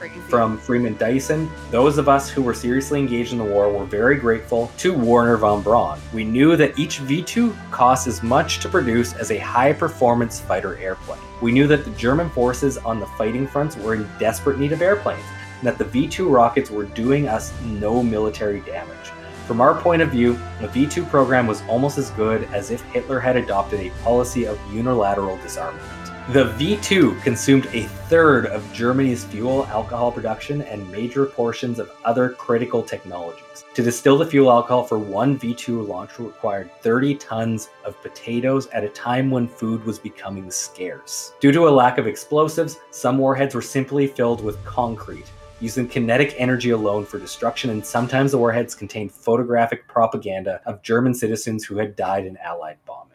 crazy. 0.08 0.28
from 0.28 0.58
Freeman 0.58 0.96
Dyson 0.96 1.50
Those 1.70 1.98
of 1.98 2.08
us 2.08 2.28
who 2.30 2.42
were 2.42 2.54
seriously 2.54 2.98
engaged 2.98 3.32
in 3.32 3.38
the 3.38 3.44
war 3.44 3.72
were 3.72 3.84
very 3.84 4.16
grateful 4.16 4.70
to 4.78 4.94
Warner 4.94 5.36
von 5.36 5.62
Braun. 5.62 5.98
We 6.12 6.24
knew 6.24 6.56
that 6.56 6.78
each 6.78 6.98
V 6.98 7.22
2 7.22 7.54
cost 7.70 8.06
as 8.06 8.22
much 8.22 8.60
to 8.60 8.68
produce 8.68 9.14
as 9.14 9.30
a 9.30 9.38
high 9.38 9.72
performance 9.72 10.40
fighter 10.40 10.76
airplane. 10.78 11.20
We 11.42 11.52
knew 11.52 11.66
that 11.66 11.84
the 11.84 11.90
German 11.92 12.30
forces 12.30 12.78
on 12.78 13.00
the 13.00 13.06
fighting 13.06 13.46
fronts 13.46 13.76
were 13.76 13.94
in 13.94 14.08
desperate 14.18 14.58
need 14.58 14.72
of 14.72 14.82
airplanes, 14.82 15.24
and 15.58 15.66
that 15.66 15.78
the 15.78 15.84
V 15.84 16.08
2 16.08 16.28
rockets 16.28 16.70
were 16.70 16.84
doing 16.84 17.28
us 17.28 17.52
no 17.64 18.02
military 18.02 18.60
damage. 18.60 19.12
From 19.46 19.60
our 19.60 19.80
point 19.80 20.02
of 20.02 20.10
view, 20.10 20.38
the 20.60 20.66
V 20.68 20.86
2 20.86 21.04
program 21.04 21.46
was 21.46 21.62
almost 21.68 21.98
as 21.98 22.10
good 22.10 22.48
as 22.52 22.72
if 22.72 22.82
Hitler 22.92 23.20
had 23.20 23.36
adopted 23.36 23.80
a 23.80 23.90
policy 24.02 24.44
of 24.44 24.58
unilateral 24.72 25.36
disarmament. 25.36 25.88
The 26.32 26.46
V 26.54 26.76
2 26.78 27.14
consumed 27.20 27.66
a 27.66 27.84
third 28.08 28.46
of 28.46 28.72
Germany's 28.72 29.24
fuel 29.24 29.64
alcohol 29.66 30.10
production 30.10 30.62
and 30.62 30.90
major 30.90 31.24
portions 31.24 31.78
of 31.78 31.92
other 32.04 32.30
critical 32.30 32.82
technologies. 32.82 33.64
To 33.74 33.82
distill 33.84 34.18
the 34.18 34.26
fuel 34.26 34.50
alcohol 34.50 34.82
for 34.82 34.98
one 34.98 35.38
V 35.38 35.54
2 35.54 35.82
launch 35.82 36.18
required 36.18 36.68
30 36.82 37.14
tons 37.14 37.68
of 37.84 38.02
potatoes 38.02 38.66
at 38.72 38.82
a 38.82 38.88
time 38.88 39.30
when 39.30 39.46
food 39.46 39.84
was 39.84 40.00
becoming 40.00 40.50
scarce. 40.50 41.32
Due 41.38 41.52
to 41.52 41.68
a 41.68 41.70
lack 41.70 41.96
of 41.96 42.08
explosives, 42.08 42.80
some 42.90 43.18
warheads 43.18 43.54
were 43.54 43.62
simply 43.62 44.08
filled 44.08 44.42
with 44.42 44.62
concrete, 44.64 45.30
using 45.60 45.86
kinetic 45.86 46.34
energy 46.38 46.70
alone 46.70 47.04
for 47.04 47.20
destruction, 47.20 47.70
and 47.70 47.86
sometimes 47.86 48.32
the 48.32 48.38
warheads 48.38 48.74
contained 48.74 49.12
photographic 49.12 49.86
propaganda 49.86 50.60
of 50.66 50.82
German 50.82 51.14
citizens 51.14 51.64
who 51.64 51.78
had 51.78 51.94
died 51.94 52.26
in 52.26 52.36
Allied 52.38 52.78
bombings. 52.84 53.05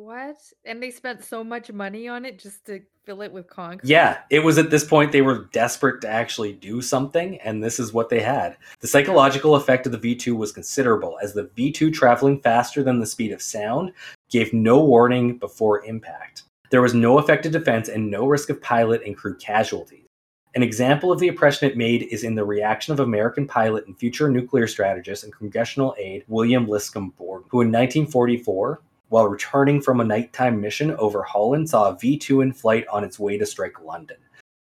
What? 0.00 0.38
And 0.64 0.82
they 0.82 0.90
spent 0.90 1.22
so 1.22 1.44
much 1.44 1.70
money 1.70 2.08
on 2.08 2.24
it 2.24 2.38
just 2.38 2.64
to 2.64 2.80
fill 3.04 3.20
it 3.20 3.32
with 3.32 3.48
concrete? 3.48 3.86
Yeah, 3.86 4.20
it 4.30 4.38
was 4.38 4.56
at 4.56 4.70
this 4.70 4.82
point 4.82 5.12
they 5.12 5.20
were 5.20 5.44
desperate 5.52 6.00
to 6.00 6.08
actually 6.08 6.54
do 6.54 6.80
something, 6.80 7.38
and 7.42 7.62
this 7.62 7.78
is 7.78 7.92
what 7.92 8.08
they 8.08 8.20
had. 8.20 8.56
The 8.80 8.88
psychological 8.88 9.56
effect 9.56 9.84
of 9.84 9.92
the 9.92 9.98
V 9.98 10.14
2 10.14 10.34
was 10.34 10.52
considerable, 10.52 11.18
as 11.22 11.34
the 11.34 11.50
V 11.54 11.70
2 11.70 11.90
traveling 11.90 12.40
faster 12.40 12.82
than 12.82 12.98
the 12.98 13.06
speed 13.06 13.30
of 13.30 13.42
sound 13.42 13.92
gave 14.30 14.54
no 14.54 14.82
warning 14.82 15.36
before 15.36 15.84
impact. 15.84 16.44
There 16.70 16.80
was 16.80 16.94
no 16.94 17.18
effective 17.18 17.52
defense 17.52 17.90
and 17.90 18.10
no 18.10 18.24
risk 18.24 18.48
of 18.48 18.62
pilot 18.62 19.02
and 19.04 19.14
crew 19.14 19.36
casualties. 19.36 20.06
An 20.54 20.62
example 20.62 21.12
of 21.12 21.20
the 21.20 21.28
impression 21.28 21.68
it 21.68 21.76
made 21.76 22.04
is 22.04 22.24
in 22.24 22.34
the 22.34 22.44
reaction 22.44 22.94
of 22.94 23.00
American 23.00 23.46
pilot 23.46 23.86
and 23.86 23.98
future 23.98 24.30
nuclear 24.30 24.66
strategist 24.66 25.24
and 25.24 25.32
congressional 25.32 25.94
aide 25.98 26.24
William 26.26 26.66
Liscum 26.66 27.14
Borden, 27.16 27.46
who 27.50 27.60
in 27.60 27.68
1944 27.68 28.80
while 29.10 29.28
returning 29.28 29.82
from 29.82 30.00
a 30.00 30.04
nighttime 30.04 30.60
mission 30.60 30.92
over 30.92 31.22
Holland, 31.22 31.68
saw 31.68 31.90
a 31.90 31.98
V 31.98 32.16
2 32.16 32.40
in 32.40 32.52
flight 32.52 32.86
on 32.88 33.04
its 33.04 33.18
way 33.18 33.36
to 33.36 33.44
strike 33.44 33.82
London. 33.82 34.16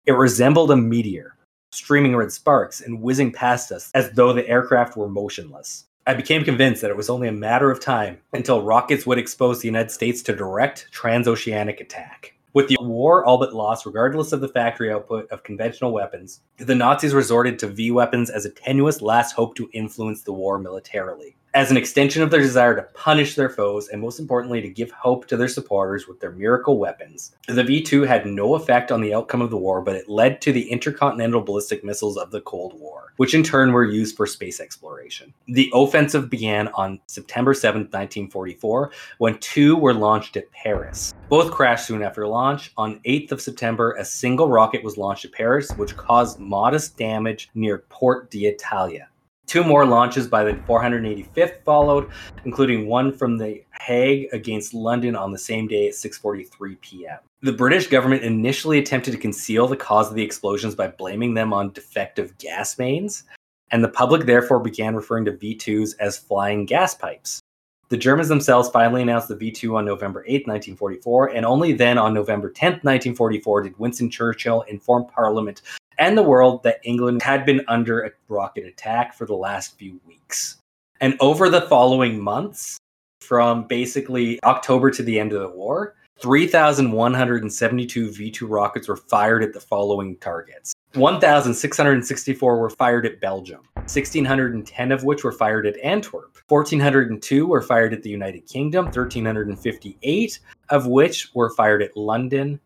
It 0.06 0.12
resembled 0.12 0.70
a 0.70 0.76
meteor, 0.76 1.37
streaming 1.72 2.16
red 2.16 2.32
sparks 2.32 2.80
and 2.80 3.02
whizzing 3.02 3.32
past 3.32 3.72
us 3.72 3.90
as 3.92 4.11
though 4.12 4.32
the 4.32 4.48
aircraft 4.48 4.96
were 4.96 5.09
motionless. 5.09 5.87
I 6.06 6.14
became 6.14 6.44
convinced 6.44 6.80
that 6.82 6.92
it 6.92 6.96
was 6.96 7.11
only 7.11 7.26
a 7.26 7.32
matter 7.32 7.72
of 7.72 7.80
time 7.80 8.18
until 8.32 8.62
rockets 8.62 9.04
would 9.04 9.18
expose 9.18 9.61
the 9.61 9.68
United 9.68 9.90
States 9.90 10.22
to 10.22 10.37
direct 10.37 10.88
transoceanic 10.92 11.80
attack. 11.80 12.35
With 12.54 12.68
the 12.68 12.78
war 12.80 13.24
all 13.24 13.38
but 13.38 13.52
lost, 13.52 13.85
regardless 13.85 14.32
of 14.32 14.40
the 14.40 14.48
factory 14.48 14.92
output 14.92 15.28
of 15.32 15.42
conventional 15.42 15.92
weapons, 15.92 16.40
the 16.56 16.74
Nazis 16.74 17.12
resorted 17.12 17.59
to 17.59 17.66
V 17.66 17.90
weapons 17.90 18.30
as 18.30 18.46
a 18.46 18.50
tenuous 18.50 19.02
last 19.02 19.32
hope 19.32 19.56
to 19.56 19.68
influence 19.72 20.22
the 20.22 20.32
war 20.32 20.59
militarily 20.59 21.37
as 21.57 21.71
an 21.71 21.77
extension 21.79 22.23
of 22.23 22.31
their 22.31 22.42
desire 22.42 22.77
to 22.77 22.83
punish 22.92 23.35
their 23.35 23.49
foes 23.49 23.88
and 23.88 23.99
most 23.99 24.21
importantly 24.21 24.61
to 24.61 24.69
give 24.69 24.90
hope 24.90 25.27
to 25.27 25.38
their 25.38 25.49
supporters 25.49 26.07
with 26.07 26.21
their 26.21 26.33
miracle 26.33 26.79
weapons. 26.79 27.35
The 27.49 27.62
V2 27.62 28.07
had 28.07 28.27
no 28.27 28.57
effect 28.57 28.92
on 28.92 29.01
the 29.01 29.14
outcome 29.14 29.40
of 29.40 29.49
the 29.49 29.57
war, 29.57 29.81
but 29.81 29.97
it 29.97 30.07
led 30.07 30.42
to 30.42 30.53
the 30.53 30.71
intercontinental 30.71 31.40
ballistic 31.40 31.83
missiles 31.83 32.19
of 32.19 32.31
the 32.31 32.42
Cold 32.42 32.79
War, 32.79 33.14
which 33.16 33.33
in 33.33 33.42
turn 33.42 33.73
were 33.73 33.87
used 33.87 34.19
for 34.19 34.27
space 34.27 34.61
exploration. 34.61 35.33
The 35.47 35.71
offensive 35.73 36.29
began 36.29 36.69
on 36.75 37.01
September 37.07 37.55
7, 37.55 37.85
1944, 37.85 38.92
when 39.16 39.38
two 39.38 39.77
were 39.77 39.95
launched 39.95 40.37
at 40.37 40.53
Paris. 40.53 41.14
Both 41.31 41.53
crashed 41.53 41.87
soon 41.87 42.03
after 42.03 42.29
launch. 42.29 42.71
On 42.77 43.01
8th 43.07 43.33
of 43.33 43.40
September, 43.40 43.92
a 43.92 44.05
single 44.05 44.51
rocket 44.51 44.85
was 44.85 44.99
launched 44.99 45.25
at 45.25 45.33
Paris, 45.33 45.71
which 45.79 45.97
caused 45.97 46.38
modest 46.38 46.99
damage 46.99 47.49
near 47.55 47.79
Port 47.88 48.31
d'Italia. 48.31 49.09
Two 49.46 49.62
more 49.62 49.87
launches 49.87 50.26
by 50.26 50.42
the 50.42 50.54
485th 50.54 51.62
followed, 51.64 52.11
including 52.44 52.88
one 52.88 53.12
from 53.12 53.38
the 53.38 53.62
Hague 53.80 54.28
against 54.32 54.74
London 54.74 55.14
on 55.14 55.30
the 55.30 55.38
same 55.38 55.68
day 55.68 55.87
at 55.87 55.94
6:43 55.94 56.80
p.m. 56.80 57.18
The 57.42 57.52
British 57.52 57.87
government 57.87 58.24
initially 58.24 58.78
attempted 58.78 59.12
to 59.12 59.18
conceal 59.18 59.68
the 59.68 59.76
cause 59.76 60.09
of 60.09 60.16
the 60.16 60.24
explosions 60.24 60.74
by 60.74 60.88
blaming 60.88 61.35
them 61.35 61.52
on 61.52 61.72
defective 61.72 62.37
gas 62.38 62.76
mains, 62.76 63.22
and 63.70 63.85
the 63.85 63.88
public 63.88 64.26
therefore 64.26 64.59
began 64.59 64.96
referring 64.96 65.26
to 65.26 65.32
V2s 65.32 65.94
as 66.00 66.18
flying 66.18 66.66
gas 66.66 66.94
pipes. 66.94 67.40
The 67.88 67.96
Germans 67.96 68.28
themselves 68.28 68.68
finally 68.70 69.02
announced 69.02 69.28
the 69.28 69.37
V2 69.37 69.76
on 69.76 69.85
November 69.85 70.24
8, 70.26 70.48
1944, 70.48 71.28
and 71.28 71.46
only 71.46 71.72
then 71.72 71.98
on 71.98 72.12
November 72.12 72.50
10, 72.50 72.72
1944, 72.82 73.62
did 73.62 73.78
Winston 73.78 74.11
Churchill 74.11 74.62
inform 74.62 75.06
Parliament 75.06 75.62
and 75.98 76.16
the 76.16 76.22
world 76.22 76.62
that 76.62 76.80
England 76.85 77.22
had 77.22 77.44
been 77.46 77.62
under 77.68 78.02
a 78.02 78.11
rocket 78.28 78.64
attack 78.66 79.14
for 79.14 79.26
the 79.26 79.35
last 79.35 79.78
few 79.78 80.00
weeks. 80.06 80.59
And 81.00 81.16
over 81.20 81.48
the 81.48 81.62
following 81.62 82.20
months, 82.20 82.78
from 83.20 83.66
basically 83.66 84.42
October 84.44 84.90
to 84.90 85.02
the 85.02 85.18
end 85.18 85.32
of 85.32 85.40
the 85.40 85.48
war, 85.48 85.94
3,172 86.20 88.11
V 88.12 88.30
2 88.30 88.46
rockets 88.46 88.88
were 88.88 88.96
fired 88.96 89.42
at 89.42 89.52
the 89.52 89.61
following 89.61 90.16
targets 90.16 90.72
1,664 90.94 92.59
were 92.59 92.70
fired 92.70 93.04
at 93.04 93.20
Belgium, 93.20 93.61
1,610 93.74 94.92
of 94.92 95.04
which 95.04 95.24
were 95.24 95.32
fired 95.32 95.66
at 95.66 95.76
Antwerp, 95.80 96.38
1,402 96.48 97.46
were 97.46 97.61
fired 97.61 97.92
at 97.92 98.02
the 98.02 98.09
United 98.09 98.46
Kingdom, 98.46 98.87
1,358 98.87 100.38
of 100.70 100.87
which 100.87 101.35
were 101.35 101.50
fired 101.50 101.82
at 101.82 101.94
London, 101.96 102.59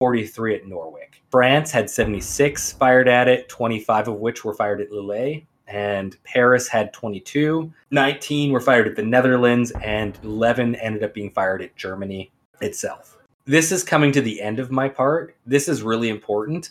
43 0.00 0.56
at 0.56 0.66
Norwich. 0.66 1.15
France 1.36 1.70
had 1.70 1.90
76 1.90 2.72
fired 2.72 3.08
at 3.08 3.28
it, 3.28 3.50
25 3.50 4.08
of 4.08 4.14
which 4.14 4.42
were 4.42 4.54
fired 4.54 4.80
at 4.80 4.90
Lille, 4.90 5.42
and 5.68 6.16
Paris 6.24 6.66
had 6.66 6.94
22. 6.94 7.70
19 7.90 8.52
were 8.52 8.60
fired 8.60 8.88
at 8.88 8.96
the 8.96 9.02
Netherlands, 9.02 9.70
and 9.82 10.18
11 10.24 10.76
ended 10.76 11.02
up 11.02 11.12
being 11.12 11.30
fired 11.30 11.60
at 11.60 11.76
Germany 11.76 12.32
itself. 12.62 13.18
This 13.44 13.70
is 13.70 13.84
coming 13.84 14.12
to 14.12 14.22
the 14.22 14.40
end 14.40 14.58
of 14.58 14.70
my 14.70 14.88
part. 14.88 15.36
This 15.44 15.68
is 15.68 15.82
really 15.82 16.08
important. 16.08 16.70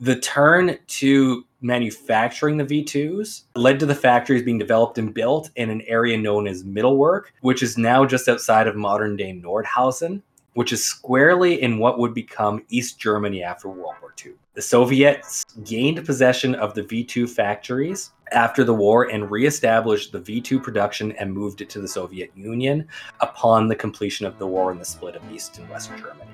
The 0.00 0.18
turn 0.18 0.78
to 0.84 1.46
manufacturing 1.60 2.56
the 2.56 2.64
V2s 2.64 3.44
led 3.54 3.78
to 3.78 3.86
the 3.86 3.94
factories 3.94 4.42
being 4.42 4.58
developed 4.58 4.98
and 4.98 5.14
built 5.14 5.52
in 5.54 5.70
an 5.70 5.82
area 5.82 6.18
known 6.18 6.48
as 6.48 6.64
Mittelwerk, 6.64 7.26
which 7.42 7.62
is 7.62 7.78
now 7.78 8.04
just 8.04 8.28
outside 8.28 8.66
of 8.66 8.74
modern 8.74 9.16
day 9.16 9.32
Nordhausen 9.32 10.22
which 10.54 10.72
is 10.72 10.84
squarely 10.84 11.62
in 11.62 11.78
what 11.78 11.98
would 11.98 12.14
become 12.14 12.64
East 12.68 12.98
Germany 12.98 13.42
after 13.42 13.68
World 13.68 13.94
War 14.00 14.14
II. 14.24 14.32
The 14.54 14.62
Soviets 14.62 15.44
gained 15.64 16.04
possession 16.04 16.54
of 16.54 16.74
the 16.74 16.82
V 16.82 17.04
2 17.04 17.26
factories 17.26 18.10
after 18.32 18.64
the 18.64 18.74
war 18.74 19.04
and 19.10 19.30
reestablished 19.30 20.12
the 20.12 20.20
V 20.20 20.40
2 20.40 20.60
production 20.60 21.12
and 21.12 21.32
moved 21.32 21.62
it 21.62 21.70
to 21.70 21.80
the 21.80 21.88
Soviet 21.88 22.30
Union 22.34 22.86
upon 23.20 23.66
the 23.66 23.76
completion 23.76 24.26
of 24.26 24.38
the 24.38 24.46
war 24.46 24.70
and 24.70 24.80
the 24.80 24.84
split 24.84 25.16
of 25.16 25.32
East 25.32 25.58
and 25.58 25.68
West 25.70 25.90
Germany. 25.90 26.30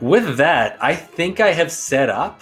With 0.00 0.36
that, 0.36 0.78
I 0.80 0.94
think 0.94 1.40
I 1.40 1.52
have 1.52 1.70
set 1.70 2.08
up 2.08 2.40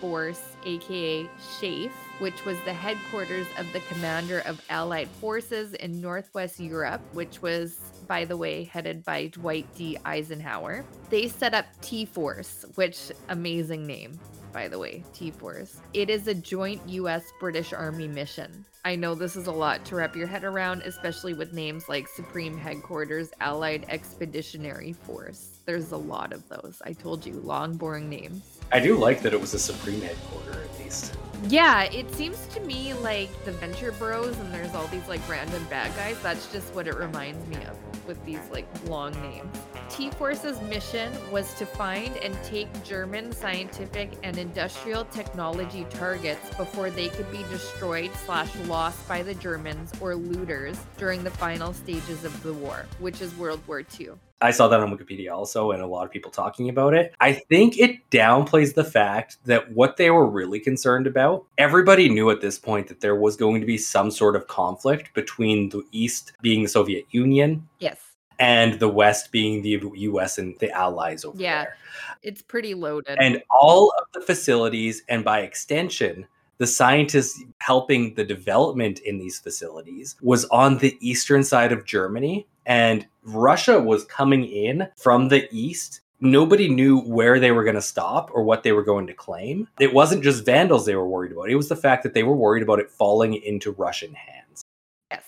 Force, 0.00 0.56
aka 0.64 1.28
SHAEF, 1.60 1.90
which 2.20 2.44
was 2.46 2.56
the 2.64 2.72
headquarters 2.72 3.46
of 3.58 3.70
the 3.74 3.80
commander 3.80 4.40
of 4.46 4.62
Allied 4.70 5.08
forces 5.08 5.74
in 5.74 6.00
Northwest 6.00 6.58
Europe, 6.58 7.02
which 7.12 7.42
was, 7.42 7.78
by 8.08 8.24
the 8.24 8.36
way, 8.36 8.64
headed 8.64 9.04
by 9.04 9.26
Dwight 9.26 9.66
D. 9.76 9.98
Eisenhower. 10.06 10.86
They 11.10 11.28
set 11.28 11.52
up 11.52 11.66
T 11.82 12.06
Force, 12.06 12.64
which 12.76 13.12
amazing 13.28 13.86
name, 13.86 14.18
by 14.54 14.68
the 14.68 14.78
way, 14.78 15.04
T 15.12 15.30
Force. 15.30 15.80
It 15.92 16.08
is 16.08 16.28
a 16.28 16.34
joint 16.34 16.80
US 16.86 17.24
British 17.38 17.74
Army 17.74 18.08
mission. 18.08 18.64
I 18.86 18.96
know 18.96 19.14
this 19.14 19.36
is 19.36 19.48
a 19.48 19.52
lot 19.52 19.84
to 19.86 19.96
wrap 19.96 20.16
your 20.16 20.28
head 20.28 20.44
around, 20.44 20.82
especially 20.82 21.34
with 21.34 21.52
names 21.52 21.88
like 21.88 22.08
Supreme 22.08 22.56
Headquarters 22.56 23.30
Allied 23.40 23.84
Expeditionary 23.88 24.92
Force. 24.92 25.58
There's 25.66 25.90
a 25.92 25.96
lot 25.96 26.32
of 26.32 26.48
those. 26.48 26.80
I 26.84 26.92
told 26.92 27.26
you, 27.26 27.34
long, 27.34 27.76
boring 27.76 28.08
names. 28.08 28.55
I 28.72 28.80
do 28.80 28.96
like 28.96 29.22
that 29.22 29.32
it 29.32 29.40
was 29.40 29.54
a 29.54 29.58
Supreme 29.58 30.00
headquarter 30.00 30.60
at 30.62 30.78
least. 30.78 31.16
Yeah, 31.48 31.84
it 31.84 32.12
seems 32.14 32.46
to 32.48 32.60
me 32.60 32.94
like 32.94 33.44
the 33.44 33.52
Venture 33.52 33.92
Bros 33.92 34.36
and 34.38 34.52
there's 34.52 34.74
all 34.74 34.86
these 34.88 35.06
like 35.06 35.26
random 35.28 35.64
bad 35.70 35.94
guys. 35.94 36.20
That's 36.22 36.50
just 36.52 36.74
what 36.74 36.88
it 36.88 36.96
reminds 36.96 37.46
me 37.46 37.64
of 37.66 37.76
with 38.06 38.24
these 38.24 38.40
like 38.50 38.66
long 38.88 39.12
names. 39.22 39.56
T 39.88 40.10
Force's 40.10 40.60
mission 40.62 41.12
was 41.30 41.54
to 41.54 41.66
find 41.66 42.16
and 42.18 42.36
take 42.42 42.68
German 42.82 43.30
scientific 43.32 44.10
and 44.24 44.36
industrial 44.38 45.04
technology 45.06 45.86
targets 45.90 46.54
before 46.56 46.90
they 46.90 47.08
could 47.08 47.30
be 47.30 47.44
destroyed 47.50 48.10
slash 48.24 48.54
lost 48.66 49.06
by 49.06 49.22
the 49.22 49.34
Germans 49.34 49.92
or 50.00 50.16
looters 50.16 50.78
during 50.96 51.22
the 51.22 51.30
final 51.30 51.72
stages 51.72 52.24
of 52.24 52.42
the 52.42 52.52
war, 52.54 52.86
which 52.98 53.20
is 53.20 53.34
World 53.36 53.60
War 53.68 53.84
II. 54.00 54.10
I 54.40 54.50
saw 54.50 54.68
that 54.68 54.80
on 54.80 54.96
Wikipedia 54.96 55.32
also, 55.32 55.70
and 55.70 55.82
a 55.82 55.86
lot 55.86 56.04
of 56.04 56.10
people 56.10 56.30
talking 56.30 56.68
about 56.68 56.92
it. 56.92 57.14
I 57.20 57.32
think 57.32 57.78
it 57.78 57.98
downplays 58.10 58.74
the 58.74 58.84
fact 58.84 59.38
that 59.46 59.72
what 59.72 59.96
they 59.96 60.10
were 60.10 60.26
really 60.26 60.60
concerned 60.60 61.06
about, 61.06 61.46
everybody 61.56 62.08
knew 62.10 62.28
at 62.30 62.42
this 62.42 62.58
point 62.58 62.88
that 62.88 63.00
there 63.00 63.16
was 63.16 63.36
going 63.36 63.60
to 63.60 63.66
be 63.66 63.78
some 63.78 64.10
sort 64.10 64.36
of 64.36 64.46
conflict 64.46 65.14
between 65.14 65.70
the 65.70 65.82
East 65.90 66.32
being 66.42 66.62
the 66.64 66.68
Soviet 66.68 67.06
Union 67.10 67.66
Yes. 67.78 67.98
and 68.38 68.78
the 68.78 68.88
West 68.88 69.32
being 69.32 69.62
the 69.62 69.80
US 69.94 70.36
and 70.36 70.54
the 70.58 70.70
Allies 70.70 71.24
over 71.24 71.40
Yeah. 71.40 71.64
there. 71.64 71.76
It's 72.22 72.42
pretty 72.42 72.74
loaded. 72.74 73.16
And 73.18 73.42
all 73.50 73.90
of 73.98 74.04
the 74.12 74.20
facilities, 74.20 75.02
and 75.08 75.24
by 75.24 75.40
extension, 75.40 76.26
the 76.58 76.66
scientists 76.66 77.42
helping 77.58 78.14
the 78.14 78.24
development 78.24 78.98
in 79.00 79.18
these 79.18 79.38
facilities 79.38 80.16
was 80.20 80.44
on 80.46 80.78
the 80.78 80.96
eastern 81.00 81.42
side 81.42 81.72
of 81.72 81.84
Germany. 81.86 82.46
And 82.66 83.06
Russia 83.22 83.80
was 83.80 84.04
coming 84.04 84.44
in 84.44 84.88
from 84.96 85.28
the 85.28 85.48
east. 85.50 86.00
Nobody 86.20 86.68
knew 86.68 87.00
where 87.00 87.38
they 87.38 87.52
were 87.52 87.64
going 87.64 87.76
to 87.76 87.82
stop 87.82 88.30
or 88.34 88.42
what 88.42 88.62
they 88.62 88.72
were 88.72 88.82
going 88.82 89.06
to 89.06 89.14
claim. 89.14 89.68
It 89.78 89.94
wasn't 89.94 90.24
just 90.24 90.44
vandals 90.44 90.84
they 90.84 90.96
were 90.96 91.08
worried 91.08 91.32
about, 91.32 91.50
it 91.50 91.56
was 91.56 91.68
the 91.68 91.76
fact 91.76 92.02
that 92.02 92.14
they 92.14 92.22
were 92.22 92.34
worried 92.34 92.62
about 92.62 92.80
it 92.80 92.90
falling 92.90 93.34
into 93.34 93.70
Russian 93.70 94.14
hands. 94.14 94.62
Yes. 95.10 95.24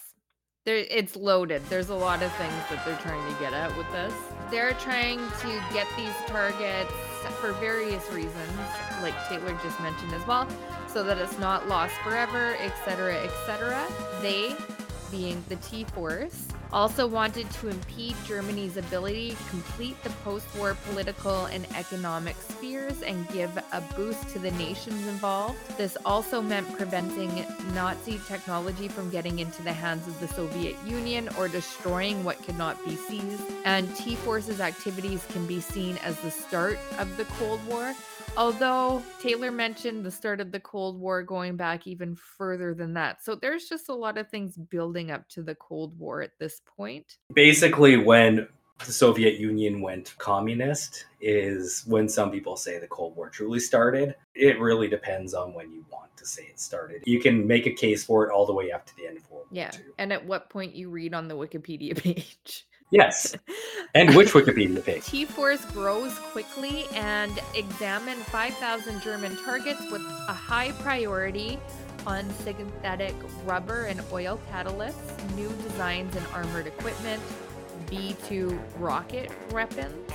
There, 0.65 0.77
it's 0.77 1.15
loaded. 1.15 1.63
There's 1.67 1.91
a 1.91 1.95
lot 1.95 2.23
of 2.23 2.33
things 2.37 2.55
that 2.71 2.85
they're 2.85 2.99
trying 2.99 3.33
to 3.33 3.41
get 3.41 3.53
at 3.53 3.77
with 3.77 3.91
this. 3.93 4.15
They're 4.51 4.73
trying 4.75 5.19
to 5.19 5.63
get 5.73 5.87
these 5.97 6.15
targets 6.27 6.93
for 7.41 7.53
various 7.55 8.11
reasons, 8.11 8.51
like 9.03 9.15
Taylor 9.29 9.57
just 9.63 9.79
mentioned 9.81 10.13
as 10.15 10.27
well, 10.27 10.49
so 10.87 11.05
that 11.05 11.19
it's 11.19 11.39
not 11.39 11.69
lost 11.69 11.95
forever, 12.03 12.57
etc., 12.61 13.15
etc. 13.25 13.87
They, 14.23 14.57
being 15.11 15.43
the 15.49 15.57
T 15.57 15.85
Force, 15.85 16.47
also 16.73 17.07
wanted 17.07 17.51
to 17.53 17.69
impede 17.69 18.15
Germany's 18.27 18.77
ability 18.77 19.31
to 19.31 19.51
complete 19.51 20.03
the 20.03 20.11
post 20.25 20.47
war 20.57 20.77
political 20.91 21.47
and 21.47 21.67
economic 21.75 22.37
spheres 22.37 23.03
and 23.03 23.29
give 23.29 23.57
a 23.57 23.81
boost 23.97 24.29
to 24.31 24.39
the 24.39 24.51
nations 24.53 25.07
involved. 25.07 25.59
This 25.77 25.97
also 26.05 26.43
meant 26.43 26.71
preventing 26.77 27.47
Nazi 27.75 28.21
technology 28.27 28.89
from 28.89 29.11
getting 29.11 29.39
into 29.39 29.63
the 29.63 29.73
hands 29.73 30.07
of 30.07 30.19
the 30.21 30.29
Soviet 30.29 30.77
Union 30.87 31.29
or 31.39 31.49
destroying 31.49 32.25
what 32.25 32.43
could 32.45 32.59
not 32.59 32.83
be 32.85 32.97
seized. 32.97 33.43
And 33.65 33.95
T 33.97 34.15
Force's 34.17 34.61
activities 34.61 35.27
can 35.31 35.47
be 35.47 35.61
seen 35.61 35.97
as 35.99 36.19
the 36.21 36.31
start 36.31 36.79
of 36.99 37.17
the 37.17 37.25
Cold 37.25 37.65
War 37.67 37.95
Although 38.37 39.03
Taylor 39.21 39.51
mentioned 39.51 40.05
the 40.05 40.11
start 40.11 40.41
of 40.41 40.53
the 40.53 40.61
Cold 40.61 40.99
War 41.01 41.23
going 41.23 41.57
back 41.57 41.87
even 41.87 42.15
further 42.15 42.75
than 42.75 42.95
that. 42.95 43.23
So 43.23 43.35
there's 43.35 43.69
just 43.69 43.89
a 43.89 43.95
lot 43.95 44.19
of 44.19 44.29
things 44.29 44.57
building 44.57 45.11
up 45.11 45.29
to 45.31 45.43
the 45.43 45.55
Cold 45.55 45.99
War 45.99 46.23
at 46.23 46.39
this 46.39 46.61
point. 46.77 47.19
Basically, 47.35 47.97
when 47.97 48.49
the 48.85 48.93
Soviet 48.93 49.39
Union 49.41 49.81
went 49.81 50.17
communist, 50.19 51.07
is 51.21 51.83
when 51.87 52.09
some 52.09 52.31
people 52.31 52.57
say 52.57 52.79
the 52.79 52.87
Cold 52.87 53.17
War 53.17 53.29
truly 53.29 53.59
started. 53.59 54.15
It 54.35 54.61
really 54.61 54.89
depends 54.89 55.35
on 55.35 55.53
when 55.53 55.73
you 55.73 55.85
want 55.91 56.17
to 56.17 56.27
say 56.27 56.43
it 56.45 56.61
started. 56.61 57.03
You 57.05 57.21
can 57.21 57.47
make 57.47 57.67
a 57.67 57.73
case 57.73 58.05
for 58.05 58.27
it 58.29 58.33
all 58.33 58.47
the 58.47 58.53
way 58.53 58.71
up 58.71 58.87
to 58.87 58.97
the 58.97 59.07
end 59.07 59.19
of 59.19 59.31
World 59.31 59.47
yeah. 59.51 59.71
War 59.73 59.81
II. 59.81 59.93
And 59.99 60.13
at 60.13 60.25
what 60.25 60.49
point 60.49 60.75
you 60.75 60.91
read 60.91 61.15
on 61.15 61.29
the 61.29 61.37
Wikipedia 61.37 61.97
page. 62.03 62.67
Yes. 62.91 63.35
And 63.95 64.15
which 64.15 64.29
Wikipedia 64.29 64.85
page? 64.85 65.05
T 65.07 65.25
Force 65.25 65.65
grows 65.73 66.17
quickly 66.31 66.85
and 66.95 67.33
examine 67.55 68.19
5,000 68.19 69.01
German 69.01 69.35
targets 69.45 69.81
with 69.91 70.03
a 70.03 70.33
high 70.33 70.73
priority 70.73 71.59
on 72.07 72.29
synthetic 72.45 73.15
rubber 73.47 73.85
and 73.85 74.03
oil 74.13 74.39
catalysts, 74.53 75.35
new 75.35 75.49
designs 75.63 76.15
in 76.15 76.23
armored 76.35 76.67
equipment, 76.67 77.23
V 77.87 78.15
2 78.29 78.61
rocket 78.79 79.33
weapons, 79.53 80.13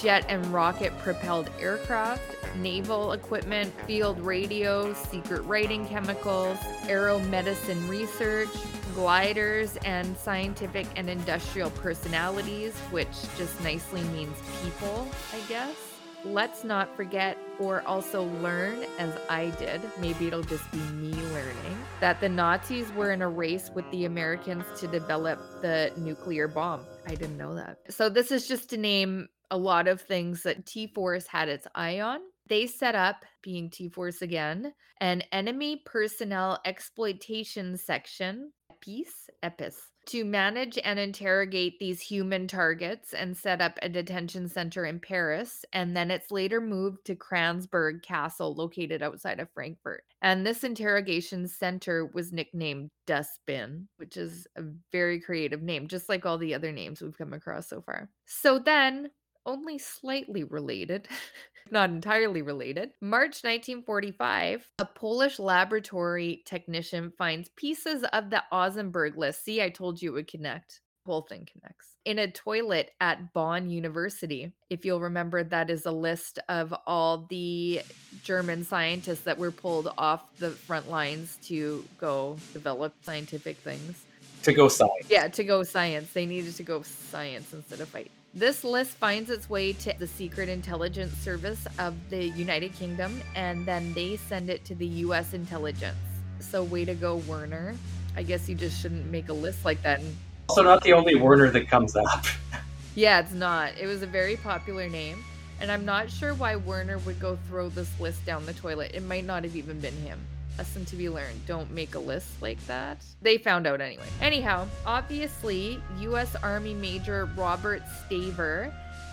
jet 0.00 0.24
and 0.28 0.46
rocket 0.46 0.96
propelled 0.98 1.50
aircraft, 1.58 2.22
naval 2.56 3.12
equipment, 3.12 3.72
field 3.86 4.20
radios, 4.20 4.96
secret 4.96 5.42
writing 5.42 5.86
chemicals, 5.86 6.56
aeromedicine 6.84 7.88
research, 7.88 8.48
gliders, 8.94 9.76
and 9.84 10.16
scientific 10.16 10.86
and 10.96 11.08
industrial 11.10 11.70
personalities, 11.70 12.74
which 12.90 13.08
just 13.36 13.60
nicely 13.62 14.02
means 14.04 14.36
people, 14.62 15.08
I 15.32 15.40
guess. 15.48 15.76
Let's 16.24 16.62
not 16.62 16.94
forget 16.94 17.36
or 17.58 17.82
also 17.82 18.22
learn, 18.40 18.86
as 18.98 19.12
I 19.28 19.50
did, 19.58 19.80
maybe 20.00 20.28
it'll 20.28 20.44
just 20.44 20.70
be 20.70 20.78
me 20.78 21.12
learning, 21.12 21.76
that 22.00 22.20
the 22.20 22.28
Nazis 22.28 22.92
were 22.92 23.10
in 23.10 23.22
a 23.22 23.28
race 23.28 23.70
with 23.74 23.90
the 23.90 24.04
Americans 24.04 24.64
to 24.78 24.86
develop 24.86 25.40
the 25.62 25.92
nuclear 25.96 26.46
bomb. 26.46 26.86
I 27.08 27.16
didn't 27.16 27.36
know 27.38 27.56
that. 27.56 27.78
So, 27.90 28.08
this 28.08 28.30
is 28.30 28.46
just 28.46 28.70
to 28.70 28.76
name 28.76 29.28
a 29.50 29.56
lot 29.56 29.88
of 29.88 30.00
things 30.00 30.44
that 30.44 30.64
T 30.64 30.86
Force 30.86 31.26
had 31.26 31.48
its 31.48 31.66
eye 31.74 32.00
on. 32.00 32.20
They 32.46 32.68
set 32.68 32.94
up, 32.94 33.24
being 33.42 33.68
T 33.68 33.88
Force 33.88 34.22
again, 34.22 34.74
an 35.00 35.22
enemy 35.32 35.82
personnel 35.84 36.60
exploitation 36.64 37.76
section, 37.76 38.52
EPIS, 38.82 39.30
EPIS, 39.42 39.76
to 40.06 40.24
manage 40.24 40.78
and 40.82 40.98
interrogate 40.98 41.78
these 41.78 42.00
human 42.00 42.48
targets 42.48 43.14
and 43.14 43.36
set 43.36 43.60
up 43.60 43.78
a 43.80 43.88
detention 43.88 44.48
center 44.48 44.84
in 44.84 44.98
Paris. 44.98 45.64
And 45.72 45.96
then 45.96 46.10
it's 46.10 46.30
later 46.30 46.60
moved 46.60 47.04
to 47.06 47.14
Kransberg 47.14 48.02
Castle, 48.02 48.54
located 48.54 49.02
outside 49.02 49.38
of 49.38 49.48
Frankfurt. 49.54 50.02
And 50.20 50.44
this 50.44 50.64
interrogation 50.64 51.46
center 51.46 52.06
was 52.06 52.32
nicknamed 52.32 52.90
Dustbin, 53.06 53.88
which 53.96 54.16
is 54.16 54.46
a 54.56 54.62
very 54.90 55.20
creative 55.20 55.62
name, 55.62 55.86
just 55.86 56.08
like 56.08 56.26
all 56.26 56.38
the 56.38 56.54
other 56.54 56.72
names 56.72 57.00
we've 57.00 57.16
come 57.16 57.32
across 57.32 57.68
so 57.68 57.80
far. 57.80 58.10
So 58.26 58.58
then 58.58 59.10
only 59.46 59.78
slightly 59.78 60.44
related, 60.44 61.08
not 61.70 61.90
entirely 61.90 62.42
related. 62.42 62.90
March 63.00 63.42
1945, 63.42 64.66
a 64.78 64.84
Polish 64.84 65.38
laboratory 65.38 66.42
technician 66.46 67.12
finds 67.16 67.48
pieces 67.56 68.04
of 68.12 68.30
the 68.30 68.42
Osenberg 68.52 69.16
list. 69.16 69.44
See, 69.44 69.62
I 69.62 69.70
told 69.70 70.00
you 70.00 70.10
it 70.10 70.14
would 70.14 70.28
connect. 70.28 70.80
Whole 71.04 71.22
thing 71.22 71.48
connects. 71.50 71.96
In 72.04 72.20
a 72.20 72.30
toilet 72.30 72.92
at 73.00 73.32
Bonn 73.32 73.70
University. 73.70 74.52
If 74.70 74.84
you'll 74.84 75.00
remember, 75.00 75.42
that 75.42 75.68
is 75.68 75.84
a 75.84 75.90
list 75.90 76.38
of 76.48 76.72
all 76.86 77.26
the 77.28 77.82
German 78.22 78.62
scientists 78.62 79.22
that 79.22 79.36
were 79.36 79.50
pulled 79.50 79.92
off 79.98 80.36
the 80.38 80.50
front 80.50 80.88
lines 80.88 81.38
to 81.44 81.84
go 81.98 82.36
develop 82.52 82.94
scientific 83.02 83.56
things. 83.58 84.04
To 84.44 84.52
go 84.52 84.68
science. 84.68 85.06
Yeah, 85.08 85.26
to 85.28 85.42
go 85.42 85.64
science. 85.64 86.12
They 86.12 86.26
needed 86.26 86.54
to 86.56 86.62
go 86.62 86.82
science 86.82 87.52
instead 87.52 87.80
of 87.80 87.88
fight. 87.88 88.10
This 88.34 88.64
list 88.64 88.92
finds 88.92 89.28
its 89.28 89.50
way 89.50 89.74
to 89.74 89.92
the 89.98 90.06
Secret 90.06 90.48
Intelligence 90.48 91.12
Service 91.18 91.66
of 91.78 91.94
the 92.08 92.28
United 92.28 92.72
Kingdom, 92.72 93.20
and 93.34 93.66
then 93.66 93.92
they 93.92 94.16
send 94.16 94.48
it 94.48 94.64
to 94.64 94.74
the 94.74 94.86
US 94.86 95.34
intelligence. 95.34 95.98
So, 96.40 96.64
way 96.64 96.86
to 96.86 96.94
go, 96.94 97.16
Werner. 97.16 97.76
I 98.16 98.22
guess 98.22 98.48
you 98.48 98.54
just 98.54 98.80
shouldn't 98.80 99.04
make 99.10 99.28
a 99.28 99.34
list 99.34 99.66
like 99.66 99.82
that. 99.82 100.00
And... 100.00 100.16
Also, 100.48 100.62
not 100.62 100.82
the 100.82 100.94
only 100.94 101.14
Werner 101.14 101.50
that 101.50 101.68
comes 101.68 101.94
up. 101.94 102.24
yeah, 102.94 103.20
it's 103.20 103.32
not. 103.32 103.76
It 103.78 103.86
was 103.86 104.00
a 104.00 104.06
very 104.06 104.36
popular 104.36 104.88
name, 104.88 105.22
and 105.60 105.70
I'm 105.70 105.84
not 105.84 106.10
sure 106.10 106.32
why 106.32 106.56
Werner 106.56 106.96
would 107.00 107.20
go 107.20 107.38
throw 107.48 107.68
this 107.68 108.00
list 108.00 108.24
down 108.24 108.46
the 108.46 108.54
toilet. 108.54 108.92
It 108.94 109.02
might 109.02 109.26
not 109.26 109.44
have 109.44 109.56
even 109.56 109.78
been 109.78 109.96
him 109.96 110.18
lesson 110.58 110.84
to 110.86 110.96
be 110.96 111.08
learned. 111.08 111.46
Don't 111.46 111.70
make 111.70 111.94
a 111.94 111.98
list 111.98 112.40
like 112.40 112.64
that. 112.66 112.98
They 113.20 113.38
found 113.38 113.66
out 113.66 113.80
anyway. 113.80 114.06
Anyhow, 114.20 114.66
obviously, 114.86 115.80
U.S. 116.00 116.34
Army 116.42 116.74
Major 116.74 117.26
Robert 117.36 117.82
Staver, 117.84 118.72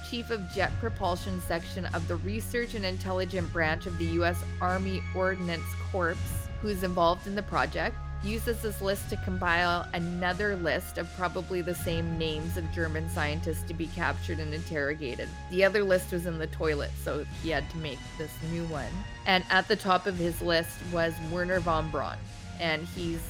Chief 0.10 0.30
of 0.32 0.42
Jet 0.54 0.72
Propulsion 0.80 1.42
Section 1.42 1.86
of 1.88 2.08
the 2.08 2.16
Research 2.18 2.74
and 2.74 2.86
Intelligence 2.86 3.50
Branch 3.52 3.86
of 3.86 3.98
the 3.98 4.06
U.S. 4.06 4.38
Army 4.62 5.02
Ordnance 5.16 5.64
Corps, 5.92 6.18
who's 6.62 6.84
involved 6.84 7.28
in 7.28 7.36
the 7.36 7.44
project, 7.44 7.96
uses 8.24 8.62
this 8.62 8.82
list 8.82 9.10
to 9.10 9.18
compile 9.18 9.88
another 9.94 10.56
list 10.58 10.98
of 10.98 11.08
probably 11.16 11.62
the 11.62 11.74
same 11.74 12.18
names 12.18 12.58
of 12.58 12.72
German 12.74 13.10
scientists 13.10 13.64
to 13.64 13.74
be 13.74 13.88
captured 13.88 14.40
and 14.40 14.54
interrogated. 14.54 15.30
The 15.52 15.64
other 15.64 15.84
list 15.84 16.12
was 16.12 16.26
in 16.26 16.38
the 16.38 16.48
toilet, 16.48 16.92
so 17.04 17.26
he 17.42 17.50
had 17.50 17.70
to 17.72 17.78
make 17.78 18.00
this 18.18 18.32
new 18.52 18.66
one. 18.66 18.92
And 19.26 19.44
at 19.50 19.68
the 19.68 19.76
top 19.76 20.06
of 20.06 20.18
his 20.18 20.42
list 20.42 20.78
was 20.92 21.14
Werner 21.32 21.60
von 21.60 21.90
Braun, 21.90 22.18
and 22.60 22.86
he's 22.88 23.22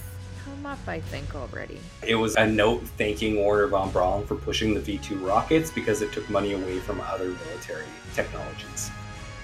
come 0.44 0.66
up, 0.66 0.80
I 0.88 1.02
think, 1.02 1.36
already. 1.36 1.80
It 2.02 2.16
was 2.16 2.36
a 2.36 2.48
note 2.48 2.82
thanking 2.98 3.46
Werner 3.46 3.68
von 3.68 3.92
Braun 3.92 4.26
for 4.26 4.36
pushing 4.36 4.74
the 4.74 4.80
V 4.80 4.98
2 4.98 5.20
rockets 5.20 5.70
because 5.70 6.02
it 6.02 6.12
took 6.12 6.28
money 6.30 6.54
away 6.54 6.80
from 6.80 7.00
other 7.02 7.30
military 7.46 7.86
technologies. 8.16 8.90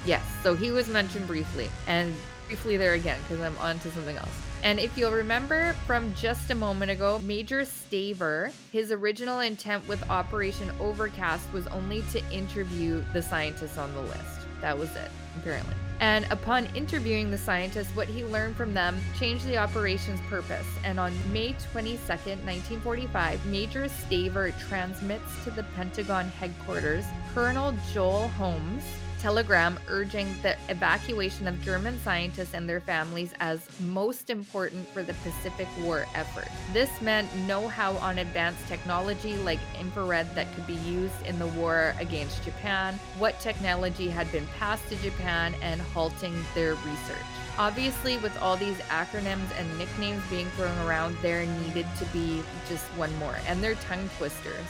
Yes, 0.06 0.24
so 0.41 0.56
he 0.56 0.72
was 0.72 0.88
mentioned 0.88 1.28
briefly, 1.28 1.70
and 1.88 2.16
briefly 2.48 2.78
there 2.78 2.93
again 2.93 3.20
because 3.24 3.43
I'm 3.43 3.58
on 3.60 3.78
to 3.80 3.91
something 3.91 4.18
else. 4.18 4.30
And 4.66 4.80
if 4.80 4.97
you'll 4.97 5.11
remember 5.11 5.74
from 5.86 6.11
just 6.16 6.49
a 6.49 6.55
moment 6.55 6.89
ago, 6.89 7.20
Major 7.20 7.61
Staver, 7.61 8.51
his 8.72 8.91
original 8.91 9.41
intent 9.41 9.88
with 9.88 10.01
Operation 10.09 10.72
Overcast 10.80 11.53
was 11.53 11.68
only 11.68 12.01
to 12.13 12.32
interview 12.32 13.03
the 13.13 13.22
scientists 13.22 13.78
on 13.78 13.93
the 13.93 14.01
list. 14.01 14.47
That 14.61 14.76
was 14.76 14.89
it, 14.95 15.11
apparently. 15.38 15.76
And 15.99 16.26
upon 16.32 16.66
interviewing 16.76 17.30
the 17.30 17.38
scientists, 17.38 17.95
what 17.95 18.07
he 18.07 18.26
learned 18.26 18.55
from 18.55 18.74
them 18.74 18.99
changed 19.20 19.45
the 19.45 19.55
operation's 19.55 20.20
purpose. 20.22 20.66
And 20.84 20.99
on 20.99 21.13
May 21.32 21.53
22nd, 21.72 22.41
1945, 22.43 23.45
Major 23.45 23.84
Staver 23.84 24.51
transmits 24.68 25.43
to 25.43 25.51
the 25.51 25.63
Pentagon 25.76 26.28
headquarters 26.39 27.05
Colonel 27.36 27.76
Joel 27.93 28.30
Holmes, 28.30 28.84
telegram 29.26 29.80
urging 29.88 30.28
the 30.43 30.55
evacuation 30.69 31.47
of 31.47 31.59
German 31.63 31.99
scientists 32.01 32.53
and 32.53 32.69
their 32.69 32.80
families 32.80 33.34
as 33.39 33.59
most 33.80 34.30
important 34.30 34.88
for 34.89 35.01
the 35.01 35.15
Pacific 35.23 35.67
War 35.80 36.05
effort. 36.13 36.47
This 36.73 37.01
meant 37.01 37.36
know 37.47 37.67
how 37.67 37.93
on 37.93 38.19
advanced 38.19 38.67
technology 38.67 39.36
like 39.38 39.57
infrared 39.80 40.36
that 40.36 40.53
could 40.53 40.67
be 40.67 40.76
used 40.76 41.19
in 41.26 41.39
the 41.39 41.47
war 41.47 41.95
against 41.99 42.43
Japan, 42.43 42.99
what 43.17 43.39
technology 43.39 44.09
had 44.09 44.32
been 44.32 44.45
passed 44.59 44.88
to 44.89 44.95
Japan, 44.97 45.55
and 45.63 45.82
halting 45.82 46.36
their 46.53 46.76
research. 46.76 47.26
Obviously, 47.57 48.17
with 48.17 48.39
all 48.43 48.57
these 48.57 48.78
acronyms 48.89 49.49
and 49.57 49.78
nicknames 49.80 50.21
being 50.30 50.45
thrown 50.51 50.78
around, 50.88 51.17
there 51.23 51.43
needed 51.47 51.88
to 51.97 52.05
be 52.13 52.43
just 52.69 52.86
one 52.89 53.17
more, 53.17 53.36
and 53.47 53.63
they're 53.63 53.73
tongue 53.73 54.07
twisters. 54.19 54.67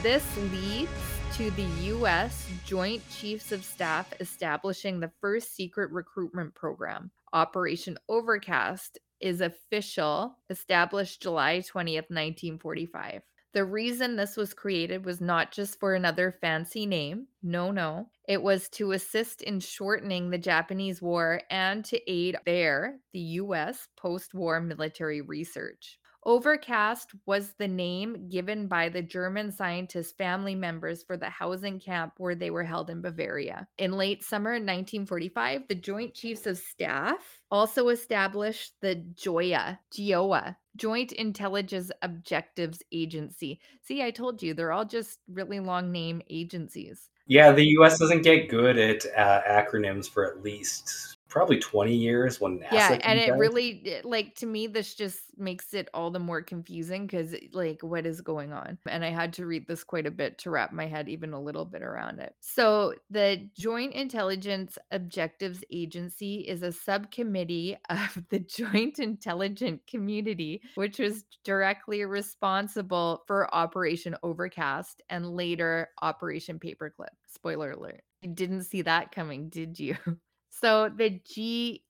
This 0.00 0.24
leads 0.52 0.90
to 1.36 1.50
the 1.50 1.68
U.S. 1.82 2.48
Joint 2.64 3.02
Chiefs 3.10 3.52
of 3.52 3.62
Staff 3.62 4.10
establishing 4.20 5.00
the 5.00 5.12
first 5.20 5.54
secret 5.54 5.90
recruitment 5.92 6.54
program. 6.54 7.10
Operation 7.34 7.98
Overcast 8.08 8.98
is 9.20 9.42
official, 9.42 10.38
established 10.48 11.20
July 11.20 11.58
20th, 11.58 12.08
1945. 12.08 13.20
The 13.52 13.64
reason 13.66 14.16
this 14.16 14.38
was 14.38 14.54
created 14.54 15.04
was 15.04 15.20
not 15.20 15.52
just 15.52 15.78
for 15.78 15.94
another 15.94 16.34
fancy 16.40 16.86
name. 16.86 17.26
No, 17.42 17.70
no. 17.70 18.08
It 18.26 18.42
was 18.42 18.70
to 18.70 18.92
assist 18.92 19.42
in 19.42 19.60
shortening 19.60 20.30
the 20.30 20.38
Japanese 20.38 21.02
war 21.02 21.42
and 21.50 21.84
to 21.84 22.10
aid 22.10 22.38
their, 22.46 22.96
the 23.12 23.20
US, 23.20 23.88
post 23.98 24.32
war 24.32 24.58
military 24.58 25.20
research. 25.20 25.98
Overcast 26.26 27.12
was 27.24 27.52
the 27.52 27.68
name 27.68 28.28
given 28.28 28.66
by 28.66 28.88
the 28.88 29.00
German 29.00 29.52
scientists' 29.52 30.10
family 30.10 30.56
members 30.56 31.04
for 31.04 31.16
the 31.16 31.30
housing 31.30 31.78
camp 31.78 32.14
where 32.18 32.34
they 32.34 32.50
were 32.50 32.64
held 32.64 32.90
in 32.90 33.00
Bavaria. 33.00 33.68
In 33.78 33.92
late 33.92 34.24
summer 34.24 34.54
1945, 34.54 35.68
the 35.68 35.76
Joint 35.76 36.14
Chiefs 36.14 36.48
of 36.48 36.58
Staff 36.58 37.40
also 37.48 37.90
established 37.90 38.72
the 38.80 38.96
JOIA, 39.14 39.78
GIOA, 39.92 40.56
Joint 40.74 41.12
Intelligence 41.12 41.92
Objectives 42.02 42.82
Agency. 42.90 43.60
See, 43.82 44.02
I 44.02 44.10
told 44.10 44.42
you, 44.42 44.52
they're 44.52 44.72
all 44.72 44.84
just 44.84 45.20
really 45.28 45.60
long 45.60 45.92
name 45.92 46.22
agencies. 46.28 47.08
Yeah, 47.28 47.52
the 47.52 47.66
US 47.78 48.00
doesn't 48.00 48.22
get 48.22 48.48
good 48.48 48.78
at 48.78 49.06
uh, 49.16 49.42
acronyms 49.48 50.10
for 50.10 50.28
at 50.28 50.42
least 50.42 51.15
probably 51.28 51.58
20 51.58 51.94
years 51.94 52.40
when 52.40 52.60
NASA 52.60 52.72
Yeah, 52.72 52.98
and 53.02 53.18
it 53.18 53.34
really 53.34 54.00
like 54.04 54.34
to 54.36 54.46
me 54.46 54.66
this 54.66 54.94
just 54.94 55.20
makes 55.36 55.74
it 55.74 55.88
all 55.92 56.10
the 56.10 56.18
more 56.18 56.42
confusing 56.42 57.08
cuz 57.08 57.34
eh, 57.34 57.48
like 57.52 57.82
what 57.82 58.06
is 58.06 58.20
going 58.20 58.52
on? 58.52 58.78
And 58.88 59.04
I 59.04 59.10
had 59.10 59.32
to 59.34 59.46
read 59.46 59.66
this 59.66 59.84
quite 59.84 60.06
a 60.06 60.10
bit 60.10 60.38
to 60.38 60.50
wrap 60.50 60.72
my 60.72 60.86
head 60.86 61.08
even 61.08 61.32
a 61.32 61.40
little 61.40 61.64
bit 61.64 61.82
around 61.82 62.20
it. 62.20 62.34
So, 62.40 62.94
the 63.10 63.48
Joint 63.58 63.94
Intelligence 63.94 64.78
Objectives 64.90 65.64
Agency 65.70 66.40
is 66.40 66.62
a 66.62 66.72
subcommittee 66.72 67.76
of 67.90 68.24
the 68.30 68.40
Joint 68.40 68.98
Intelligence 68.98 69.82
Community 69.86 70.62
which 70.74 70.98
was 70.98 71.24
directly 71.44 72.04
responsible 72.04 73.24
for 73.26 73.52
Operation 73.54 74.16
Overcast 74.22 75.02
and 75.08 75.30
later 75.30 75.88
Operation 76.02 76.58
Paperclip. 76.58 77.14
Spoiler 77.26 77.72
alert. 77.72 78.02
You 78.22 78.30
didn't 78.30 78.64
see 78.64 78.82
that 78.82 79.12
coming, 79.12 79.48
did 79.48 79.78
you? 79.78 79.96
So 80.58 80.88
the 80.88 81.20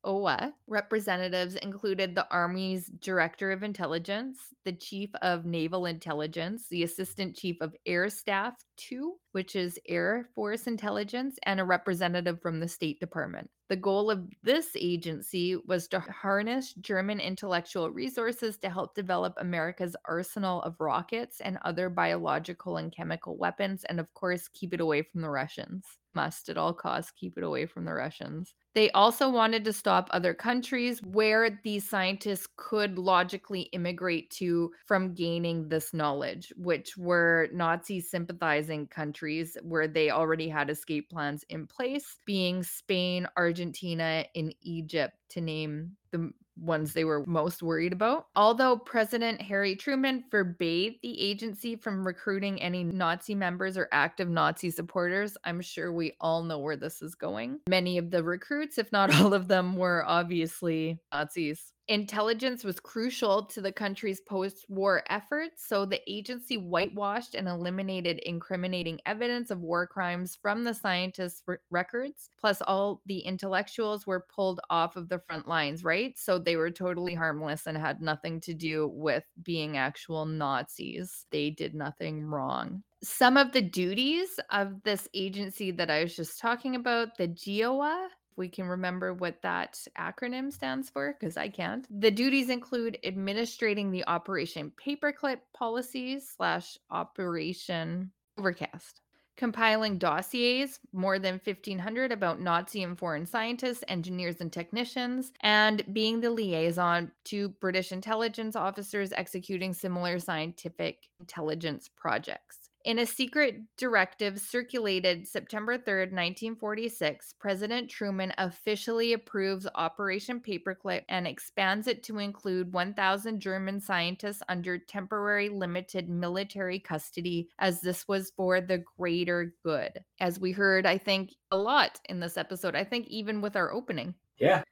GOA 0.03 0.53
representatives 0.67 1.55
included 1.55 2.17
the 2.17 2.27
Army's 2.33 2.89
Director 2.99 3.53
of 3.53 3.63
Intelligence, 3.63 4.41
the 4.65 4.73
Chief 4.73 5.09
of 5.23 5.47
Naval 5.47 5.87
Intelligence, 5.87 6.67
the 6.69 6.83
Assistant 6.83 7.37
Chief 7.37 7.59
of 7.61 7.77
Air 7.87 8.11
Staff 8.11 8.55
2, 8.79 9.15
which 9.31 9.55
is 9.55 9.79
Air 9.89 10.29
Force 10.35 10.67
Intelligence, 10.67 11.39
and 11.45 11.61
a 11.61 11.65
representative 11.65 12.43
from 12.43 12.59
the 12.59 12.67
State 12.67 12.99
Department. 12.99 13.49
The 13.69 13.77
goal 13.77 14.11
of 14.11 14.27
this 14.43 14.71
agency 14.75 15.55
was 15.69 15.87
to 15.89 16.01
harness 16.01 16.75
German 16.75 17.21
intellectual 17.21 17.93
resources 17.93 18.57
to 18.59 18.69
help 18.69 18.97
develop 18.97 19.35
America's 19.37 19.95
arsenal 20.07 20.61
of 20.63 20.81
rockets 20.81 21.41
and 21.41 21.59
other 21.65 21.89
biological 21.89 22.79
and 22.79 22.91
chemical 22.91 23.37
weapons, 23.37 23.85
and 23.85 24.01
of 24.01 24.13
course, 24.15 24.49
keep 24.49 24.75
it 24.75 24.81
away 24.81 25.03
from 25.03 25.21
the 25.21 25.31
Russians 25.31 25.85
must 26.17 26.49
at 26.49 26.59
all 26.59 26.73
costs 26.73 27.13
keep 27.13 27.39
it 27.39 27.45
away 27.45 27.67
from 27.67 27.85
the 27.85 27.93
Russians. 27.93 28.55
They 28.75 28.91
also 28.91 29.31
wanted 29.31 29.65
to 29.65 29.73
stop 29.73 30.09
other 30.11 30.35
countries 30.35 31.01
where 31.03 31.61
these 31.63 31.89
scientists 31.89 32.49
could 32.57 32.99
logically 32.99 33.63
immigrate 33.73 34.31
to 34.33 34.73
from 34.85 35.15
gaining 35.15 35.69
this 35.69 35.95
knowledge, 35.95 36.53
which 36.57 36.97
were 36.97 37.49
Nazi 37.53 38.01
sympathizing 38.01 38.89
countries 38.89 39.57
where 39.63 39.89
they 39.89 40.11
already 40.11 40.49
had 40.49 40.69
escape 40.69 41.09
plans 41.09 41.45
in 41.49 41.67
place, 41.67 42.19
being 42.25 42.63
Spain, 42.63 43.29
Argentina, 43.37 44.25
and 44.35 44.55
Egypt, 44.61 45.15
to 45.31 45.41
name 45.41 45.97
the 46.11 46.33
ones 46.57 46.93
they 46.93 47.05
were 47.05 47.25
most 47.27 47.63
worried 47.63 47.93
about. 47.93 48.27
Although 48.35 48.79
President 48.79 49.41
Harry 49.43 49.77
Truman 49.77 50.25
forbade 50.31 50.97
the 51.03 51.21
agency 51.21 51.77
from 51.77 52.07
recruiting 52.07 52.61
any 52.61 52.85
Nazi 52.85 53.35
members 53.35 53.77
or 53.77 53.89
active 53.93 54.29
Nazi 54.29 54.71
supporters, 54.71 55.37
I'm 55.45 55.61
sure 55.61 55.93
we 55.93 56.15
all 56.21 56.43
know 56.43 56.59
where 56.59 56.77
this 56.77 57.03
is 57.03 57.15
going. 57.15 57.61
Many 57.69 57.99
of 57.99 58.11
the 58.11 58.23
recruits, 58.23 58.79
if 58.79 58.91
not 58.93 59.15
all 59.21 59.35
of 59.35 59.49
them, 59.49 59.77
were 59.77 60.05
obviously 60.07 60.99
Nazis. 61.13 61.73
Intelligence 61.89 62.65
was 62.65 62.81
crucial 62.81 63.45
to 63.45 63.61
the 63.61 63.71
country's 63.71 64.21
post 64.21 64.67
war 64.69 65.05
efforts, 65.09 65.65
so 65.69 65.85
the 65.85 66.01
agency 66.11 66.57
whitewashed 66.57 67.37
and 67.37 67.47
eliminated 67.47 68.19
incriminating 68.21 69.01
evidence 69.07 69.53
of 69.53 69.61
war 69.61 69.87
crimes 69.87 70.37
from 70.41 70.65
the 70.65 70.75
scientists' 70.75 71.43
re- 71.47 71.59
records. 71.71 72.29
Plus, 72.41 72.61
all 72.63 73.03
the 73.07 73.21
intellectuals 73.21 74.05
were 74.05 74.27
pulled 74.35 74.61
off 74.69 74.97
of 74.97 75.09
the 75.09 75.21
front 75.21 75.47
lines, 75.47 75.85
right? 75.85 76.19
So 76.19 76.41
they 76.41 76.57
were 76.57 76.73
totally 76.73 77.15
harmless 77.15 77.69
and 77.69 77.79
had 77.79 78.01
nothing 78.01 78.41
to 78.41 78.55
do 78.55 78.89
with 78.89 79.23
being 79.45 79.77
actual 79.77 80.27
Nazis. 80.27 81.27
They 81.31 81.51
did 81.51 81.73
nothing 81.73 82.25
wrong. 82.25 82.83
Some 83.05 83.37
of 83.37 83.53
the 83.53 83.63
duties 83.63 84.41
of 84.51 84.83
this 84.83 85.07
agency 85.15 85.71
that 85.71 85.91
I 85.91 86.03
was 86.03 86.17
just 86.17 86.41
talking 86.41 86.75
about, 86.75 87.17
the 87.17 87.29
GIOA, 87.29 88.09
we 88.37 88.49
can 88.49 88.67
remember 88.67 89.15
what 89.15 89.43
that 89.43 89.79
acronym 89.99 90.53
stands 90.53 90.91
for 90.91 91.15
because 91.19 91.37
I 91.37 91.49
can't. 91.49 91.87
The 91.91 92.11
duties 92.11 92.51
include 92.51 92.99
administrating 93.05 93.91
the 93.91 94.07
Operation 94.07 94.73
Paperclip 94.85 95.39
policies 95.55 96.33
slash 96.37 96.79
Operation 96.91 98.13
Overcast, 98.39 99.01
compiling 99.37 99.99
dossiers, 99.99 100.79
more 100.93 101.19
than 101.19 101.41
1,500 101.43 102.13
about 102.13 102.41
Nazi 102.41 102.83
and 102.83 102.99
foreign 102.99 103.27
scientists, 103.27 103.83
engineers, 103.89 104.41
and 104.41 104.53
technicians, 104.53 105.33
and 105.41 105.83
being 105.93 106.21
the 106.21 106.31
liaison 106.31 107.13
to 107.25 107.49
British 107.49 107.93
intelligence 107.93 108.57
officers 108.57 109.13
executing 109.13 109.73
similar 109.73 110.19
scientific 110.19 111.09
intelligence 111.21 111.89
projects. 111.97 112.66
In 112.87 113.01
a 113.01 113.05
secret 113.05 113.63
directive 113.77 114.39
circulated 114.39 115.27
September 115.27 115.77
3rd, 115.77 116.13
1946, 116.13 117.35
President 117.41 117.91
Truman 117.91 118.33
officially 118.39 119.13
approves 119.13 119.67
Operation 119.75 120.39
Paperclip 120.39 121.03
and 121.09 121.27
expands 121.27 121.89
it 121.89 122.05
to 122.05 122.21
include 122.21 122.73
1,000 122.73 123.41
German 123.41 123.81
scientists 123.81 124.41
under 124.49 124.79
temporary 124.79 125.49
limited 125.49 126.09
military 126.09 126.79
custody, 126.79 127.49
as 127.59 127.81
this 127.81 128.07
was 128.07 128.31
for 128.37 128.61
the 128.61 128.85
greater 128.97 129.53
good. 129.65 129.99
As 130.21 130.39
we 130.39 130.53
heard, 130.53 130.87
I 130.87 130.97
think, 130.97 131.35
a 131.51 131.57
lot 131.57 131.99
in 132.09 132.21
this 132.21 132.37
episode, 132.37 132.77
I 132.77 132.85
think 132.85 133.09
even 133.09 133.41
with 133.41 133.57
our 133.57 133.73
opening. 133.73 134.15
Yeah. 134.39 134.63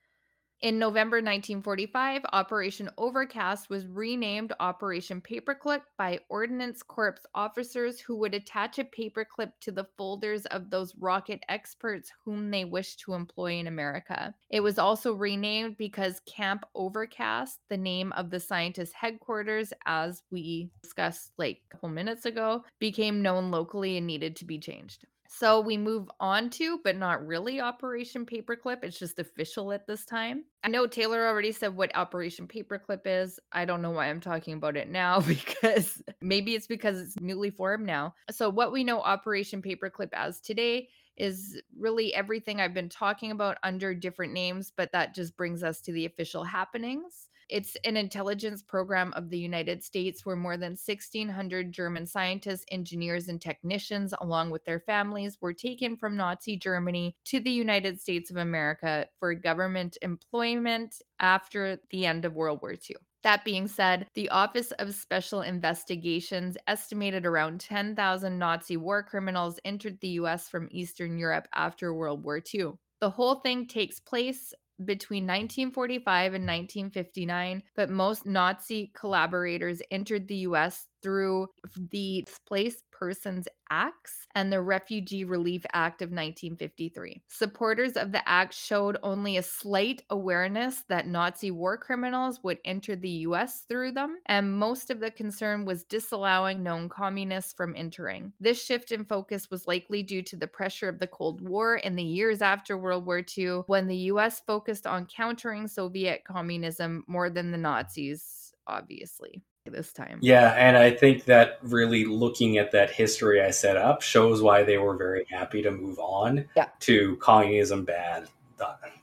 In 0.64 0.78
November 0.78 1.18
1945, 1.18 2.22
Operation 2.32 2.88
Overcast 2.96 3.68
was 3.68 3.86
renamed 3.86 4.54
Operation 4.60 5.20
Paperclip 5.20 5.82
by 5.98 6.20
Ordnance 6.30 6.82
Corps 6.82 7.18
officers 7.34 8.00
who 8.00 8.16
would 8.16 8.32
attach 8.32 8.78
a 8.78 8.84
paperclip 8.84 9.52
to 9.60 9.70
the 9.70 9.86
folders 9.98 10.46
of 10.46 10.70
those 10.70 10.94
rocket 10.96 11.44
experts 11.50 12.10
whom 12.24 12.50
they 12.50 12.64
wished 12.64 13.00
to 13.00 13.12
employ 13.12 13.58
in 13.58 13.66
America. 13.66 14.34
It 14.48 14.60
was 14.60 14.78
also 14.78 15.12
renamed 15.12 15.76
because 15.76 16.22
Camp 16.24 16.64
Overcast, 16.74 17.60
the 17.68 17.76
name 17.76 18.12
of 18.12 18.30
the 18.30 18.40
scientists' 18.40 18.94
headquarters, 18.94 19.74
as 19.84 20.22
we 20.30 20.70
discussed 20.82 21.32
like 21.36 21.58
a 21.58 21.74
couple 21.74 21.90
minutes 21.90 22.24
ago, 22.24 22.64
became 22.78 23.20
known 23.20 23.50
locally 23.50 23.98
and 23.98 24.06
needed 24.06 24.34
to 24.36 24.46
be 24.46 24.58
changed. 24.58 25.04
So 25.36 25.60
we 25.60 25.76
move 25.76 26.08
on 26.20 26.48
to, 26.50 26.78
but 26.84 26.96
not 26.96 27.26
really 27.26 27.60
Operation 27.60 28.24
Paperclip. 28.24 28.84
It's 28.84 28.98
just 28.98 29.18
official 29.18 29.72
at 29.72 29.84
this 29.86 30.04
time. 30.04 30.44
I 30.62 30.68
know 30.68 30.86
Taylor 30.86 31.26
already 31.26 31.50
said 31.50 31.74
what 31.74 31.96
Operation 31.96 32.46
Paperclip 32.46 33.00
is. 33.04 33.40
I 33.50 33.64
don't 33.64 33.82
know 33.82 33.90
why 33.90 34.06
I'm 34.06 34.20
talking 34.20 34.54
about 34.54 34.76
it 34.76 34.88
now 34.88 35.20
because 35.26 36.00
maybe 36.20 36.54
it's 36.54 36.68
because 36.68 37.00
it's 37.00 37.20
newly 37.20 37.50
formed 37.50 37.84
now. 37.84 38.14
So, 38.30 38.48
what 38.48 38.70
we 38.72 38.84
know 38.84 39.00
Operation 39.00 39.60
Paperclip 39.60 40.10
as 40.12 40.40
today 40.40 40.88
is 41.16 41.60
really 41.76 42.14
everything 42.14 42.60
I've 42.60 42.74
been 42.74 42.88
talking 42.88 43.32
about 43.32 43.58
under 43.64 43.92
different 43.92 44.32
names, 44.32 44.72
but 44.76 44.92
that 44.92 45.14
just 45.14 45.36
brings 45.36 45.62
us 45.64 45.80
to 45.82 45.92
the 45.92 46.06
official 46.06 46.44
happenings. 46.44 47.28
It's 47.48 47.76
an 47.84 47.96
intelligence 47.96 48.62
program 48.62 49.12
of 49.14 49.30
the 49.30 49.38
United 49.38 49.84
States 49.84 50.24
where 50.24 50.36
more 50.36 50.56
than 50.56 50.72
1,600 50.72 51.72
German 51.72 52.06
scientists, 52.06 52.64
engineers, 52.70 53.28
and 53.28 53.40
technicians, 53.40 54.14
along 54.20 54.50
with 54.50 54.64
their 54.64 54.80
families, 54.80 55.38
were 55.40 55.52
taken 55.52 55.96
from 55.96 56.16
Nazi 56.16 56.56
Germany 56.56 57.16
to 57.26 57.40
the 57.40 57.50
United 57.50 58.00
States 58.00 58.30
of 58.30 58.36
America 58.36 59.06
for 59.18 59.34
government 59.34 59.98
employment 60.02 61.02
after 61.20 61.78
the 61.90 62.06
end 62.06 62.24
of 62.24 62.34
World 62.34 62.60
War 62.62 62.72
II. 62.72 62.96
That 63.24 63.44
being 63.44 63.68
said, 63.68 64.06
the 64.14 64.28
Office 64.28 64.70
of 64.72 64.94
Special 64.94 65.40
Investigations 65.40 66.58
estimated 66.66 67.24
around 67.24 67.58
10,000 67.58 68.38
Nazi 68.38 68.76
war 68.76 69.02
criminals 69.02 69.58
entered 69.64 69.98
the 70.00 70.08
US 70.20 70.48
from 70.48 70.68
Eastern 70.70 71.16
Europe 71.16 71.48
after 71.54 71.94
World 71.94 72.22
War 72.22 72.42
II. 72.54 72.72
The 73.00 73.10
whole 73.10 73.36
thing 73.36 73.66
takes 73.66 73.98
place 73.98 74.52
between 74.84 75.24
1945 75.24 76.34
and 76.34 76.44
1959, 76.44 77.62
but 77.76 77.90
most 77.90 78.26
Nazi 78.26 78.90
collaborators 78.94 79.80
entered 79.90 80.26
the 80.28 80.46
US 80.48 80.86
through 81.04 81.46
the 81.90 82.22
Displaced 82.24 82.82
Persons 82.90 83.46
Acts 83.70 84.26
and 84.34 84.50
the 84.50 84.62
Refugee 84.62 85.24
Relief 85.24 85.66
Act 85.74 86.00
of 86.00 86.06
1953. 86.06 87.22
Supporters 87.28 87.92
of 87.92 88.10
the 88.10 88.26
act 88.26 88.54
showed 88.54 88.96
only 89.02 89.36
a 89.36 89.42
slight 89.42 90.02
awareness 90.08 90.82
that 90.88 91.06
Nazi 91.06 91.50
war 91.50 91.76
criminals 91.76 92.40
would 92.42 92.58
enter 92.64 92.96
the 92.96 93.10
US 93.10 93.64
through 93.68 93.92
them, 93.92 94.16
and 94.26 94.56
most 94.56 94.90
of 94.90 94.98
the 94.98 95.10
concern 95.10 95.66
was 95.66 95.84
disallowing 95.84 96.62
known 96.62 96.88
communists 96.88 97.52
from 97.52 97.74
entering. 97.76 98.32
This 98.40 98.64
shift 98.64 98.90
in 98.90 99.04
focus 99.04 99.50
was 99.50 99.66
likely 99.66 100.02
due 100.02 100.22
to 100.22 100.36
the 100.36 100.46
pressure 100.46 100.88
of 100.88 100.98
the 100.98 101.06
Cold 101.06 101.46
War 101.46 101.76
in 101.76 101.96
the 101.96 102.02
years 102.02 102.40
after 102.40 102.78
World 102.78 103.04
War 103.04 103.22
II, 103.36 103.62
when 103.66 103.88
the 103.88 104.08
US 104.12 104.40
focused 104.40 104.86
on 104.86 105.06
countering 105.06 105.68
Soviet 105.68 106.22
communism 106.24 107.04
more 107.06 107.28
than 107.28 107.50
the 107.50 107.58
Nazis, 107.58 108.54
obviously 108.66 109.42
this 109.72 109.92
time. 109.92 110.18
Yeah, 110.20 110.50
and 110.52 110.76
I 110.76 110.90
think 110.90 111.24
that 111.24 111.58
really 111.62 112.04
looking 112.04 112.58
at 112.58 112.70
that 112.72 112.90
history 112.90 113.40
I 113.40 113.50
set 113.50 113.76
up 113.76 114.02
shows 114.02 114.42
why 114.42 114.62
they 114.62 114.78
were 114.78 114.96
very 114.96 115.26
happy 115.30 115.62
to 115.62 115.70
move 115.70 115.98
on 115.98 116.44
Yeah. 116.56 116.68
to 116.80 117.16
communism 117.16 117.84
bad. 117.84 118.28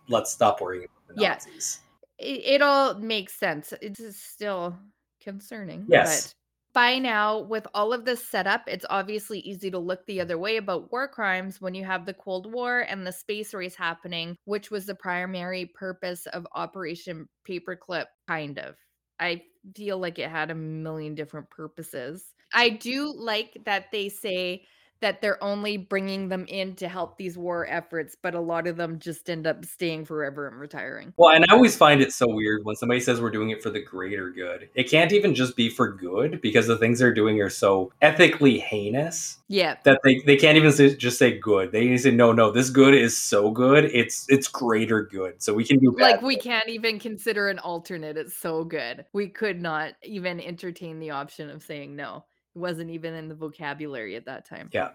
Let's 0.08 0.32
stop 0.32 0.62
worrying 0.62 0.86
about 0.86 1.16
the 1.16 1.22
Yeah. 1.22 1.30
Nazis. 1.34 1.80
it, 2.18 2.42
it 2.46 2.62
all 2.62 2.94
makes 2.96 3.34
sense. 3.34 3.74
It's 3.82 4.16
still 4.18 4.78
concerning. 5.22 5.86
Yes. 5.88 6.28
But 6.28 6.36
by 6.74 7.00
now, 7.00 7.40
with 7.40 7.66
all 7.74 7.92
of 7.94 8.06
this 8.06 8.24
set 8.24 8.46
up, 8.48 8.64
it's 8.68 8.86
obviously 8.90 9.40
easy 9.40 9.72
to 9.72 9.80
look 9.80 10.06
the 10.06 10.22
other 10.22 10.38
way 10.38 10.58
about 10.58 10.92
war 10.92 11.08
crimes 11.08 11.60
when 11.60 11.74
you 11.76 11.84
have 11.86 12.06
the 12.06 12.14
Cold 12.14 12.52
War 12.52 12.82
and 12.82 13.06
the 13.06 13.12
space 13.12 13.54
race 13.54 13.76
happening, 13.76 14.36
which 14.46 14.70
was 14.72 14.86
the 14.86 14.96
primary 14.96 15.66
purpose 15.76 16.26
of 16.28 16.46
Operation 16.56 17.28
Paperclip, 17.48 18.06
kind 18.28 18.60
of. 18.60 18.76
I 19.22 19.44
feel 19.76 20.00
like 20.00 20.20
it 20.20 20.30
had 20.30 20.52
a 20.52 20.56
million 20.56 21.16
different 21.16 21.50
purposes. 21.52 22.34
I 22.54 22.70
do 22.70 23.14
like 23.16 23.58
that 23.66 23.92
they 23.92 24.10
say 24.10 24.66
that 25.02 25.22
they're 25.22 25.44
only 25.44 25.78
bringing 25.78 26.30
them 26.30 26.46
in 26.48 26.76
to 26.76 26.88
help 26.88 27.18
these 27.18 27.38
war 27.38 27.68
efforts, 27.70 28.16
but 28.22 28.34
a 28.36 28.40
lot 28.40 28.68
of 28.68 28.78
them 28.78 29.00
just 29.00 29.30
end 29.30 29.46
up 29.48 29.66
staying 29.66 30.06
forever 30.06 30.48
and 30.48 30.60
retiring. 30.60 31.14
Well, 31.18 31.36
and 31.36 31.46
I 31.50 31.54
always 31.54 31.76
find 31.76 32.02
it 32.02 32.14
so 32.14 32.28
weird 32.28 32.62
when 32.64 32.76
somebody 32.76 33.00
says 33.02 33.20
we're 33.20 33.32
doing 33.32 33.50
it 33.50 33.62
for 33.62 33.70
the 33.70 33.82
greater 33.82 34.30
good. 34.30 34.70
It 34.76 34.90
can't 34.90 35.12
even 35.12 35.36
just 35.36 35.56
be 35.56 35.70
for 35.70 35.92
good 35.92 36.40
because 36.42 36.68
the 36.68 36.78
things 36.78 37.00
they're 37.00 37.14
doing 37.14 37.42
are 37.42 37.50
so 37.50 37.92
ethically 38.02 38.60
heinous 38.60 39.40
Yeah. 39.48 39.76
that 39.84 40.00
they, 40.04 40.20
they 40.26 40.38
can't 40.38 40.58
even 40.58 40.72
say, 40.72 40.96
just 40.96 41.18
say 41.18 41.38
good. 41.40 41.72
They 41.72 41.98
say 41.98 42.12
no, 42.12 42.32
no. 42.32 42.52
This 42.52 42.70
good 42.70 42.94
is 42.94 43.18
so 43.18 43.52
good. 43.52 43.86
It's 43.86 44.26
it's 44.30 44.48
greater 44.48 45.04
good. 45.04 45.42
So 45.42 45.54
we 45.54 45.66
can 45.66 45.80
do 45.80 45.96
Like 46.00 46.22
we 46.22 46.36
good. 46.36 46.44
can't 46.44 46.70
even 46.70 47.00
consider 47.00 47.50
an 47.50 47.60
alternate. 47.60 48.18
It's 48.18 48.36
so 48.38 48.64
good. 48.64 49.06
We 49.14 49.28
could 49.28 49.62
not 49.62 49.94
even 50.04 50.40
entertain 50.40 51.00
the 51.00 51.10
option 51.12 51.50
of 51.50 51.64
saying 51.64 51.96
no. 51.96 52.26
Wasn't 52.56 52.90
even 52.90 53.14
in 53.14 53.28
the 53.28 53.36
vocabulary 53.36 54.16
at 54.16 54.26
that 54.26 54.46
time. 54.46 54.70
Yeah. 54.74 54.92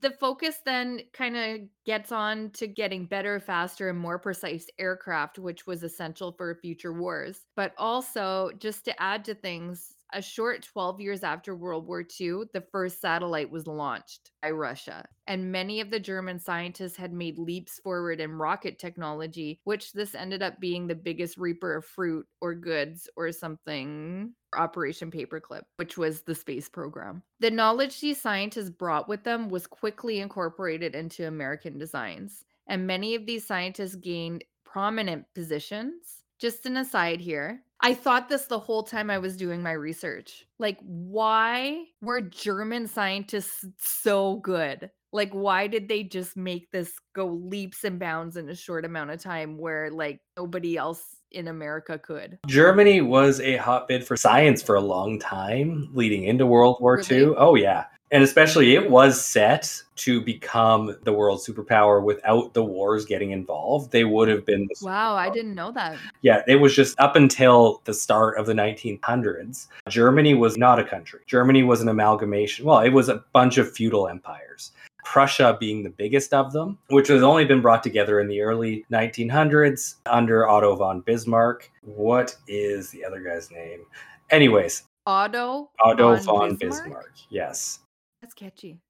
The 0.00 0.10
focus 0.10 0.56
then 0.64 1.02
kind 1.12 1.36
of 1.36 1.60
gets 1.86 2.10
on 2.10 2.50
to 2.50 2.66
getting 2.66 3.06
better, 3.06 3.38
faster, 3.38 3.88
and 3.88 3.98
more 3.98 4.18
precise 4.18 4.66
aircraft, 4.78 5.38
which 5.38 5.66
was 5.66 5.84
essential 5.84 6.32
for 6.32 6.54
future 6.56 6.92
wars. 6.92 7.46
But 7.54 7.74
also, 7.78 8.50
just 8.58 8.84
to 8.86 9.02
add 9.02 9.24
to 9.26 9.34
things, 9.34 9.94
a 10.12 10.22
short 10.22 10.62
12 10.62 11.00
years 11.00 11.22
after 11.22 11.54
World 11.54 11.86
War 11.86 12.00
II, 12.00 12.44
the 12.52 12.64
first 12.72 13.00
satellite 13.00 13.50
was 13.50 13.66
launched 13.66 14.30
by 14.42 14.50
Russia. 14.50 15.04
And 15.26 15.52
many 15.52 15.80
of 15.80 15.90
the 15.90 16.00
German 16.00 16.38
scientists 16.38 16.96
had 16.96 17.12
made 17.12 17.38
leaps 17.38 17.78
forward 17.78 18.20
in 18.20 18.32
rocket 18.32 18.78
technology, 18.78 19.60
which 19.64 19.92
this 19.92 20.14
ended 20.14 20.42
up 20.42 20.58
being 20.60 20.86
the 20.86 20.94
biggest 20.94 21.36
reaper 21.36 21.76
of 21.76 21.84
fruit 21.84 22.26
or 22.40 22.54
goods 22.54 23.08
or 23.16 23.30
something. 23.32 24.32
Operation 24.56 25.10
Paperclip, 25.10 25.62
which 25.76 25.98
was 25.98 26.22
the 26.22 26.34
space 26.34 26.70
program. 26.70 27.22
The 27.40 27.50
knowledge 27.50 28.00
these 28.00 28.20
scientists 28.20 28.70
brought 28.70 29.06
with 29.06 29.22
them 29.22 29.50
was 29.50 29.66
quickly 29.66 30.20
incorporated 30.20 30.94
into 30.94 31.26
American 31.26 31.76
designs, 31.76 32.44
and 32.66 32.86
many 32.86 33.14
of 33.14 33.26
these 33.26 33.46
scientists 33.46 33.96
gained 33.96 34.44
prominent 34.64 35.26
positions. 35.34 36.24
Just 36.38 36.66
an 36.66 36.76
aside 36.76 37.20
here. 37.20 37.62
I 37.80 37.94
thought 37.94 38.28
this 38.28 38.46
the 38.46 38.58
whole 38.58 38.82
time 38.82 39.08
I 39.10 39.18
was 39.18 39.36
doing 39.36 39.62
my 39.62 39.72
research. 39.72 40.46
Like, 40.58 40.78
why 40.82 41.84
were 42.00 42.20
German 42.20 42.88
scientists 42.88 43.64
so 43.78 44.36
good? 44.36 44.90
Like, 45.12 45.30
why 45.32 45.68
did 45.68 45.88
they 45.88 46.02
just 46.02 46.36
make 46.36 46.70
this 46.72 46.92
go 47.14 47.26
leaps 47.26 47.84
and 47.84 47.98
bounds 48.00 48.36
in 48.36 48.48
a 48.48 48.54
short 48.54 48.84
amount 48.84 49.10
of 49.12 49.22
time 49.22 49.58
where, 49.58 49.90
like, 49.90 50.20
nobody 50.36 50.76
else 50.76 51.17
in 51.32 51.48
America 51.48 51.98
could? 51.98 52.38
Germany 52.46 53.00
was 53.00 53.40
a 53.40 53.56
hotbed 53.56 54.04
for 54.04 54.16
science 54.16 54.62
for 54.62 54.76
a 54.76 54.80
long 54.80 55.18
time 55.18 55.88
leading 55.92 56.24
into 56.24 56.46
World 56.46 56.78
War 56.80 56.98
II. 56.98 57.18
Really? 57.18 57.34
Oh, 57.36 57.54
yeah. 57.54 57.84
And 58.10 58.22
especially, 58.22 58.74
it 58.74 58.90
was 58.90 59.22
set 59.22 59.82
to 59.96 60.22
become 60.22 60.96
the 61.02 61.12
world 61.12 61.40
superpower 61.46 62.02
without 62.02 62.54
the 62.54 62.64
wars 62.64 63.04
getting 63.04 63.32
involved. 63.32 63.92
They 63.92 64.04
would 64.04 64.28
have 64.28 64.46
been 64.46 64.66
Wow, 64.80 65.14
I 65.14 65.28
didn't 65.28 65.54
know 65.54 65.72
that. 65.72 65.98
Yeah, 66.22 66.42
it 66.46 66.56
was 66.56 66.74
just 66.74 66.98
up 66.98 67.16
until 67.16 67.82
the 67.84 67.92
start 67.92 68.38
of 68.38 68.46
the 68.46 68.54
1900s. 68.54 69.66
Germany 69.90 70.32
was 70.32 70.56
not 70.56 70.78
a 70.78 70.84
country. 70.84 71.20
Germany 71.26 71.64
was 71.64 71.82
an 71.82 71.88
amalgamation. 71.88 72.64
Well, 72.64 72.80
it 72.80 72.90
was 72.90 73.10
a 73.10 73.22
bunch 73.34 73.58
of 73.58 73.70
feudal 73.70 74.08
empires. 74.08 74.72
Prussia 75.08 75.56
being 75.58 75.82
the 75.82 75.88
biggest 75.88 76.34
of 76.34 76.52
them, 76.52 76.76
which 76.88 77.08
has 77.08 77.22
only 77.22 77.46
been 77.46 77.62
brought 77.62 77.82
together 77.82 78.20
in 78.20 78.28
the 78.28 78.42
early 78.42 78.84
1900s 78.92 79.94
under 80.04 80.46
Otto 80.46 80.76
von 80.76 81.00
Bismarck. 81.00 81.70
What 81.80 82.36
is 82.46 82.90
the 82.90 83.06
other 83.06 83.20
guy's 83.20 83.50
name? 83.50 83.86
Anyways, 84.28 84.82
Otto. 85.06 85.70
Otto 85.82 86.16
von 86.16 86.24
von 86.24 86.56
Bismarck? 86.56 86.84
Bismarck. 86.84 87.12
Yes. 87.30 87.78
That's 88.20 88.34
catchy. 88.34 88.80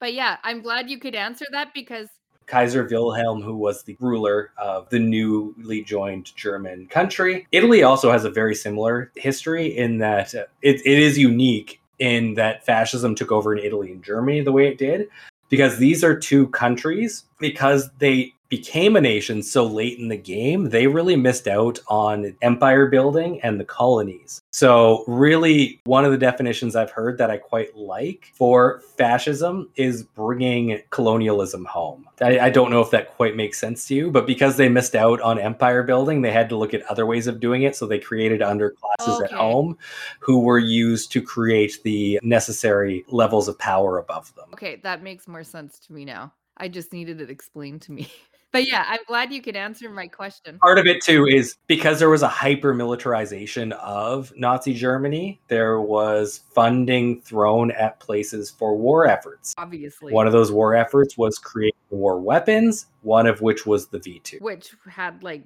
But 0.00 0.14
yeah, 0.14 0.38
I'm 0.42 0.60
glad 0.60 0.90
you 0.90 0.98
could 0.98 1.14
answer 1.14 1.44
that 1.52 1.72
because 1.72 2.08
Kaiser 2.46 2.84
Wilhelm, 2.90 3.40
who 3.40 3.56
was 3.56 3.84
the 3.84 3.96
ruler 4.00 4.50
of 4.58 4.90
the 4.90 4.98
newly 4.98 5.82
joined 5.82 6.34
German 6.34 6.88
country. 6.88 7.46
Italy 7.52 7.84
also 7.84 8.10
has 8.10 8.24
a 8.24 8.30
very 8.30 8.56
similar 8.56 9.12
history 9.14 9.68
in 9.68 9.98
that 9.98 10.34
it, 10.34 10.48
it 10.84 10.98
is 10.98 11.16
unique 11.16 11.80
in 12.00 12.34
that 12.34 12.66
fascism 12.66 13.14
took 13.14 13.30
over 13.30 13.56
in 13.56 13.64
Italy 13.64 13.92
and 13.92 14.02
Germany 14.02 14.40
the 14.40 14.50
way 14.50 14.66
it 14.66 14.78
did, 14.78 15.08
because 15.48 15.78
these 15.78 16.04
are 16.04 16.18
two 16.18 16.48
countries, 16.48 17.24
because 17.38 17.90
they 17.98 18.33
became 18.48 18.94
a 18.94 19.00
nation 19.00 19.42
so 19.42 19.66
late 19.66 19.98
in 19.98 20.08
the 20.08 20.16
game, 20.16 20.70
they 20.70 20.86
really 20.86 21.16
missed 21.16 21.48
out 21.48 21.78
on 21.88 22.36
empire 22.42 22.86
building 22.86 23.40
and 23.42 23.58
the 23.58 23.64
colonies. 23.64 24.42
So, 24.52 25.04
really, 25.08 25.80
one 25.84 26.04
of 26.04 26.12
the 26.12 26.18
definitions 26.18 26.76
I've 26.76 26.90
heard 26.90 27.18
that 27.18 27.30
I 27.30 27.38
quite 27.38 27.76
like 27.76 28.30
for 28.34 28.82
fascism 28.96 29.70
is 29.76 30.04
bringing 30.04 30.80
colonialism 30.90 31.64
home. 31.64 32.06
I, 32.20 32.38
I 32.38 32.50
don't 32.50 32.70
know 32.70 32.80
if 32.80 32.90
that 32.90 33.16
quite 33.16 33.34
makes 33.34 33.58
sense 33.58 33.86
to 33.86 33.94
you, 33.94 34.10
but 34.10 34.26
because 34.26 34.56
they 34.56 34.68
missed 34.68 34.94
out 34.94 35.20
on 35.20 35.38
empire 35.38 35.82
building, 35.82 36.22
they 36.22 36.30
had 36.30 36.48
to 36.50 36.56
look 36.56 36.74
at 36.74 36.82
other 36.82 37.06
ways 37.06 37.26
of 37.26 37.40
doing 37.40 37.62
it. 37.62 37.74
So, 37.74 37.86
they 37.86 37.98
created 37.98 38.40
underclasses 38.40 39.24
at 39.24 39.32
home 39.32 39.76
who 40.20 40.40
were 40.40 40.58
used 40.58 41.10
to 41.12 41.22
create 41.22 41.82
the 41.82 42.20
necessary 42.22 43.04
levels 43.08 43.48
of 43.48 43.58
power 43.58 43.98
above 43.98 44.32
them. 44.36 44.46
okay, 44.52 44.76
that 44.84 45.02
makes 45.02 45.26
more 45.26 45.42
sense 45.44 45.80
to 45.80 45.92
me 45.92 46.04
now. 46.04 46.32
I 46.56 46.68
just 46.68 46.92
needed 46.92 47.20
it 47.20 47.30
explained 47.30 47.82
to 47.82 47.92
me. 47.92 48.08
But 48.54 48.68
yeah, 48.68 48.84
I'm 48.86 49.00
glad 49.08 49.32
you 49.32 49.42
could 49.42 49.56
answer 49.56 49.90
my 49.90 50.06
question. 50.06 50.60
Part 50.60 50.78
of 50.78 50.86
it 50.86 51.02
too 51.02 51.26
is 51.26 51.56
because 51.66 51.98
there 51.98 52.08
was 52.08 52.22
a 52.22 52.28
hyper 52.28 52.72
militarization 52.72 53.72
of 53.72 54.32
Nazi 54.36 54.72
Germany, 54.74 55.40
there 55.48 55.80
was 55.80 56.42
funding 56.54 57.20
thrown 57.22 57.72
at 57.72 57.98
places 57.98 58.52
for 58.52 58.76
war 58.76 59.08
efforts. 59.08 59.54
Obviously. 59.58 60.12
One 60.12 60.28
of 60.28 60.32
those 60.32 60.52
war 60.52 60.72
efforts 60.72 61.18
was 61.18 61.36
creating 61.36 61.74
war 61.90 62.20
weapons, 62.20 62.86
one 63.02 63.26
of 63.26 63.42
which 63.42 63.66
was 63.66 63.88
the 63.88 63.98
V 63.98 64.20
2. 64.20 64.38
which 64.40 64.70
had 64.88 65.24
like 65.24 65.42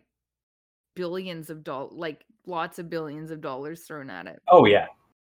billions 0.94 1.48
of 1.48 1.64
dollars, 1.64 1.92
like 1.94 2.26
lots 2.44 2.78
of 2.78 2.90
billions 2.90 3.30
of 3.30 3.40
dollars 3.40 3.84
thrown 3.84 4.10
at 4.10 4.26
it. 4.26 4.42
Oh, 4.48 4.66
yeah. 4.66 4.86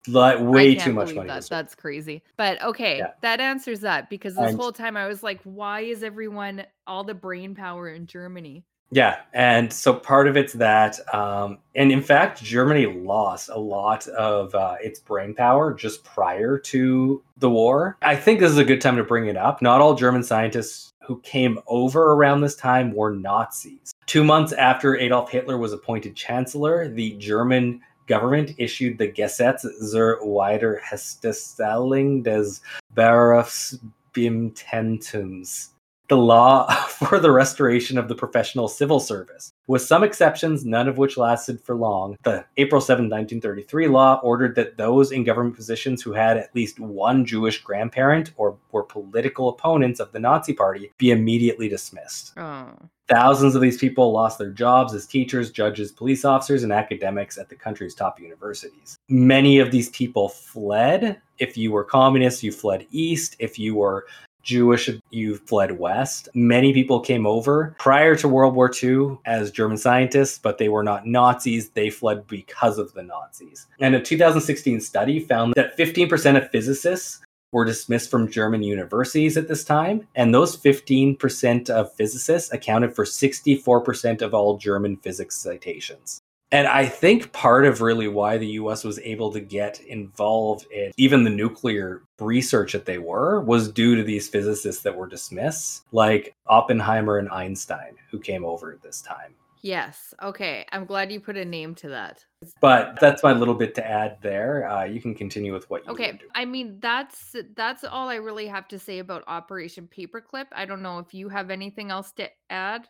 Like, 0.08 0.40
way 0.40 0.76
too 0.76 0.94
much 0.94 1.14
money. 1.14 1.28
That. 1.28 1.48
That's 1.50 1.76
crazy. 1.76 2.24
But 2.38 2.62
okay, 2.64 3.00
Yeah. 3.00 3.12
that 3.22 3.40
answers 3.40 3.82
that 3.82 4.10
because 4.10 4.36
this 4.36 4.50
And- 4.52 4.58
whole 4.60 4.72
time 4.72 4.96
I 4.98 5.08
was 5.08 5.24
like, 5.24 5.42
why 5.44 5.82
is 5.82 6.04
everyone 6.04 6.64
all 6.88 7.04
the 7.04 7.14
brain 7.14 7.54
power 7.54 7.90
in 7.90 8.06
Germany? 8.08 8.64
Yeah, 8.92 9.18
and 9.34 9.72
so 9.72 9.94
part 9.94 10.28
of 10.28 10.36
it's 10.36 10.54
that, 10.54 10.98
um, 11.14 11.60
and 11.76 11.92
in 11.92 12.02
fact, 12.02 12.42
Germany 12.42 12.88
lost 12.88 13.50
a 13.50 13.60
lot 13.60 14.08
of 14.08 14.56
uh, 14.56 14.78
its 14.82 15.00
brain 15.00 15.36
power 15.36 15.76
just 15.76 16.04
prior 16.04 16.58
to 16.58 17.22
the 17.38 17.52
war. 17.52 17.98
I 18.02 18.16
think 18.16 18.40
this 18.40 18.50
is 18.52 18.58
a 18.58 18.64
good 18.64 18.82
time 18.82 18.98
to 18.98 19.04
bring 19.04 19.28
it 19.28 19.38
up. 19.38 19.62
Not 19.62 19.80
all 19.80 19.94
German 19.94 20.24
scientists 20.24 20.92
who 21.04 21.20
came 21.22 21.60
over 21.68 22.14
around 22.14 22.42
this 22.42 22.56
time 22.56 22.92
were 22.92 23.12
Nazis. 23.12 23.92
Two 24.08 24.24
months 24.24 24.54
after 24.54 24.98
Adolf 24.98 25.30
Hitler 25.30 25.60
was 25.60 25.72
appointed 25.72 26.16
chancellor, 26.16 26.88
the 26.88 27.12
German 27.18 27.82
government 28.10 28.52
issued 28.58 28.98
the 28.98 29.08
Gesetz 29.08 29.66
zur 29.82 30.20
Wiederherstellung 30.22 32.24
des 32.24 32.60
Berufsbeamtentums 32.94 35.70
the 36.10 36.18
law 36.18 36.70
for 36.88 37.20
the 37.20 37.32
restoration 37.32 37.98
of 37.98 38.10
the 38.10 38.16
professional 38.16 38.68
civil 38.68 39.00
service. 39.00 39.54
With 39.68 39.84
some 39.84 40.04
exceptions, 40.04 40.66
none 40.66 40.88
of 40.88 40.98
which 40.98 41.18
lasted 41.18 41.62
for 41.62 41.76
long, 41.76 42.18
the 42.24 42.44
April 42.58 42.82
7, 42.82 43.06
1933 43.06 43.88
law 43.88 44.20
ordered 44.22 44.56
that 44.56 44.78
those 44.78 45.12
in 45.12 45.24
government 45.24 45.56
positions 45.56 46.02
who 46.02 46.12
had 46.12 46.38
at 46.38 46.54
least 46.54 46.80
one 46.80 47.24
Jewish 47.24 47.62
grandparent 47.62 48.32
or 48.36 48.58
were 48.72 48.84
political 48.84 49.50
opponents 49.50 50.00
of 50.00 50.12
the 50.12 50.20
Nazi 50.20 50.54
Party 50.54 50.92
be 50.98 51.12
immediately 51.12 51.70
dismissed. 51.70 52.34
Oh. 52.38 52.74
Thousands 53.10 53.56
of 53.56 53.62
these 53.62 53.80
people 53.80 54.12
lost 54.12 54.38
their 54.38 54.52
jobs 54.52 54.94
as 54.94 55.08
teachers, 55.08 55.50
judges, 55.50 55.92
police 55.92 56.24
officers, 56.24 56.62
and 56.62 56.72
academics 56.72 57.40
at 57.40 57.50
the 57.50 57.56
country's 57.56 57.96
top 57.96 58.20
universities. 58.20 59.00
Many 59.10 59.58
of 59.58 59.72
these 59.72 59.90
people 59.90 60.30
fled. 60.30 61.20
If 61.40 61.58
you 61.58 61.72
were 61.72 61.84
communist, 61.84 62.44
you 62.44 62.52
fled 62.52 62.86
east. 62.92 63.36
If 63.40 63.58
you 63.58 63.74
were 63.74 64.06
Jewish, 64.44 64.90
you 65.10 65.38
fled 65.38 65.80
west. 65.80 66.30
Many 66.36 66.72
people 66.72 67.00
came 67.00 67.26
over 67.26 67.76
prior 67.80 68.16
to 68.16 68.28
World 68.28 68.54
War 68.54 68.72
II 68.72 69.18
as 69.26 69.52
German 69.52 69.78
scientists, 69.78 70.38
but 70.38 70.60
they 70.60 70.70
were 70.70 70.84
not 70.84 71.08
Nazis. 71.08 71.70
They 71.70 71.90
fled 71.90 72.28
because 72.28 72.78
of 72.78 72.94
the 72.94 73.04
Nazis. 73.04 73.66
And 73.80 73.96
a 73.96 74.02
2016 74.02 74.82
study 74.82 75.20
found 75.20 75.56
that 75.56 75.76
15% 75.78 76.38
of 76.38 76.50
physicists 76.52 77.22
were 77.52 77.66
dismissed 77.66 78.12
from 78.12 78.32
German 78.32 78.64
universities 78.64 79.38
at 79.38 79.48
this 79.48 79.64
time. 79.64 80.08
And 80.16 80.34
those 80.34 80.58
15% 80.58 81.70
of 81.70 81.94
physicists 81.96 82.52
accounted 82.52 82.96
for 82.96 83.06
64% 83.06 84.22
of 84.22 84.34
all 84.34 84.58
German 84.58 84.98
physics 84.98 85.36
citations. 85.36 86.22
And 86.52 86.68
I 86.68 86.88
think 86.88 87.32
part 87.32 87.66
of 87.66 87.82
really 87.82 88.08
why 88.08 88.38
the 88.38 88.48
US 88.48 88.84
was 88.84 88.98
able 89.00 89.32
to 89.34 89.40
get 89.40 89.80
involved 89.82 90.66
in 90.72 90.92
even 90.98 91.24
the 91.24 91.30
nuclear 91.30 92.02
research 92.20 92.74
that 92.74 92.86
they 92.86 92.98
were 92.98 93.42
was 93.42 93.72
due 93.72 93.96
to 93.96 94.04
these 94.04 94.28
physicists 94.28 94.82
that 94.82 94.96
were 94.96 95.08
dismissed, 95.08 95.84
like 95.92 96.34
Oppenheimer 96.48 97.18
and 97.18 97.30
Einstein, 97.30 97.96
who 98.10 98.20
came 98.20 98.46
over 98.46 98.72
at 98.72 98.82
this 98.82 99.02
time. 99.02 99.36
Yes. 99.62 100.14
Okay. 100.22 100.66
I'm 100.72 100.86
glad 100.86 101.12
you 101.12 101.20
put 101.20 101.38
a 101.38 101.46
name 101.46 101.76
to 101.76 101.90
that. 101.90 102.24
But 102.62 102.98
that's 103.02 103.24
my 103.24 103.34
little 103.34 103.54
bit 103.54 103.76
to 103.76 103.86
add 103.86 104.18
there. 104.22 104.70
Uh, 104.70 104.86
you 104.86 105.02
can 105.02 105.14
continue 105.14 105.54
with 105.54 105.70
what 105.70 105.86
you 105.86 105.92
Okay. 105.92 106.20
I 106.34 106.46
mean, 106.46 106.78
that's 106.80 107.36
that's 107.56 107.84
all 107.84 108.08
I 108.08 108.16
really 108.16 108.48
have 108.48 108.68
to 108.70 108.80
say 108.80 109.00
about 109.00 109.24
Operation 109.28 109.90
Paperclip. 109.96 110.46
I 110.54 110.66
don't 110.66 110.82
know 110.82 111.00
if 111.00 111.14
you 111.14 111.30
have 111.30 111.50
anything 111.50 111.92
else 111.92 112.12
to 112.14 112.30
add, 112.50 112.88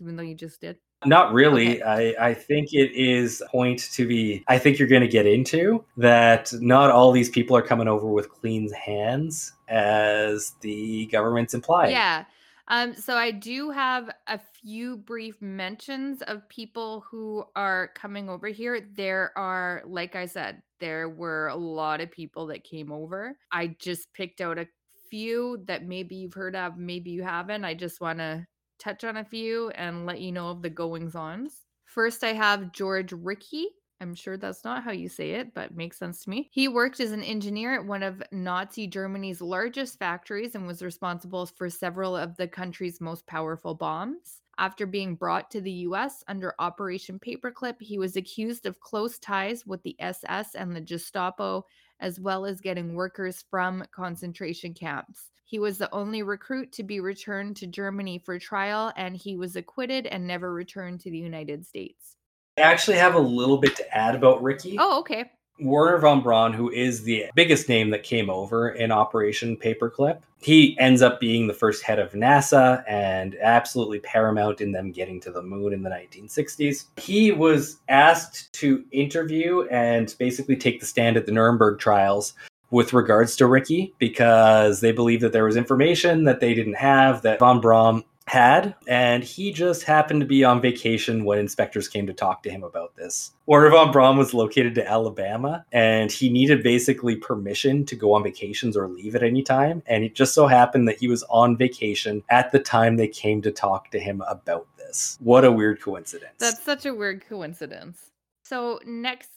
even 0.00 0.16
though 0.16 0.22
you 0.22 0.34
just 0.34 0.60
did. 0.60 0.78
Not 1.04 1.32
really. 1.32 1.82
Okay. 1.82 2.16
I, 2.16 2.30
I 2.30 2.34
think 2.34 2.72
it 2.72 2.92
is 2.92 3.40
a 3.40 3.48
point 3.50 3.78
to 3.92 4.06
be, 4.06 4.42
I 4.48 4.58
think 4.58 4.78
you're 4.78 4.88
going 4.88 5.02
to 5.02 5.08
get 5.08 5.26
into 5.26 5.84
that 5.96 6.52
not 6.54 6.90
all 6.90 7.12
these 7.12 7.30
people 7.30 7.56
are 7.56 7.62
coming 7.62 7.86
over 7.86 8.08
with 8.08 8.28
clean 8.30 8.72
hands 8.72 9.52
as 9.68 10.54
the 10.60 11.06
government's 11.06 11.54
implying. 11.54 11.92
Yeah. 11.92 12.24
Um, 12.68 12.94
so 12.94 13.16
I 13.16 13.30
do 13.30 13.70
have 13.70 14.10
a 14.26 14.38
few 14.38 14.98
brief 14.98 15.40
mentions 15.40 16.20
of 16.22 16.48
people 16.48 17.04
who 17.10 17.44
are 17.56 17.88
coming 17.94 18.28
over 18.28 18.48
here. 18.48 18.86
There 18.94 19.32
are, 19.36 19.82
like 19.86 20.14
I 20.14 20.26
said, 20.26 20.62
there 20.78 21.08
were 21.08 21.48
a 21.48 21.56
lot 21.56 22.00
of 22.00 22.10
people 22.10 22.46
that 22.48 22.64
came 22.64 22.92
over. 22.92 23.36
I 23.50 23.76
just 23.78 24.12
picked 24.12 24.40
out 24.42 24.58
a 24.58 24.68
few 25.10 25.64
that 25.66 25.86
maybe 25.86 26.16
you've 26.16 26.34
heard 26.34 26.54
of, 26.54 26.76
maybe 26.76 27.10
you 27.10 27.22
haven't. 27.22 27.64
I 27.64 27.74
just 27.74 28.00
want 28.00 28.18
to 28.18 28.46
touch 28.78 29.02
on 29.02 29.16
a 29.16 29.24
few 29.24 29.70
and 29.70 30.04
let 30.04 30.20
you 30.20 30.30
know 30.30 30.48
of 30.50 30.62
the 30.62 30.70
goings 30.70 31.14
ons. 31.14 31.64
First, 31.86 32.22
I 32.22 32.34
have 32.34 32.72
George 32.72 33.10
Rickhey. 33.10 33.64
I'm 34.00 34.14
sure 34.14 34.36
that's 34.36 34.64
not 34.64 34.84
how 34.84 34.92
you 34.92 35.08
say 35.08 35.32
it, 35.32 35.54
but 35.54 35.74
makes 35.74 35.98
sense 35.98 36.22
to 36.22 36.30
me. 36.30 36.48
He 36.52 36.68
worked 36.68 37.00
as 37.00 37.10
an 37.10 37.24
engineer 37.24 37.74
at 37.74 37.84
one 37.84 38.02
of 38.02 38.22
Nazi 38.30 38.86
Germany's 38.86 39.40
largest 39.40 39.98
factories 39.98 40.54
and 40.54 40.66
was 40.66 40.82
responsible 40.82 41.46
for 41.46 41.68
several 41.68 42.16
of 42.16 42.36
the 42.36 42.46
country's 42.46 43.00
most 43.00 43.26
powerful 43.26 43.74
bombs. 43.74 44.42
After 44.56 44.86
being 44.86 45.14
brought 45.14 45.50
to 45.52 45.60
the 45.60 45.70
US 45.70 46.24
under 46.28 46.54
Operation 46.58 47.18
Paperclip, 47.18 47.80
he 47.80 47.98
was 47.98 48.16
accused 48.16 48.66
of 48.66 48.80
close 48.80 49.18
ties 49.18 49.66
with 49.66 49.82
the 49.82 49.96
SS 50.00 50.54
and 50.54 50.74
the 50.74 50.80
Gestapo, 50.80 51.64
as 52.00 52.20
well 52.20 52.44
as 52.44 52.60
getting 52.60 52.94
workers 52.94 53.44
from 53.50 53.84
concentration 53.92 54.74
camps. 54.74 55.30
He 55.44 55.58
was 55.58 55.78
the 55.78 55.92
only 55.94 56.22
recruit 56.22 56.72
to 56.72 56.82
be 56.82 57.00
returned 57.00 57.56
to 57.56 57.66
Germany 57.66 58.18
for 58.18 58.38
trial, 58.38 58.92
and 58.96 59.16
he 59.16 59.36
was 59.36 59.56
acquitted 59.56 60.06
and 60.06 60.26
never 60.26 60.52
returned 60.52 61.00
to 61.00 61.10
the 61.10 61.18
United 61.18 61.64
States. 61.64 62.17
I 62.58 62.62
actually 62.62 62.96
have 62.96 63.14
a 63.14 63.20
little 63.20 63.58
bit 63.58 63.76
to 63.76 63.96
add 63.96 64.14
about 64.14 64.42
Rickhey. 64.42 64.76
Oh, 64.78 64.98
okay. 65.00 65.30
Werner 65.60 65.98
von 65.98 66.22
Braun, 66.22 66.52
who 66.52 66.70
is 66.70 67.02
the 67.02 67.26
biggest 67.34 67.68
name 67.68 67.90
that 67.90 68.02
came 68.04 68.30
over 68.30 68.70
in 68.70 68.92
Operation 68.92 69.56
Paperclip, 69.56 70.20
he 70.40 70.78
ends 70.78 71.02
up 71.02 71.18
being 71.18 71.46
the 71.48 71.54
first 71.54 71.82
head 71.82 71.98
of 71.98 72.12
NASA 72.12 72.84
and 72.88 73.36
absolutely 73.42 73.98
paramount 74.00 74.60
in 74.60 74.70
them 74.70 74.92
getting 74.92 75.20
to 75.20 75.32
the 75.32 75.42
moon 75.42 75.72
in 75.72 75.82
the 75.82 75.90
1960s. 75.90 76.84
He 76.96 77.32
was 77.32 77.78
asked 77.88 78.52
to 78.54 78.84
interview 78.92 79.62
and 79.68 80.14
basically 80.18 80.56
take 80.56 80.78
the 80.78 80.86
stand 80.86 81.16
at 81.16 81.26
the 81.26 81.32
Nuremberg 81.32 81.80
trials 81.80 82.34
with 82.70 82.92
regards 82.92 83.34
to 83.36 83.44
Rickhey 83.44 83.92
because 83.98 84.80
they 84.80 84.92
believe 84.92 85.20
that 85.22 85.32
there 85.32 85.44
was 85.44 85.56
information 85.56 86.24
that 86.24 86.38
they 86.40 86.54
didn't 86.54 86.74
have 86.74 87.22
that 87.22 87.40
von 87.40 87.60
Braun 87.60 88.04
had, 88.28 88.74
and 88.86 89.24
he 89.24 89.52
just 89.52 89.82
happened 89.82 90.20
to 90.20 90.26
be 90.26 90.44
on 90.44 90.60
vacation 90.60 91.24
when 91.24 91.38
inspectors 91.38 91.88
came 91.88 92.06
to 92.06 92.12
talk 92.12 92.42
to 92.42 92.50
him 92.50 92.62
about 92.62 92.94
this. 92.96 93.32
Werner 93.46 93.70
von 93.70 93.90
Braun 93.90 94.16
was 94.16 94.34
located 94.34 94.74
to 94.76 94.88
Alabama, 94.88 95.64
and 95.72 96.12
he 96.12 96.28
needed 96.28 96.62
basically 96.62 97.16
permission 97.16 97.84
to 97.86 97.96
go 97.96 98.12
on 98.12 98.22
vacations 98.22 98.76
or 98.76 98.88
leave 98.88 99.14
at 99.14 99.22
any 99.22 99.42
time. 99.42 99.82
And 99.86 100.04
it 100.04 100.14
just 100.14 100.34
so 100.34 100.46
happened 100.46 100.86
that 100.88 100.98
he 100.98 101.08
was 101.08 101.22
on 101.24 101.56
vacation 101.56 102.22
at 102.28 102.52
the 102.52 102.58
time 102.58 102.96
they 102.96 103.08
came 103.08 103.42
to 103.42 103.50
talk 103.50 103.90
to 103.90 103.98
him 103.98 104.22
about 104.28 104.66
this. 104.76 105.18
What 105.20 105.44
a 105.44 105.52
weird 105.52 105.80
coincidence. 105.80 106.34
That's 106.38 106.62
such 106.62 106.86
a 106.86 106.94
weird 106.94 107.26
coincidence. 107.26 108.10
So, 108.42 108.80
next 108.86 109.30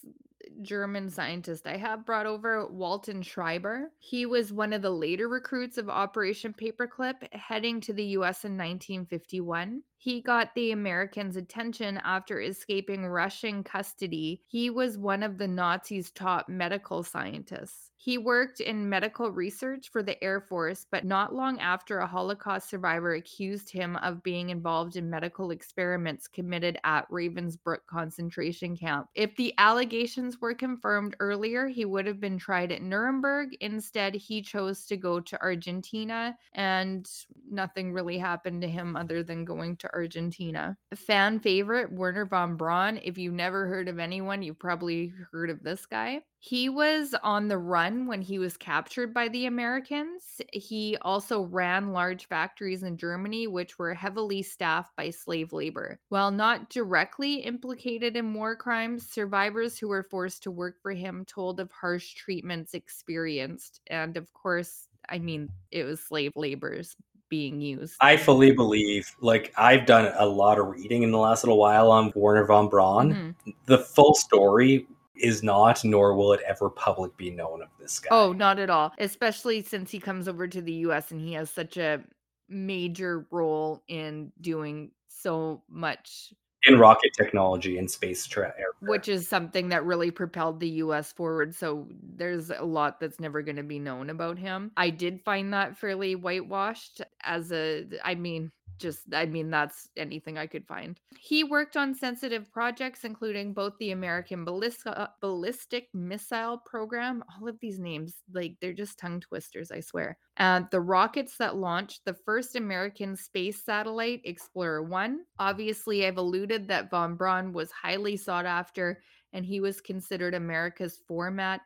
German 0.62 1.10
scientist 1.10 1.68
I 1.68 1.78
have 1.78 2.06
brought 2.06 2.26
over, 2.26 2.68
Walter 2.68 3.22
Schreiber. 3.24 3.92
He 4.00 4.26
was 4.26 4.54
one 4.54 4.74
of 4.74 4.82
the 4.82 4.90
later 4.90 5.28
recruits 5.28 5.78
of 5.78 5.90
Operation 5.90 6.54
Paperclip, 6.54 7.34
heading 7.34 7.82
to 7.82 7.94
the 7.94 8.06
US 8.18 8.46
in 8.46 8.58
1951. 8.58 9.84
He 10.04 10.20
got 10.20 10.56
the 10.56 10.72
Americans' 10.72 11.36
attention 11.36 12.02
after 12.04 12.42
escaping 12.42 13.06
Russian 13.06 13.64
custody. 13.64 14.42
He 14.48 14.72
was 14.72 14.98
one 14.98 15.22
of 15.22 15.38
the 15.38 15.48
Nazis' 15.48 16.10
top 16.10 16.50
medical 16.50 17.04
scientists. 17.04 17.92
He 17.98 18.18
worked 18.18 18.62
in 18.62 18.90
medical 18.90 19.30
research 19.30 19.90
for 19.92 20.02
the 20.02 20.22
Air 20.24 20.42
Force, 20.42 20.88
but 20.90 21.06
not 21.06 21.36
long 21.36 21.60
after 21.60 22.00
a 22.00 22.08
Holocaust 22.08 22.68
survivor 22.68 23.14
accused 23.14 23.70
him 23.70 23.96
of 23.98 24.24
being 24.24 24.50
involved 24.50 24.96
in 24.96 25.08
medical 25.08 25.52
experiments 25.52 26.28
committed 26.28 26.80
at 26.84 27.08
Ravensbrück 27.12 27.86
concentration 27.86 28.76
camp. 28.76 29.08
If 29.14 29.36
the 29.36 29.54
allegations 29.60 30.42
were 30.42 30.56
confirmed 30.56 31.16
earlier, 31.20 31.68
he 31.68 31.86
would 31.86 32.08
have 32.08 32.20
been 32.20 32.40
tried 32.40 32.72
at 32.72 32.82
Nuremberg. 32.82 33.56
Instead, 33.62 34.16
he 34.16 34.42
chose 34.42 34.88
to 34.88 34.98
go 34.98 35.20
to 35.20 35.40
Argentina, 35.40 36.36
and 36.54 37.08
nothing 37.52 37.94
really 37.94 38.18
happened 38.18 38.64
to 38.64 38.68
him 38.68 38.96
other 38.96 39.22
than 39.22 39.46
going 39.46 39.78
to 39.78 39.91
Argentina. 39.94 40.78
Fan 40.96 41.40
favorite 41.40 41.92
Werner 41.92 42.26
von 42.26 42.56
Braun. 42.56 43.00
If 43.04 43.18
you've 43.18 43.34
never 43.34 43.68
heard 43.68 43.88
of 43.88 44.00
anyone, 44.00 44.42
you've 44.42 44.60
probably 44.60 45.14
heard 45.32 45.50
of 45.50 45.64
this 45.64 45.86
guy. 45.86 46.22
He 46.44 46.70
was 46.70 47.14
on 47.22 47.50
the 47.50 47.60
run 47.60 48.08
when 48.08 48.22
he 48.22 48.40
was 48.40 48.58
captured 48.58 49.14
by 49.14 49.28
the 49.28 49.46
Americans. 49.46 50.42
He 50.52 50.98
also 51.04 51.44
ran 51.44 51.92
large 51.92 52.28
factories 52.28 52.82
in 52.82 52.98
Germany, 52.98 53.46
which 53.46 53.78
were 53.78 53.94
heavily 53.94 54.42
staffed 54.42 54.96
by 54.96 55.12
slave 55.12 55.54
labor. 55.54 56.00
While 56.10 56.32
not 56.32 56.72
directly 56.72 57.36
implicated 57.36 58.18
in 58.18 58.34
war 58.34 58.56
crimes, 58.56 59.08
survivors 59.08 59.78
who 59.78 59.88
were 59.88 60.08
forced 60.10 60.42
to 60.44 60.52
work 60.52 60.82
for 60.82 60.94
him 60.94 61.26
told 61.26 61.60
of 61.60 61.72
harsh 61.72 62.16
treatments 62.16 62.74
experienced. 62.74 63.80
And 63.86 64.18
of 64.18 64.34
course, 64.34 64.88
I 65.10 65.20
mean, 65.20 65.50
it 65.70 65.84
was 65.84 66.00
slave 66.00 66.32
laborers 66.36 66.96
being 67.32 67.60
used. 67.62 67.96
I 68.02 68.18
fully 68.18 68.52
believe, 68.52 69.16
like, 69.22 69.52
I've 69.58 69.88
done 69.88 70.14
a 70.20 70.26
lot 70.28 70.60
of 70.60 70.68
reading 70.68 71.02
in 71.02 71.12
the 71.12 71.18
last 71.18 71.44
little 71.44 71.58
while 71.58 71.90
on 71.90 72.12
Werner 72.14 72.46
von 72.46 72.70
Braun. 72.70 73.36
Mhm. 73.48 73.56
The 73.66 73.80
full 73.80 74.14
story 74.14 74.86
is 75.16 75.42
not, 75.42 75.84
nor 75.84 76.14
will 76.14 76.34
it 76.34 76.42
ever 76.46 76.70
public 76.70 77.16
be 77.18 77.32
known 77.32 77.62
of 77.62 77.70
this 77.80 78.00
guy. 78.00 78.10
Oh, 78.12 78.34
not 78.34 78.60
at 78.60 78.70
all. 78.70 78.92
Especially 79.00 79.64
since 79.64 79.90
he 79.90 80.00
comes 80.00 80.28
over 80.28 80.48
to 80.48 80.62
the 80.62 80.74
US 80.74 81.12
and 81.12 81.22
he 81.22 81.34
has 81.34 81.50
such 81.50 81.78
a 81.78 82.04
major 82.50 83.26
role 83.32 83.82
in 83.88 84.32
doing 84.42 84.92
so 85.08 85.64
much, 85.70 86.34
in 86.66 86.78
rocket 86.78 87.12
technology 87.18 87.78
and 87.78 87.90
space 87.90 88.26
tra- 88.26 88.54
aircraft. 88.58 88.82
which 88.82 89.08
is 89.08 89.28
something 89.28 89.70
that 89.70 89.84
really 89.86 90.12
propelled 90.12 90.60
the 90.60 90.70
US 90.70 91.12
forward. 91.12 91.56
So 91.56 91.88
there's 92.16 92.52
a 92.52 92.64
lot 92.64 93.00
that's 93.00 93.20
never 93.20 93.42
going 93.42 93.56
to 93.56 93.64
be 93.64 93.80
known 93.80 94.10
about 94.10 94.38
him. 94.38 94.72
I 94.78 94.92
did 94.92 95.22
find 95.24 95.54
that 95.54 95.78
fairly 95.78 96.16
whitewashed 96.16 97.02
as 97.24 97.52
a, 97.52 97.86
I 98.04 98.16
mean, 98.16 98.52
just 98.82 99.02
i 99.14 99.26
mean 99.26 99.50
that's 99.50 99.88
anything 99.96 100.38
i 100.38 100.48
could 100.48 100.66
find. 100.68 101.00
He 101.20 101.44
worked 101.44 101.78
on 101.78 101.94
sensitive 101.94 102.52
projects 102.52 103.04
including 103.04 103.54
both 103.54 103.74
the 103.80 103.92
american 103.92 104.44
ballistic, 104.44 104.94
ballistic 105.22 105.88
missile 105.94 106.58
program 106.66 107.24
all 107.30 107.48
of 107.48 107.60
these 107.60 107.80
names 107.80 108.16
like 108.34 108.56
they're 108.60 108.74
just 108.74 108.98
tongue 108.98 109.20
twisters 109.20 109.72
i 109.72 109.80
swear 109.80 110.18
and 110.38 110.68
the 110.72 110.82
rockets 110.82 111.38
that 111.38 111.56
launched 111.56 112.02
the 112.06 112.16
first 112.26 112.56
american 112.56 113.16
space 113.16 113.64
satellite 113.64 114.22
explorer 114.26 114.84
1 114.84 115.20
obviously 115.40 116.06
i've 116.06 116.18
alluded 116.18 116.68
that 116.68 116.90
von 116.90 117.16
braun 117.16 117.54
was 117.54 117.72
highly 117.72 118.18
sought 118.18 118.46
after 118.46 119.02
and 119.34 119.46
he 119.46 119.60
was 119.60 119.80
considered 119.80 120.34
america's 120.34 121.00
format 121.08 121.62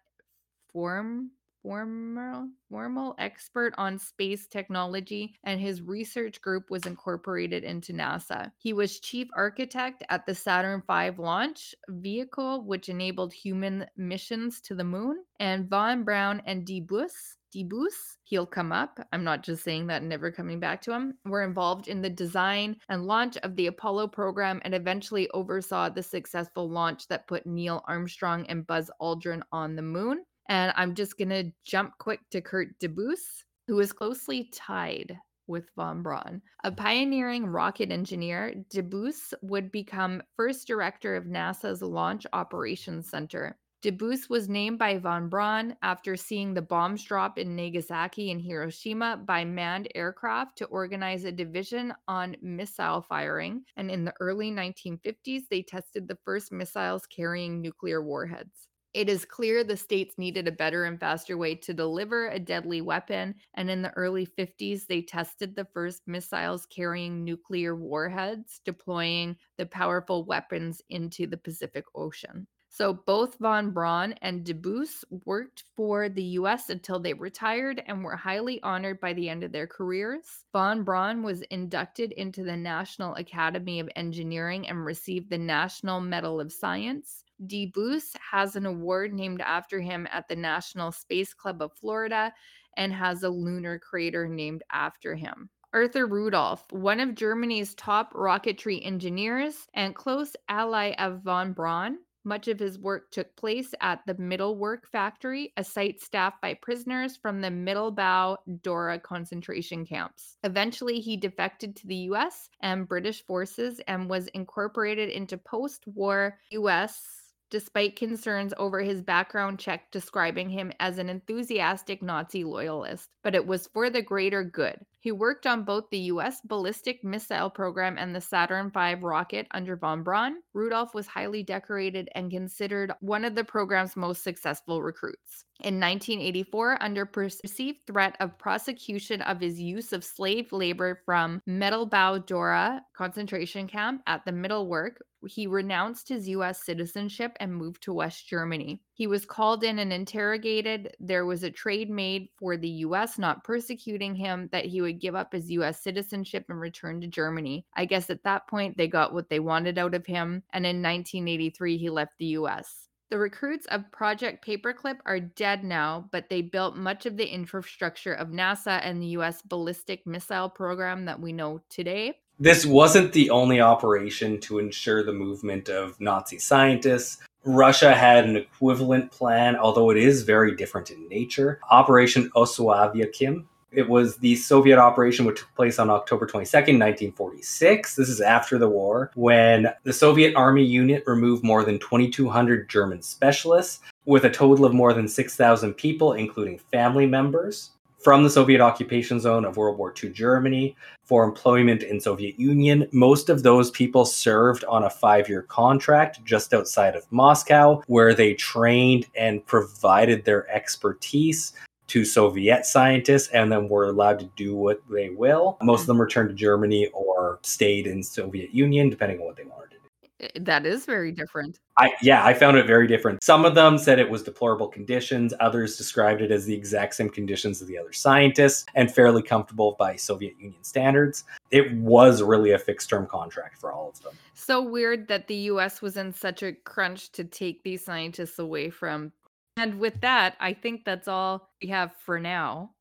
form 0.71 1.31
formal, 1.65 2.47
formal 2.69 3.15
expert 3.17 3.73
on 3.79 3.97
space 3.97 4.45
technology, 4.45 5.33
and 5.45 5.59
his 5.59 5.81
research 5.81 6.39
group 6.39 6.69
was 6.69 6.85
incorporated 6.85 7.63
into 7.63 7.91
NASA. 7.91 8.51
He 8.59 8.71
was 8.71 8.99
chief 8.99 9.27
architect 9.35 10.03
at 10.09 10.27
the 10.27 10.35
Saturn 10.35 10.83
V 10.87 11.09
launch 11.17 11.73
vehicle, 11.89 12.63
which 12.65 12.89
enabled 12.89 13.33
human 13.33 13.87
missions 13.97 14.61
to 14.61 14.75
the 14.75 14.83
moon. 14.83 15.23
And 15.39 15.67
Von 15.67 16.03
Braun 16.03 16.39
and 16.45 16.67
Debus 16.67 17.37
Debus, 17.55 18.17
he'll 18.25 18.45
come 18.45 18.73
up. 18.73 18.99
I'm 19.13 19.23
not 19.23 19.41
just 19.41 19.63
saying 19.63 19.87
that 19.87 20.03
never 20.03 20.29
coming 20.29 20.59
back 20.59 20.81
to 20.81 20.91
him. 20.91 21.17
Were 21.25 21.43
involved 21.43 21.87
in 21.87 22.01
the 22.01 22.09
design 22.09 22.75
and 22.89 23.07
launch 23.07 23.37
of 23.37 23.55
the 23.55 23.67
Apollo 23.67 24.09
program 24.09 24.61
and 24.65 24.75
eventually 24.75 25.29
oversaw 25.29 25.87
the 25.89 26.03
successful 26.03 26.69
launch 26.69 27.07
that 27.07 27.27
put 27.27 27.45
Neil 27.45 27.81
Armstrong 27.87 28.45
and 28.47 28.67
Buzz 28.67 28.91
Aldrin 29.01 29.41
on 29.53 29.75
the 29.75 29.81
moon. 29.81 30.25
And 30.47 30.73
I'm 30.75 30.95
just 30.95 31.17
going 31.17 31.29
to 31.29 31.51
jump 31.65 31.93
quick 31.97 32.19
to 32.31 32.41
Kurt 32.41 32.79
Debus, 32.79 33.43
who 33.67 33.79
is 33.79 33.93
closely 33.93 34.49
tied 34.53 35.17
with 35.47 35.69
von 35.75 36.01
Braun. 36.01 36.41
A 36.63 36.71
pioneering 36.71 37.45
rocket 37.45 37.91
engineer, 37.91 38.53
Debus 38.69 39.33
would 39.41 39.71
become 39.71 40.23
first 40.35 40.67
director 40.67 41.15
of 41.15 41.25
NASA's 41.25 41.81
Launch 41.81 42.25
Operations 42.33 43.09
Center. 43.09 43.57
Debus 43.83 44.31
was 44.31 44.49
named 44.49 44.79
by 44.79 44.97
von 44.97 45.29
Braun 45.29 45.75
after 45.83 46.15
seeing 46.15 46.55
the 46.55 46.61
bombs 46.61 47.03
drop 47.03 47.37
in 47.37 47.55
Nagasaki 47.55 48.31
and 48.31 48.41
Hiroshima 48.41 49.21
by 49.23 49.45
manned 49.45 49.87
aircraft 49.93 50.57
to 50.57 50.65
organize 50.65 51.23
a 51.23 51.31
division 51.31 51.93
on 52.07 52.35
missile 52.41 53.03
firing. 53.03 53.63
And 53.77 53.91
in 53.91 54.03
the 54.03 54.13
early 54.19 54.49
1950s, 54.49 55.43
they 55.51 55.61
tested 55.61 56.07
the 56.07 56.17
first 56.25 56.51
missiles 56.51 57.05
carrying 57.05 57.61
nuclear 57.61 58.01
warheads. 58.01 58.67
It 58.95 59.09
is 59.09 59.25
clear 59.25 59.65
the 59.65 59.75
states 59.75 60.17
needed 60.17 60.47
a 60.47 60.53
better 60.53 60.85
and 60.85 60.97
faster 60.97 61.37
way 61.37 61.55
to 61.55 61.73
deliver 61.73 62.29
a 62.29 62.39
deadly 62.39 62.79
weapon, 62.79 63.35
and 63.53 63.69
in 63.69 63.81
the 63.81 63.91
early 63.91 64.25
50s, 64.25 64.87
they 64.87 65.01
tested 65.01 65.53
the 65.53 65.65
first 65.65 66.07
missiles 66.07 66.65
carrying 66.65 67.25
nuclear 67.25 67.75
warheads, 67.75 68.61
deploying 68.63 69.35
the 69.57 69.65
powerful 69.65 70.23
weapons 70.23 70.81
into 70.87 71.27
the 71.27 71.35
Pacific 71.35 71.83
Ocean. 71.93 72.47
So 72.69 72.93
both 72.93 73.37
von 73.37 73.71
Braun 73.71 74.13
and 74.21 74.45
Debus 74.45 75.03
worked 75.25 75.65
for 75.75 76.07
the 76.07 76.23
US 76.39 76.69
until 76.69 76.97
they 76.97 77.13
retired 77.13 77.83
and 77.87 78.01
were 78.01 78.15
highly 78.15 78.63
honored 78.63 79.01
by 79.01 79.11
the 79.11 79.27
end 79.27 79.43
of 79.43 79.51
their 79.51 79.67
careers. 79.67 80.45
Von 80.53 80.85
Braun 80.85 81.21
was 81.21 81.41
inducted 81.41 82.13
into 82.13 82.43
the 82.43 82.55
National 82.55 83.13
Academy 83.15 83.81
of 83.81 83.89
Engineering 83.97 84.69
and 84.69 84.85
received 84.85 85.29
the 85.29 85.37
National 85.37 85.99
Medal 85.99 86.39
of 86.39 86.53
Science. 86.53 87.24
Debus 87.43 88.15
has 88.31 88.55
an 88.55 88.65
award 88.65 89.13
named 89.13 89.41
after 89.41 89.79
him 89.79 90.07
at 90.11 90.27
the 90.27 90.35
National 90.35 90.91
Space 90.91 91.33
Club 91.33 91.61
of 91.61 91.73
Florida 91.73 92.33
and 92.77 92.93
has 92.93 93.23
a 93.23 93.29
lunar 93.29 93.79
crater 93.79 94.27
named 94.27 94.63
after 94.71 95.15
him. 95.15 95.49
Arthur 95.73 96.07
Rudolph, 96.07 96.65
one 96.71 97.01
of 97.01 97.15
Germany's 97.15 97.75
top 97.75 98.13
rocketry 98.13 98.85
engineers 98.85 99.67
and 99.73 99.93
close 99.93 100.35
ally 100.47 100.93
of 100.97 101.21
von 101.21 101.51
Braun, 101.51 101.97
much 102.23 102.47
of 102.47 102.59
his 102.59 102.79
work 102.79 103.11
took 103.11 103.35
place 103.35 103.73
at 103.81 103.99
the 104.07 104.15
Mittelwerk 104.15 104.87
factory, 104.91 105.53
a 105.57 105.63
site 105.63 106.01
staffed 106.01 106.41
by 106.41 106.55
prisoners 106.55 107.17
from 107.17 107.41
the 107.41 107.49
Mittelbau 107.49 108.37
Dora 108.63 108.99
concentration 108.99 109.85
camps. 109.85 110.37
Eventually, 110.43 110.99
he 110.99 111.17
defected 111.17 111.75
to 111.75 111.87
the 111.87 112.09
US 112.09 112.49
and 112.61 112.87
British 112.87 113.23
forces 113.25 113.79
and 113.87 114.09
was 114.09 114.27
incorporated 114.27 115.09
into 115.09 115.37
post 115.37 115.83
war 115.87 116.39
US 116.51 117.24
despite 117.49 117.95
concerns 117.95 118.53
over 118.57 118.81
his 118.81 119.01
background 119.01 119.59
check 119.59 119.91
describing 119.91 120.49
him 120.49 120.71
as 120.79 120.97
an 120.97 121.09
enthusiastic 121.09 122.01
Nazi 122.01 122.43
loyalist, 122.43 123.09
but 123.23 123.35
it 123.35 123.45
was 123.45 123.67
for 123.67 123.89
the 123.89 124.01
greater 124.01 124.43
good. 124.43 124.85
He 125.05 125.11
worked 125.11 125.45
on 125.45 125.65
both 125.65 125.91
the 125.91 126.09
US 126.15 126.41
ballistic 126.41 127.03
missile 127.03 127.51
program 127.51 127.95
and 127.95 128.15
the 128.15 128.19
Saturn 128.19 128.71
V 128.71 128.95
rocket 128.95 129.45
under 129.51 129.75
von 129.77 130.01
Braun. 130.01 130.37
Rudolph 130.55 130.95
was 130.95 131.05
highly 131.05 131.43
decorated 131.43 132.09
and 132.15 132.31
considered 132.31 132.91
one 133.01 133.23
of 133.23 133.35
the 133.35 133.43
program's 133.43 133.95
most 133.95 134.23
successful 134.23 134.81
recruits. 134.81 135.45
In 135.61 135.79
1984, 135.79 136.81
under 136.81 137.05
perceived 137.05 137.85
threat 137.87 138.17
of 138.19 138.37
prosecution 138.39 139.21
of 139.21 139.39
his 139.39 139.61
use 139.61 139.93
of 139.93 140.03
slave 140.03 140.51
labor 140.51 141.01
from 141.05 141.41
Mittelbau 141.47 142.25
Dora 142.25 142.81
concentration 142.93 143.67
camp 143.67 144.01
at 144.05 144.25
the 144.25 144.31
Mittelwerk, 144.31 144.97
he 145.27 145.47
renounced 145.47 146.09
his 146.09 146.27
US 146.29 146.63
citizenship 146.63 147.35
and 147.39 147.55
moved 147.55 147.83
to 147.83 147.93
West 147.93 148.27
Germany. 148.27 148.81
He 148.93 149.07
was 149.07 149.25
called 149.25 149.63
in 149.63 149.79
and 149.79 149.91
interrogated. 149.91 150.95
There 150.99 151.25
was 151.25 151.43
a 151.43 151.51
trade 151.51 151.89
made 151.89 152.29
for 152.37 152.57
the 152.57 152.69
US 152.69 153.17
not 153.17 153.43
persecuting 153.43 154.15
him 154.15 154.49
that 154.51 154.65
he 154.65 154.81
would 154.81 154.94
give 154.99 155.15
up 155.15 155.33
his 155.33 155.51
US 155.51 155.81
citizenship 155.81 156.45
and 156.49 156.59
return 156.59 157.01
to 157.01 157.07
Germany. 157.07 157.65
I 157.75 157.85
guess 157.85 158.09
at 158.09 158.23
that 158.23 158.47
point 158.47 158.77
they 158.77 158.87
got 158.87 159.13
what 159.13 159.29
they 159.29 159.39
wanted 159.39 159.77
out 159.77 159.93
of 159.93 160.05
him, 160.05 160.43
and 160.51 160.65
in 160.65 160.81
1983 160.81 161.77
he 161.77 161.89
left 161.89 162.17
the 162.17 162.37
US. 162.37 162.87
The 163.11 163.19
recruits 163.19 163.67
of 163.67 163.91
Project 163.91 164.45
Paperclip 164.45 164.97
are 165.05 165.19
dead 165.19 165.63
now, 165.63 166.09
but 166.11 166.27
they 166.29 166.41
built 166.41 166.75
much 166.75 167.05
of 167.05 167.17
the 167.17 167.27
infrastructure 167.27 168.13
of 168.13 168.29
NASA 168.29 168.79
and 168.83 169.01
the 169.01 169.07
US 169.19 169.43
ballistic 169.43 170.07
missile 170.07 170.49
program 170.49 171.05
that 171.05 171.19
we 171.19 171.31
know 171.31 171.61
today. 171.69 172.15
This 172.39 172.65
wasn't 172.65 173.13
the 173.13 173.29
only 173.29 173.61
operation 173.61 174.41
to 174.41 174.59
ensure 174.59 175.03
the 175.03 175.13
movement 175.13 175.69
of 175.69 176.01
Nazi 176.01 176.39
scientists. 176.39 177.19
Russia 177.45 177.93
had 177.93 178.25
an 178.25 178.35
equivalent 178.35 179.11
plan, 179.11 179.55
although 179.55 179.91
it 179.91 179.97
is 179.97 180.23
very 180.23 180.55
different 180.55 180.89
in 180.89 181.07
nature. 181.07 181.59
Operation 181.69 182.31
Osoaviakhim. 182.35 183.45
It 183.75 183.89
was 183.89 184.15
the 184.15 184.35
Soviet 184.35 184.79
operation 184.79 185.25
which 185.25 185.39
took 185.39 185.53
place 185.53 185.79
on 185.79 185.89
October 185.89 186.25
22nd, 186.25 186.79
1946. 186.79 187.95
This 187.95 188.07
is 188.07 188.21
after 188.21 188.57
the 188.57 188.69
war, 188.69 189.11
when 189.15 189.67
the 189.83 189.91
Soviet 189.91 190.33
Army 190.35 190.63
unit 190.63 191.03
removed 191.05 191.43
more 191.43 191.65
than 191.65 191.77
2,200 191.79 192.69
German 192.69 193.01
specialists, 193.01 193.81
with 194.05 194.23
a 194.23 194.29
total 194.29 194.63
of 194.63 194.73
more 194.73 194.93
than 194.93 195.09
6,000 195.09 195.73
people, 195.73 196.13
including 196.13 196.57
family 196.71 197.05
members 197.05 197.71
from 198.01 198.23
the 198.23 198.29
Soviet 198.29 198.61
occupation 198.61 199.19
zone 199.19 199.43
of 199.43 199.57
World 199.57 199.79
War 199.79 199.91
II 199.91 200.11
Germany 200.11 200.75
for 201.03 201.23
employment 201.23 201.81
in 201.81 201.99
Soviet 201.99 202.39
Union. 202.39 202.87
Most 202.91 203.29
of 203.29 203.41
those 203.41 203.71
people 203.71 204.05
served 204.05 204.63
on 204.65 204.83
a 204.83 204.89
5-year 204.89 205.41
contract 205.41 206.23
just 206.23 206.53
outside 206.53 206.95
of 206.95 207.11
Moscow 207.11 207.81
where 207.87 208.13
they 208.13 208.35
trained 208.35 209.07
and 209.17 209.43
provided 209.45 210.23
their 210.23 210.47
expertise 210.51 211.53
to 211.87 212.05
Soviet 212.05 212.65
scientists 212.65 213.27
and 213.29 213.51
then 213.51 213.69
were 213.69 213.85
allowed 213.85 214.19
to 214.19 214.29
do 214.35 214.55
what 214.55 214.81
they 214.89 215.09
will. 215.09 215.57
Most 215.61 215.81
of 215.81 215.83
mm-hmm. 215.83 215.91
them 215.93 216.01
returned 216.01 216.29
to 216.29 216.35
Germany 216.35 216.87
or 216.93 217.39
stayed 217.43 217.87
in 217.87 218.01
Soviet 218.01 218.53
Union 218.53 218.89
depending 218.89 219.19
on 219.19 219.25
what 219.25 219.35
they 219.35 219.43
wanted 219.43 219.71
to 219.71 219.75
do. 219.75 220.39
That 220.39 220.65
is 220.65 220.85
very 220.85 221.11
different. 221.11 221.59
I 221.77 221.91
yeah, 222.01 222.25
I 222.25 222.33
found 222.33 222.57
it 222.57 222.65
very 222.65 222.87
different. 222.87 223.21
Some 223.21 223.43
of 223.43 223.53
them 223.53 223.77
said 223.77 223.99
it 223.99 224.09
was 224.09 224.23
deplorable 224.23 224.69
conditions, 224.69 225.33
others 225.41 225.77
described 225.77 226.21
it 226.21 226.31
as 226.31 226.45
the 226.45 226.53
exact 226.53 226.95
same 226.95 227.09
conditions 227.09 227.61
as 227.61 227.67
the 227.67 227.77
other 227.77 227.91
scientists 227.91 228.65
and 228.75 228.93
fairly 228.93 229.21
comfortable 229.21 229.75
by 229.77 229.97
Soviet 229.97 230.33
Union 230.39 230.63
standards. 230.63 231.25
It 231.51 231.73
was 231.73 232.23
really 232.23 232.51
a 232.51 232.59
fixed 232.59 232.89
term 232.89 233.07
contract 233.07 233.59
for 233.59 233.73
all 233.73 233.89
of 233.89 234.01
them. 234.03 234.13
So 234.33 234.61
weird 234.61 235.09
that 235.09 235.27
the 235.27 235.35
US 235.35 235.81
was 235.81 235.97
in 235.97 236.13
such 236.13 236.43
a 236.43 236.53
crunch 236.53 237.11
to 237.11 237.25
take 237.25 237.63
these 237.63 237.83
scientists 237.83 238.39
away 238.39 238.69
from. 238.69 239.11
And 239.57 239.79
with 239.79 239.99
that, 240.01 240.35
I 240.39 240.53
think 240.53 240.83
that's 240.83 241.07
all 241.07 241.49
we 241.61 241.69
have 241.69 241.93
for 242.05 242.19
now 242.19 242.71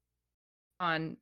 on 0.81 1.17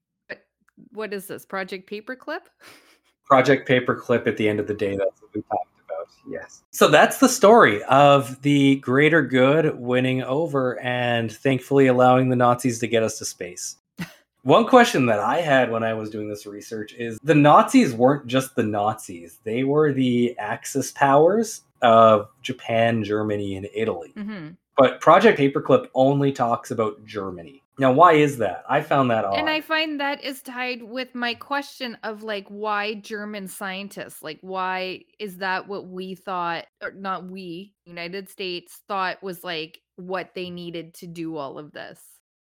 what 0.93 1.13
is 1.13 1.27
this? 1.27 1.45
Project 1.45 1.89
Paperclip? 1.91 2.41
Project 3.25 3.69
Paperclip 3.69 4.27
at 4.27 4.37
the 4.37 4.49
end 4.49 4.61
of 4.61 4.67
the 4.67 4.75
day 4.75 4.97
that's 4.97 5.23
what 5.23 5.35
we 5.35 5.43
talked 5.43 5.69
about. 5.85 6.09
Yes. 6.29 6.63
So 6.71 6.89
that's 6.89 7.19
the 7.19 7.29
story 7.29 7.83
of 7.85 8.41
the 8.43 8.77
greater 8.77 9.23
good 9.23 9.79
winning 9.79 10.23
over 10.23 10.79
and 10.81 11.31
thankfully 11.31 11.87
allowing 11.87 12.29
the 12.29 12.37
Nazis 12.37 12.79
to 12.81 12.87
get 12.87 13.03
us 13.03 13.19
to 13.19 13.25
space. 13.25 13.77
One 14.43 14.67
question 14.67 15.07
that 15.07 15.21
I 15.21 15.41
had 15.41 15.71
when 15.71 15.83
I 15.83 15.95
was 15.95 16.11
doing 16.11 16.29
this 16.29 16.47
research 16.47 16.95
is 16.95 17.19
the 17.23 17.35
Nazis 17.35 17.95
weren't 17.95 18.27
just 18.27 18.57
the 18.57 18.65
Nazis, 18.65 19.39
they 19.45 19.65
were 19.65 19.93
the 19.93 20.37
Axis 20.39 20.91
powers 20.91 21.63
of 21.81 22.29
Japan, 22.43 23.05
Germany, 23.05 23.57
and 23.57 23.69
Italy. 23.75 24.13
Mm-hmm. 24.17 24.49
But 24.77 25.01
Project 25.01 25.39
Paperclip 25.39 25.89
only 25.95 26.33
talks 26.33 26.71
about 26.71 27.05
Germany. 27.05 27.63
Now, 27.79 27.93
why 27.93 28.13
is 28.13 28.39
that? 28.39 28.65
I 28.69 28.83
found 28.83 29.11
that 29.11 29.25
odd. 29.25 29.39
And 29.39 29.49
I 29.49 29.61
find 29.61 29.99
that 29.99 30.23
is 30.23 30.43
tied 30.43 30.83
with 30.83 31.15
my 31.15 31.35
question 31.35 31.97
of 32.03 32.23
like 32.23 32.47
why 32.49 32.95
German 32.95 33.49
scientists? 33.49 34.23
Like 34.23 34.39
why 34.43 35.05
is 35.19 35.39
that 35.39 35.69
what 35.69 35.89
we 35.89 36.15
thought 36.15 36.67
or 36.83 36.93
not 36.93 37.25
we, 37.25 37.75
United 37.87 38.29
States 38.29 38.81
thought 38.89 39.23
was 39.23 39.43
like 39.43 39.81
what 39.97 40.35
they 40.35 40.51
needed 40.51 40.95
to 40.95 41.07
do 41.07 41.37
all 41.37 41.59
of 41.59 41.73
this? 41.73 42.01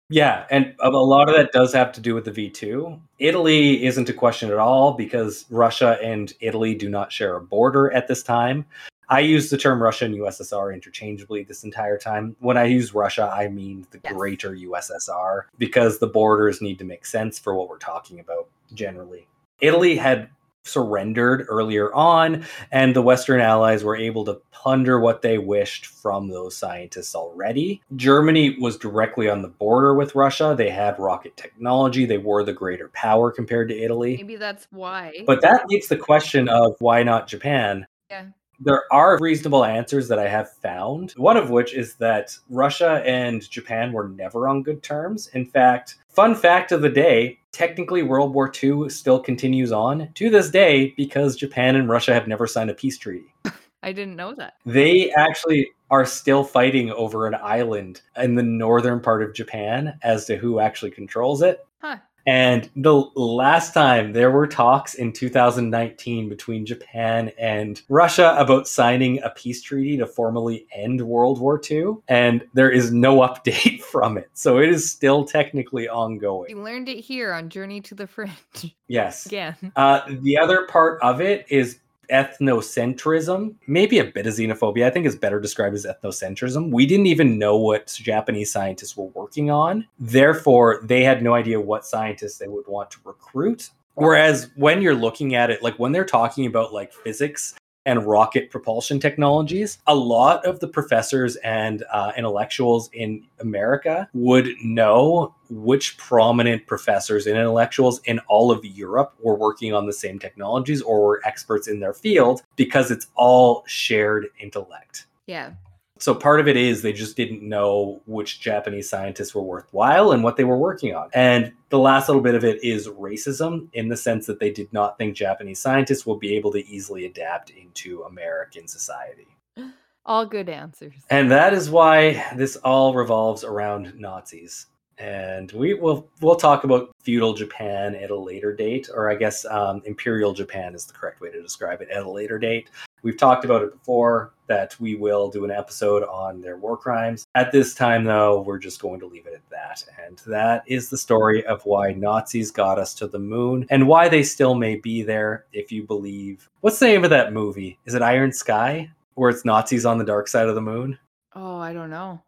Yeah, 0.09 0.45
and 0.49 0.73
a 0.79 0.87
a 0.87 0.89
lot 0.89 1.27
of 1.27 1.35
that 1.35 1.51
does 1.51 1.73
have 1.73 1.91
to 1.93 2.01
do 2.01 2.15
with 2.15 2.23
the 2.23 2.31
V2. 2.31 2.97
Italy 3.19 3.85
isn't 3.85 4.07
a 4.07 4.13
question 4.13 4.49
at 4.49 4.57
all 4.57 4.93
because 4.93 5.45
Russia 5.49 5.97
and 6.01 6.33
Italy 6.39 6.73
do 6.75 6.89
not 6.89 7.11
share 7.11 7.35
a 7.35 7.41
border 7.41 7.91
at 7.91 8.07
this 8.07 8.23
time. 8.23 8.65
I 9.09 9.21
use 9.21 9.49
the 9.49 9.57
term 9.57 9.81
Russia 9.81 10.05
and 10.05 10.15
USSR 10.15 10.73
interchangeably 10.73 11.43
this 11.43 11.63
entire 11.63 11.97
time. 11.97 12.35
When 12.39 12.57
I 12.57 12.65
use 12.65 12.93
Russia, 12.93 13.31
I 13.33 13.47
mean 13.47 13.87
the 13.91 13.99
Yes. 14.03 14.13
greater 14.13 14.53
USSR 14.53 15.43
because 15.57 15.99
the 15.99 16.07
borders 16.07 16.61
need 16.61 16.77
to 16.79 16.85
make 16.85 17.05
sense 17.05 17.39
for 17.39 17.55
what 17.55 17.69
we're 17.69 17.77
talking 17.77 18.19
about 18.19 18.47
generally. 18.73 19.27
Italy 19.61 19.95
had 19.95 20.29
surrendered 20.63 21.45
earlier 21.47 21.93
on, 21.93 22.45
and 22.73 22.93
the 22.93 23.01
Western 23.01 23.39
Allies 23.39 23.85
were 23.85 23.95
able 23.95 24.25
to 24.25 24.41
plunder 24.51 24.99
what 24.99 25.21
they 25.21 25.37
wished 25.37 25.85
from 25.85 26.27
those 26.27 26.57
scientists 26.57 27.15
already. 27.15 27.81
Germany 27.95 28.57
was 28.59 28.77
directly 28.77 29.29
on 29.29 29.41
the 29.41 29.47
border 29.47 29.93
with 29.93 30.13
Russia. 30.13 30.53
They 30.57 30.69
had 30.69 30.99
rocket 30.99 31.37
technology, 31.37 32.05
they 32.05 32.17
were 32.17 32.43
the 32.43 32.51
greater 32.51 32.89
power 32.89 33.31
compared 33.31 33.69
to 33.69 33.81
Italy. 33.81 34.17
Maybe 34.17 34.35
that's 34.35 34.67
why. 34.71 35.23
But 35.25 35.41
that 35.41 35.67
leads 35.69 35.87
the 35.87 35.95
question 35.95 36.49
of 36.49 36.75
why 36.79 37.03
not 37.03 37.27
Japan? 37.27 37.87
yeah. 38.09 38.25
There 38.59 38.83
are 38.91 39.17
reasonable 39.19 39.63
answers 39.63 40.07
that 40.07 40.19
I 40.19 40.27
have 40.27 40.51
found. 40.51 41.11
One 41.11 41.37
of 41.37 41.49
which 41.49 41.73
is 41.73 41.95
that 41.95 42.37
Russia 42.49 43.03
and 43.05 43.47
Japan 43.49 43.91
were 43.91 44.09
never 44.09 44.47
on 44.47 44.63
good 44.63 44.81
terms. 44.81 45.27
In 45.33 45.45
fact, 45.45 45.95
fun 46.09 46.33
fact 46.33 46.71
of 46.71 46.81
the 46.81 46.89
day 46.89 47.39
technically, 47.51 48.03
World 48.03 48.33
War 48.33 48.51
II 48.63 48.87
still 48.89 49.19
continues 49.19 49.71
on 49.71 50.09
to 50.13 50.29
this 50.29 50.51
day 50.51 50.93
because 50.95 51.35
Japan 51.35 51.75
and 51.75 51.89
Russia 51.89 52.13
have 52.13 52.27
never 52.27 52.45
signed 52.45 52.69
a 52.69 52.75
peace 52.75 52.97
treaty. 52.97 53.33
I 53.83 53.91
didn't 53.93 54.15
know 54.15 54.33
that. 54.35 54.55
They 54.65 55.11
actually 55.11 55.69
are 55.89 56.05
still 56.05 56.43
fighting 56.43 56.91
over 56.91 57.25
an 57.25 57.35
island 57.35 58.01
in 58.17 58.35
the 58.35 58.43
northern 58.43 58.99
part 58.99 59.23
of 59.23 59.33
Japan 59.33 59.97
as 60.03 60.25
to 60.25 60.37
who 60.37 60.59
actually 60.59 60.91
controls 60.91 61.41
it. 61.41 61.65
Huh. 61.79 61.97
And 62.27 62.69
the 62.75 62.93
last 63.15 63.73
time 63.73 64.11
there 64.11 64.29
were 64.29 64.47
talks 64.47 64.93
in 64.93 65.13
2019 65.13 66.27
between 66.27 66.65
Japan 66.65 67.31
and 67.39 67.81
Russia 67.87 68.35
about 68.37 68.67
signing 68.67 69.23
a 69.23 69.29
peace 69.29 69.61
treaty 69.61 69.95
to 69.97 70.05
formally 70.05 70.67
end 70.75 71.01
World 71.01 71.39
War 71.39 71.59
II, 71.71 71.95
and 72.09 72.45
there 72.53 72.69
is 72.69 72.91
no 72.91 73.19
update 73.27 73.81
from 73.81 74.17
it. 74.17 74.29
So 74.33 74.59
it 74.59 74.69
is 74.69 74.91
still 74.91 75.23
technically 75.23 75.87
ongoing. 75.87 76.49
You 76.49 76.61
learned 76.61 76.89
it 76.89 76.99
here 76.99 77.31
on 77.31 77.47
Journey 77.47 77.79
to 77.81 77.95
the 77.95 78.07
Fringe. 78.07 78.75
Yes. 78.89 79.25
Again. 79.25 79.55
Uh, 79.75 80.01
the 80.07 80.37
other 80.37 80.65
part 80.67 81.01
of 81.01 81.21
it 81.21 81.45
is 81.49 81.79
ethnocentrism, 82.11 83.55
maybe 83.67 83.99
a 83.99 84.05
bit 84.05 84.27
of 84.27 84.33
xenophobia. 84.33 84.85
I 84.85 84.89
think 84.89 85.05
it's 85.05 85.15
better 85.15 85.39
described 85.39 85.75
as 85.75 85.85
ethnocentrism. 85.85 86.71
We 86.71 86.85
didn't 86.85 87.07
even 87.07 87.37
know 87.37 87.57
what 87.57 87.87
Japanese 87.87 88.51
scientists 88.51 88.95
were 88.95 89.07
working 89.07 89.51
on. 89.51 89.87
Therefore, 89.99 90.81
they 90.83 91.03
had 91.03 91.21
no 91.21 91.33
idea 91.33 91.59
what 91.59 91.85
scientists 91.85 92.37
they 92.37 92.47
would 92.47 92.67
want 92.67 92.91
to 92.91 92.97
recruit. 93.03 93.69
Whereas 93.95 94.51
when 94.55 94.81
you're 94.81 94.95
looking 94.95 95.33
at 95.33 95.49
it, 95.49 95.63
like 95.63 95.79
when 95.79 95.91
they're 95.91 96.05
talking 96.05 96.45
about 96.45 96.71
like 96.71 96.93
physics 96.93 97.55
and 97.87 98.05
rocket 98.05 98.51
propulsion 98.51 98.99
technologies, 98.99 99.79
a 99.87 99.95
lot 99.95 100.45
of 100.45 100.59
the 100.59 100.67
professors 100.67 101.37
and 101.37 101.83
uh, 101.91 102.11
intellectuals 102.17 102.89
in 102.91 103.25
America 103.39 104.09
would 104.13 104.49
know 104.61 105.33
which 105.49 105.97
prominent 105.97 106.67
professors 106.67 107.25
and 107.25 107.37
intellectuals 107.37 108.01
in 108.03 108.19
all 108.27 108.51
of 108.51 108.63
Europe 108.65 109.13
were 109.21 109.35
working 109.35 109.73
on 109.73 109.87
the 109.87 109.93
same 109.93 110.19
technologies 110.19 110.81
or 110.81 111.01
were 111.01 111.21
experts 111.25 111.65
in 111.69 111.79
their 111.79 111.93
field 111.93 112.43
because 112.57 112.91
it's 112.91 113.07
all 113.15 113.63
shared 113.67 114.27
intellect. 114.37 115.05
Yeah. 115.25 115.51
So 115.99 116.13
part 116.13 116.39
of 116.39 116.47
it 116.47 116.57
is 116.57 116.81
they 116.81 116.93
just 116.93 117.15
didn't 117.15 117.41
know 117.41 118.01
which 118.05 118.39
Japanese 118.39 118.89
scientists 118.89 119.33
were 119.33 119.41
worthwhile 119.41 120.11
and 120.11 120.23
what 120.23 120.37
they 120.37 120.43
were 120.43 120.57
working 120.57 120.95
on. 120.95 121.09
And 121.13 121.53
the 121.69 121.79
last 121.79 122.07
little 122.07 122.21
bit 122.21 122.35
of 122.35 122.43
it 122.43 122.63
is 122.63 122.87
racism 122.87 123.67
in 123.73 123.87
the 123.87 123.97
sense 123.97 124.25
that 124.27 124.39
they 124.39 124.51
did 124.51 124.71
not 124.71 124.97
think 124.97 125.15
Japanese 125.15 125.59
scientists 125.59 126.05
will 126.05 126.17
be 126.17 126.35
able 126.35 126.51
to 126.53 126.65
easily 126.67 127.05
adapt 127.05 127.49
into 127.49 128.03
American 128.03 128.67
society. 128.67 129.27
All 130.05 130.25
good 130.25 130.47
answers. 130.47 130.93
And 131.09 131.29
that 131.31 131.53
is 131.53 131.69
why 131.69 132.25
this 132.33 132.55
all 132.63 132.93
revolves 132.93 133.43
around 133.43 133.93
Nazis. 133.99 134.67
And 134.97 135.51
we 135.51 135.73
will 135.73 136.09
we'll 136.21 136.37
talk 136.37 136.63
about 136.63 136.91
feudal 137.03 137.33
Japan 137.33 137.93
at 137.93 138.09
a 138.09 138.17
later 138.17 138.55
date, 138.55 138.89
or 138.91 139.11
I 139.11 139.15
guess 139.15 139.45
um, 139.45 139.81
imperial 139.85 140.33
Japan 140.33 140.73
is 140.73 140.85
the 140.85 140.93
correct 140.93 141.19
way 141.19 141.29
to 141.29 141.41
describe 141.41 141.81
it 141.81 141.89
at 141.89 142.03
a 142.03 142.09
later 142.09 142.39
date. 142.39 142.69
We've 143.03 143.17
talked 143.17 143.45
about 143.45 143.63
it 143.63 143.71
before 143.71 144.33
that 144.47 144.79
we 144.79 144.95
will 144.95 145.29
do 145.29 145.45
an 145.45 145.51
episode 145.51 146.03
on 146.03 146.41
their 146.41 146.57
war 146.57 146.77
crimes. 146.77 147.27
At 147.35 147.51
this 147.51 147.75
time, 147.75 148.05
though, 148.05 148.41
we're 148.41 148.57
just 148.57 148.81
going 148.81 148.99
to 149.01 149.05
leave 149.05 149.27
it 149.27 149.33
at 149.33 149.49
that. 149.49 149.83
And 150.05 150.17
that 150.25 150.63
is 150.67 150.89
the 150.89 150.97
story 150.97 151.45
of 151.45 151.65
why 151.65 151.91
Nazis 151.91 152.49
got 152.49 152.79
us 152.79 152.93
to 152.95 153.07
the 153.07 153.19
moon 153.19 153.67
and 153.69 153.87
why 153.87 154.09
they 154.09 154.23
still 154.23 154.55
may 154.55 154.75
be 154.75 155.03
there 155.03 155.45
if 155.53 155.71
you 155.71 155.83
believe. 155.83 156.49
What's 156.61 156.79
the 156.79 156.87
name 156.87 157.03
of 157.03 157.09
that 157.09 157.33
movie? 157.33 157.77
Is 157.85 157.93
it 157.93 158.01
Iron 158.01 158.31
Sky? 158.31 158.89
Where 159.15 159.29
it's 159.29 159.45
Nazis 159.45 159.85
on 159.85 159.97
the 159.97 160.05
dark 160.05 160.27
side 160.27 160.47
of 160.47 160.55
the 160.55 160.61
moon? 160.61 160.97
Oh, 161.35 161.57
I 161.57 161.73
don't 161.73 161.89
know. 161.89 162.21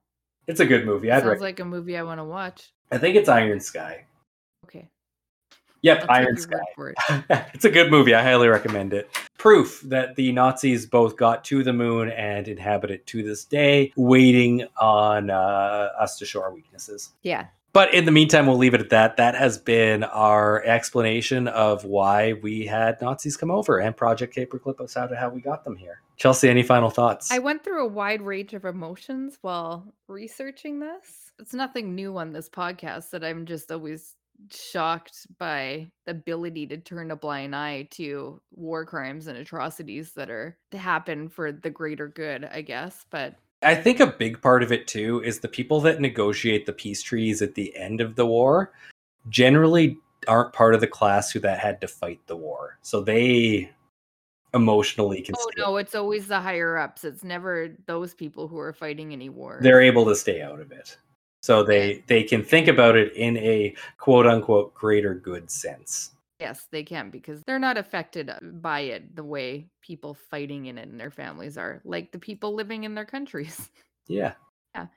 It's 0.48 0.60
a 0.60 0.66
good 0.66 0.86
movie. 0.86 1.12
I'd 1.12 1.20
Sounds 1.22 1.32
rec- 1.34 1.42
like 1.42 1.60
a 1.60 1.66
movie 1.66 1.96
I 1.96 2.04
want 2.04 2.20
to 2.20 2.24
watch. 2.24 2.72
I 2.92 2.98
think 2.98 3.16
it's 3.16 3.30
Iron 3.30 3.60
Sky. 3.60 4.06
Yep, 5.82 6.06
Iron 6.10 6.38
Sky. 6.38 6.58
it. 6.78 7.26
it's 7.54 7.66
a 7.66 7.70
good 7.70 7.92
movie. 7.92 8.14
I 8.14 8.22
highly 8.22 8.48
recommend 8.48 8.94
it. 8.94 9.10
Proof 9.38 9.82
that 9.86 10.16
the 10.16 10.32
Nazis 10.32 10.86
both 10.86 11.16
got 11.16 11.44
to 11.46 11.64
the 11.64 11.74
moon 11.74 12.10
and 12.10 12.48
inhabit 12.48 12.92
it 12.92 13.08
to 13.08 13.24
this 13.24 13.46
day, 13.46 13.94
waiting 13.96 14.66
on 14.80 15.30
uh, 15.30 15.90
us 16.00 16.18
to 16.18 16.26
show 16.26 16.42
our 16.42 16.54
weaknesses. 16.54 17.12
Yeah. 17.24 17.48
But 17.72 17.94
in 17.94 18.06
the 18.06 18.12
meantime, 18.12 18.48
we'll 18.48 18.58
leave 18.58 18.74
it 18.74 18.82
at 18.82 18.90
that. 18.90 19.18
That 19.18 19.36
has 19.36 19.58
been 19.60 20.04
our 20.04 20.64
explanation 20.66 21.48
of 21.48 21.86
why 21.86 22.34
we 22.34 22.66
had 22.66 23.00
Nazis 23.00 23.38
come 23.38 23.52
over 23.52 23.78
and 23.78 23.96
Project 23.96 24.36
Paperclip 24.36 24.82
us 24.82 24.98
out 24.98 25.12
of 25.12 25.18
how 25.18 25.30
we 25.30 25.40
got 25.40 25.64
them 25.64 25.76
here. 25.76 26.02
Chelsea, 26.18 26.50
any 26.50 26.64
final 26.64 26.90
thoughts? 26.90 27.32
I 27.32 27.40
went 27.40 27.64
through 27.64 27.86
a 27.86 27.88
wide 27.88 28.22
range 28.22 28.54
of 28.54 28.66
emotions 28.66 29.38
while 29.42 29.94
researching 30.08 30.80
this. 30.80 31.32
It's 31.38 31.54
nothing 31.54 31.96
new 31.96 32.18
on 32.18 32.34
this 32.34 32.50
podcast 32.50 33.12
that 33.12 33.24
I'm 33.24 33.46
just 33.46 33.72
always 33.72 34.16
shocked 34.52 35.28
by 35.38 35.92
the 36.06 36.12
ability 36.12 36.68
to 36.68 36.78
turn 36.78 37.12
a 37.12 37.16
blind 37.16 37.56
eye 37.56 37.88
to 37.92 38.42
war 38.56 38.86
crimes 38.86 39.28
and 39.28 39.38
atrocities 39.38 40.14
that 40.14 40.30
are 40.30 40.58
to 40.72 40.78
happen 40.78 41.30
for 41.30 41.52
the 41.52 41.70
greater 41.70 42.08
good, 42.08 42.50
I 42.52 42.62
guess. 42.62 43.06
But 43.10 43.36
I 43.62 43.76
think 43.76 44.00
a 44.00 44.08
big 44.08 44.42
part 44.42 44.64
of 44.64 44.72
it 44.72 44.88
too 44.88 45.22
is 45.24 45.40
the 45.40 45.48
people 45.48 45.82
that 45.82 46.00
negotiate 46.00 46.66
the 46.66 46.74
peace 46.74 47.02
treaties 47.02 47.42
at 47.42 47.56
the 47.56 47.76
end 47.76 48.02
of 48.02 48.16
the 48.16 48.26
war 48.26 48.74
generally 49.28 49.98
aren't 50.28 50.54
part 50.54 50.74
of 50.74 50.82
the 50.82 50.88
class 50.88 51.32
who 51.32 51.40
that 51.40 51.60
had 51.60 51.82
to 51.82 51.88
fight 51.88 52.20
the 52.28 52.38
war. 52.38 52.78
So 52.82 53.02
they 53.02 53.70
emotionally 54.54 55.22
can 55.22 55.36
oh 55.38 55.50
no, 55.58 55.78
it's 55.78 55.94
always 55.94 56.28
the 56.28 56.40
higher 56.40 56.78
ups. 56.78 57.04
It's 57.04 57.24
never 57.24 57.76
those 57.86 58.14
people 58.14 58.48
who 58.48 58.58
are 58.58 58.74
fighting 58.74 59.14
any 59.14 59.30
war. 59.30 59.60
they're 59.62 59.82
able 59.82 60.06
to 60.06 60.16
stay 60.16 60.42
out 60.42 60.60
of 60.60 60.72
it. 60.72 60.98
So 61.42 61.64
they 61.64 62.04
they 62.08 62.24
can 62.24 62.44
think 62.44 62.68
about 62.68 62.96
it 62.96 63.14
in 63.14 63.38
a 63.38 63.76
quote 63.98 64.28
unquote 64.28 64.74
greater 64.74 65.16
good 65.16 65.50
sense. 65.50 66.12
Yes, 66.40 66.68
they 66.72 66.84
can 66.84 67.10
because 67.10 67.42
they're 67.44 67.60
not 67.60 67.78
affected 67.78 68.30
uh, 68.30 68.40
by 68.42 68.82
it 68.82 69.16
the 69.16 69.24
way 69.24 69.68
people 69.82 70.14
fighting 70.14 70.68
in 70.68 70.78
it 70.78 70.88
and 70.88 71.00
their 71.00 71.12
families 71.12 71.58
are, 71.58 71.82
like 71.84 72.12
the 72.14 72.20
people 72.20 72.56
living 72.56 72.86
in 72.86 72.96
their 72.96 73.06
countries. 73.06 73.70
Yeah. 74.12 74.34
Yeah. 74.74 74.88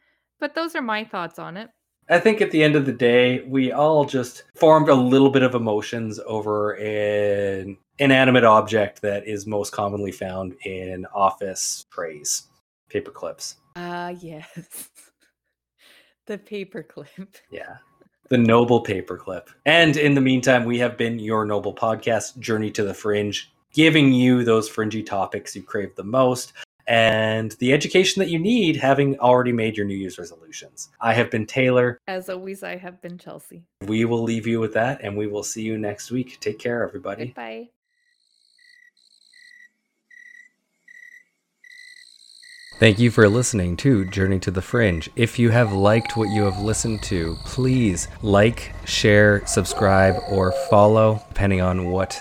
But 0.41 0.55
those 0.55 0.75
are 0.75 0.81
my 0.81 1.05
thoughts 1.05 1.39
on 1.39 1.59
it. 1.59 1.69
I 2.09 2.19
think 2.19 2.41
at 2.41 2.51
the 2.51 2.63
end 2.63 2.77
of 2.77 2.87
the 2.87 2.93
day, 2.93 3.43
we 3.43 3.73
all 3.73 4.07
just 4.07 4.45
formed 4.55 4.89
a 4.89 4.95
little 4.95 5.29
bit 5.29 5.43
of 5.43 5.55
emotions 5.55 6.19
over 6.27 6.73
an 6.79 7.77
inanimate 7.99 8.45
object 8.45 9.03
that 9.03 9.29
is 9.29 9.47
most 9.47 9.71
commonly 9.73 10.13
found 10.13 10.55
in 10.65 11.05
office 11.15 11.85
trays, 11.93 12.45
paper 12.89 13.11
clips. 13.11 13.57
Ah, 13.77 14.09
yes. 14.09 14.89
the 16.27 16.39
paperclip. 16.39 17.37
Yeah. 17.51 17.77
The 18.29 18.39
noble 18.39 18.83
paperclip. 18.83 19.49
And 19.67 19.97
in 19.97 20.15
the 20.15 20.21
meantime, 20.21 20.65
we 20.65 20.79
have 20.79 20.97
been 20.97 21.19
your 21.19 21.45
noble 21.45 21.75
podcast, 21.75 22.39
Journey 22.39 22.71
to 22.71 22.83
the 22.83 22.95
Fringe, 22.95 23.53
giving 23.75 24.13
you 24.13 24.43
those 24.43 24.71
fringy 24.71 25.03
topics 25.03 25.55
you 25.55 25.63
crave 25.63 25.95
the 25.97 26.05
most 26.05 26.55
and 26.87 27.53
the 27.53 27.73
education 27.73 28.21
that 28.21 28.31
you 28.31 28.39
need 28.39 28.77
having 28.77 29.19
already 29.19 29.53
made 29.53 29.77
your 29.77 29.87
New 29.87 29.97
Year's 29.97 30.19
resolutions. 30.19 30.91
I 31.01 31.15
have 31.15 31.31
been 31.31 31.47
Taylor. 31.47 31.99
As 32.09 32.29
always, 32.29 32.63
I 32.63 32.77
have 32.77 33.01
been 33.03 33.19
Chelsea. 33.19 33.65
We 33.87 34.05
will 34.05 34.23
leave 34.23 34.47
you 34.47 34.61
with 34.61 34.75
that 34.75 35.01
and 35.03 35.17
we 35.17 35.27
will 35.27 35.43
see 35.43 35.63
you 35.63 35.79
next 35.79 36.11
week. 36.11 36.39
Take 36.41 36.59
care, 36.59 36.83
everybody. 36.83 37.27
Goodbye. 37.27 37.69
Thank 42.83 42.99
you 42.99 43.13
for 43.13 43.29
listening 43.29 43.77
to 43.77 44.05
Journey 44.05 44.41
to 44.41 44.51
the 44.51 44.61
Fringe. 44.61 45.09
If 45.15 45.39
you 45.39 45.51
have 45.51 45.73
liked 45.73 46.17
what 46.17 46.31
you 46.31 46.43
have 46.43 46.59
listened 46.59 47.01
to, 47.05 47.37
please 47.45 48.09
like, 48.23 48.75
share, 48.85 49.47
subscribe, 49.47 50.17
or 50.29 50.51
follow, 50.69 51.23
depending 51.29 51.61
on 51.61 51.93
what 51.93 52.21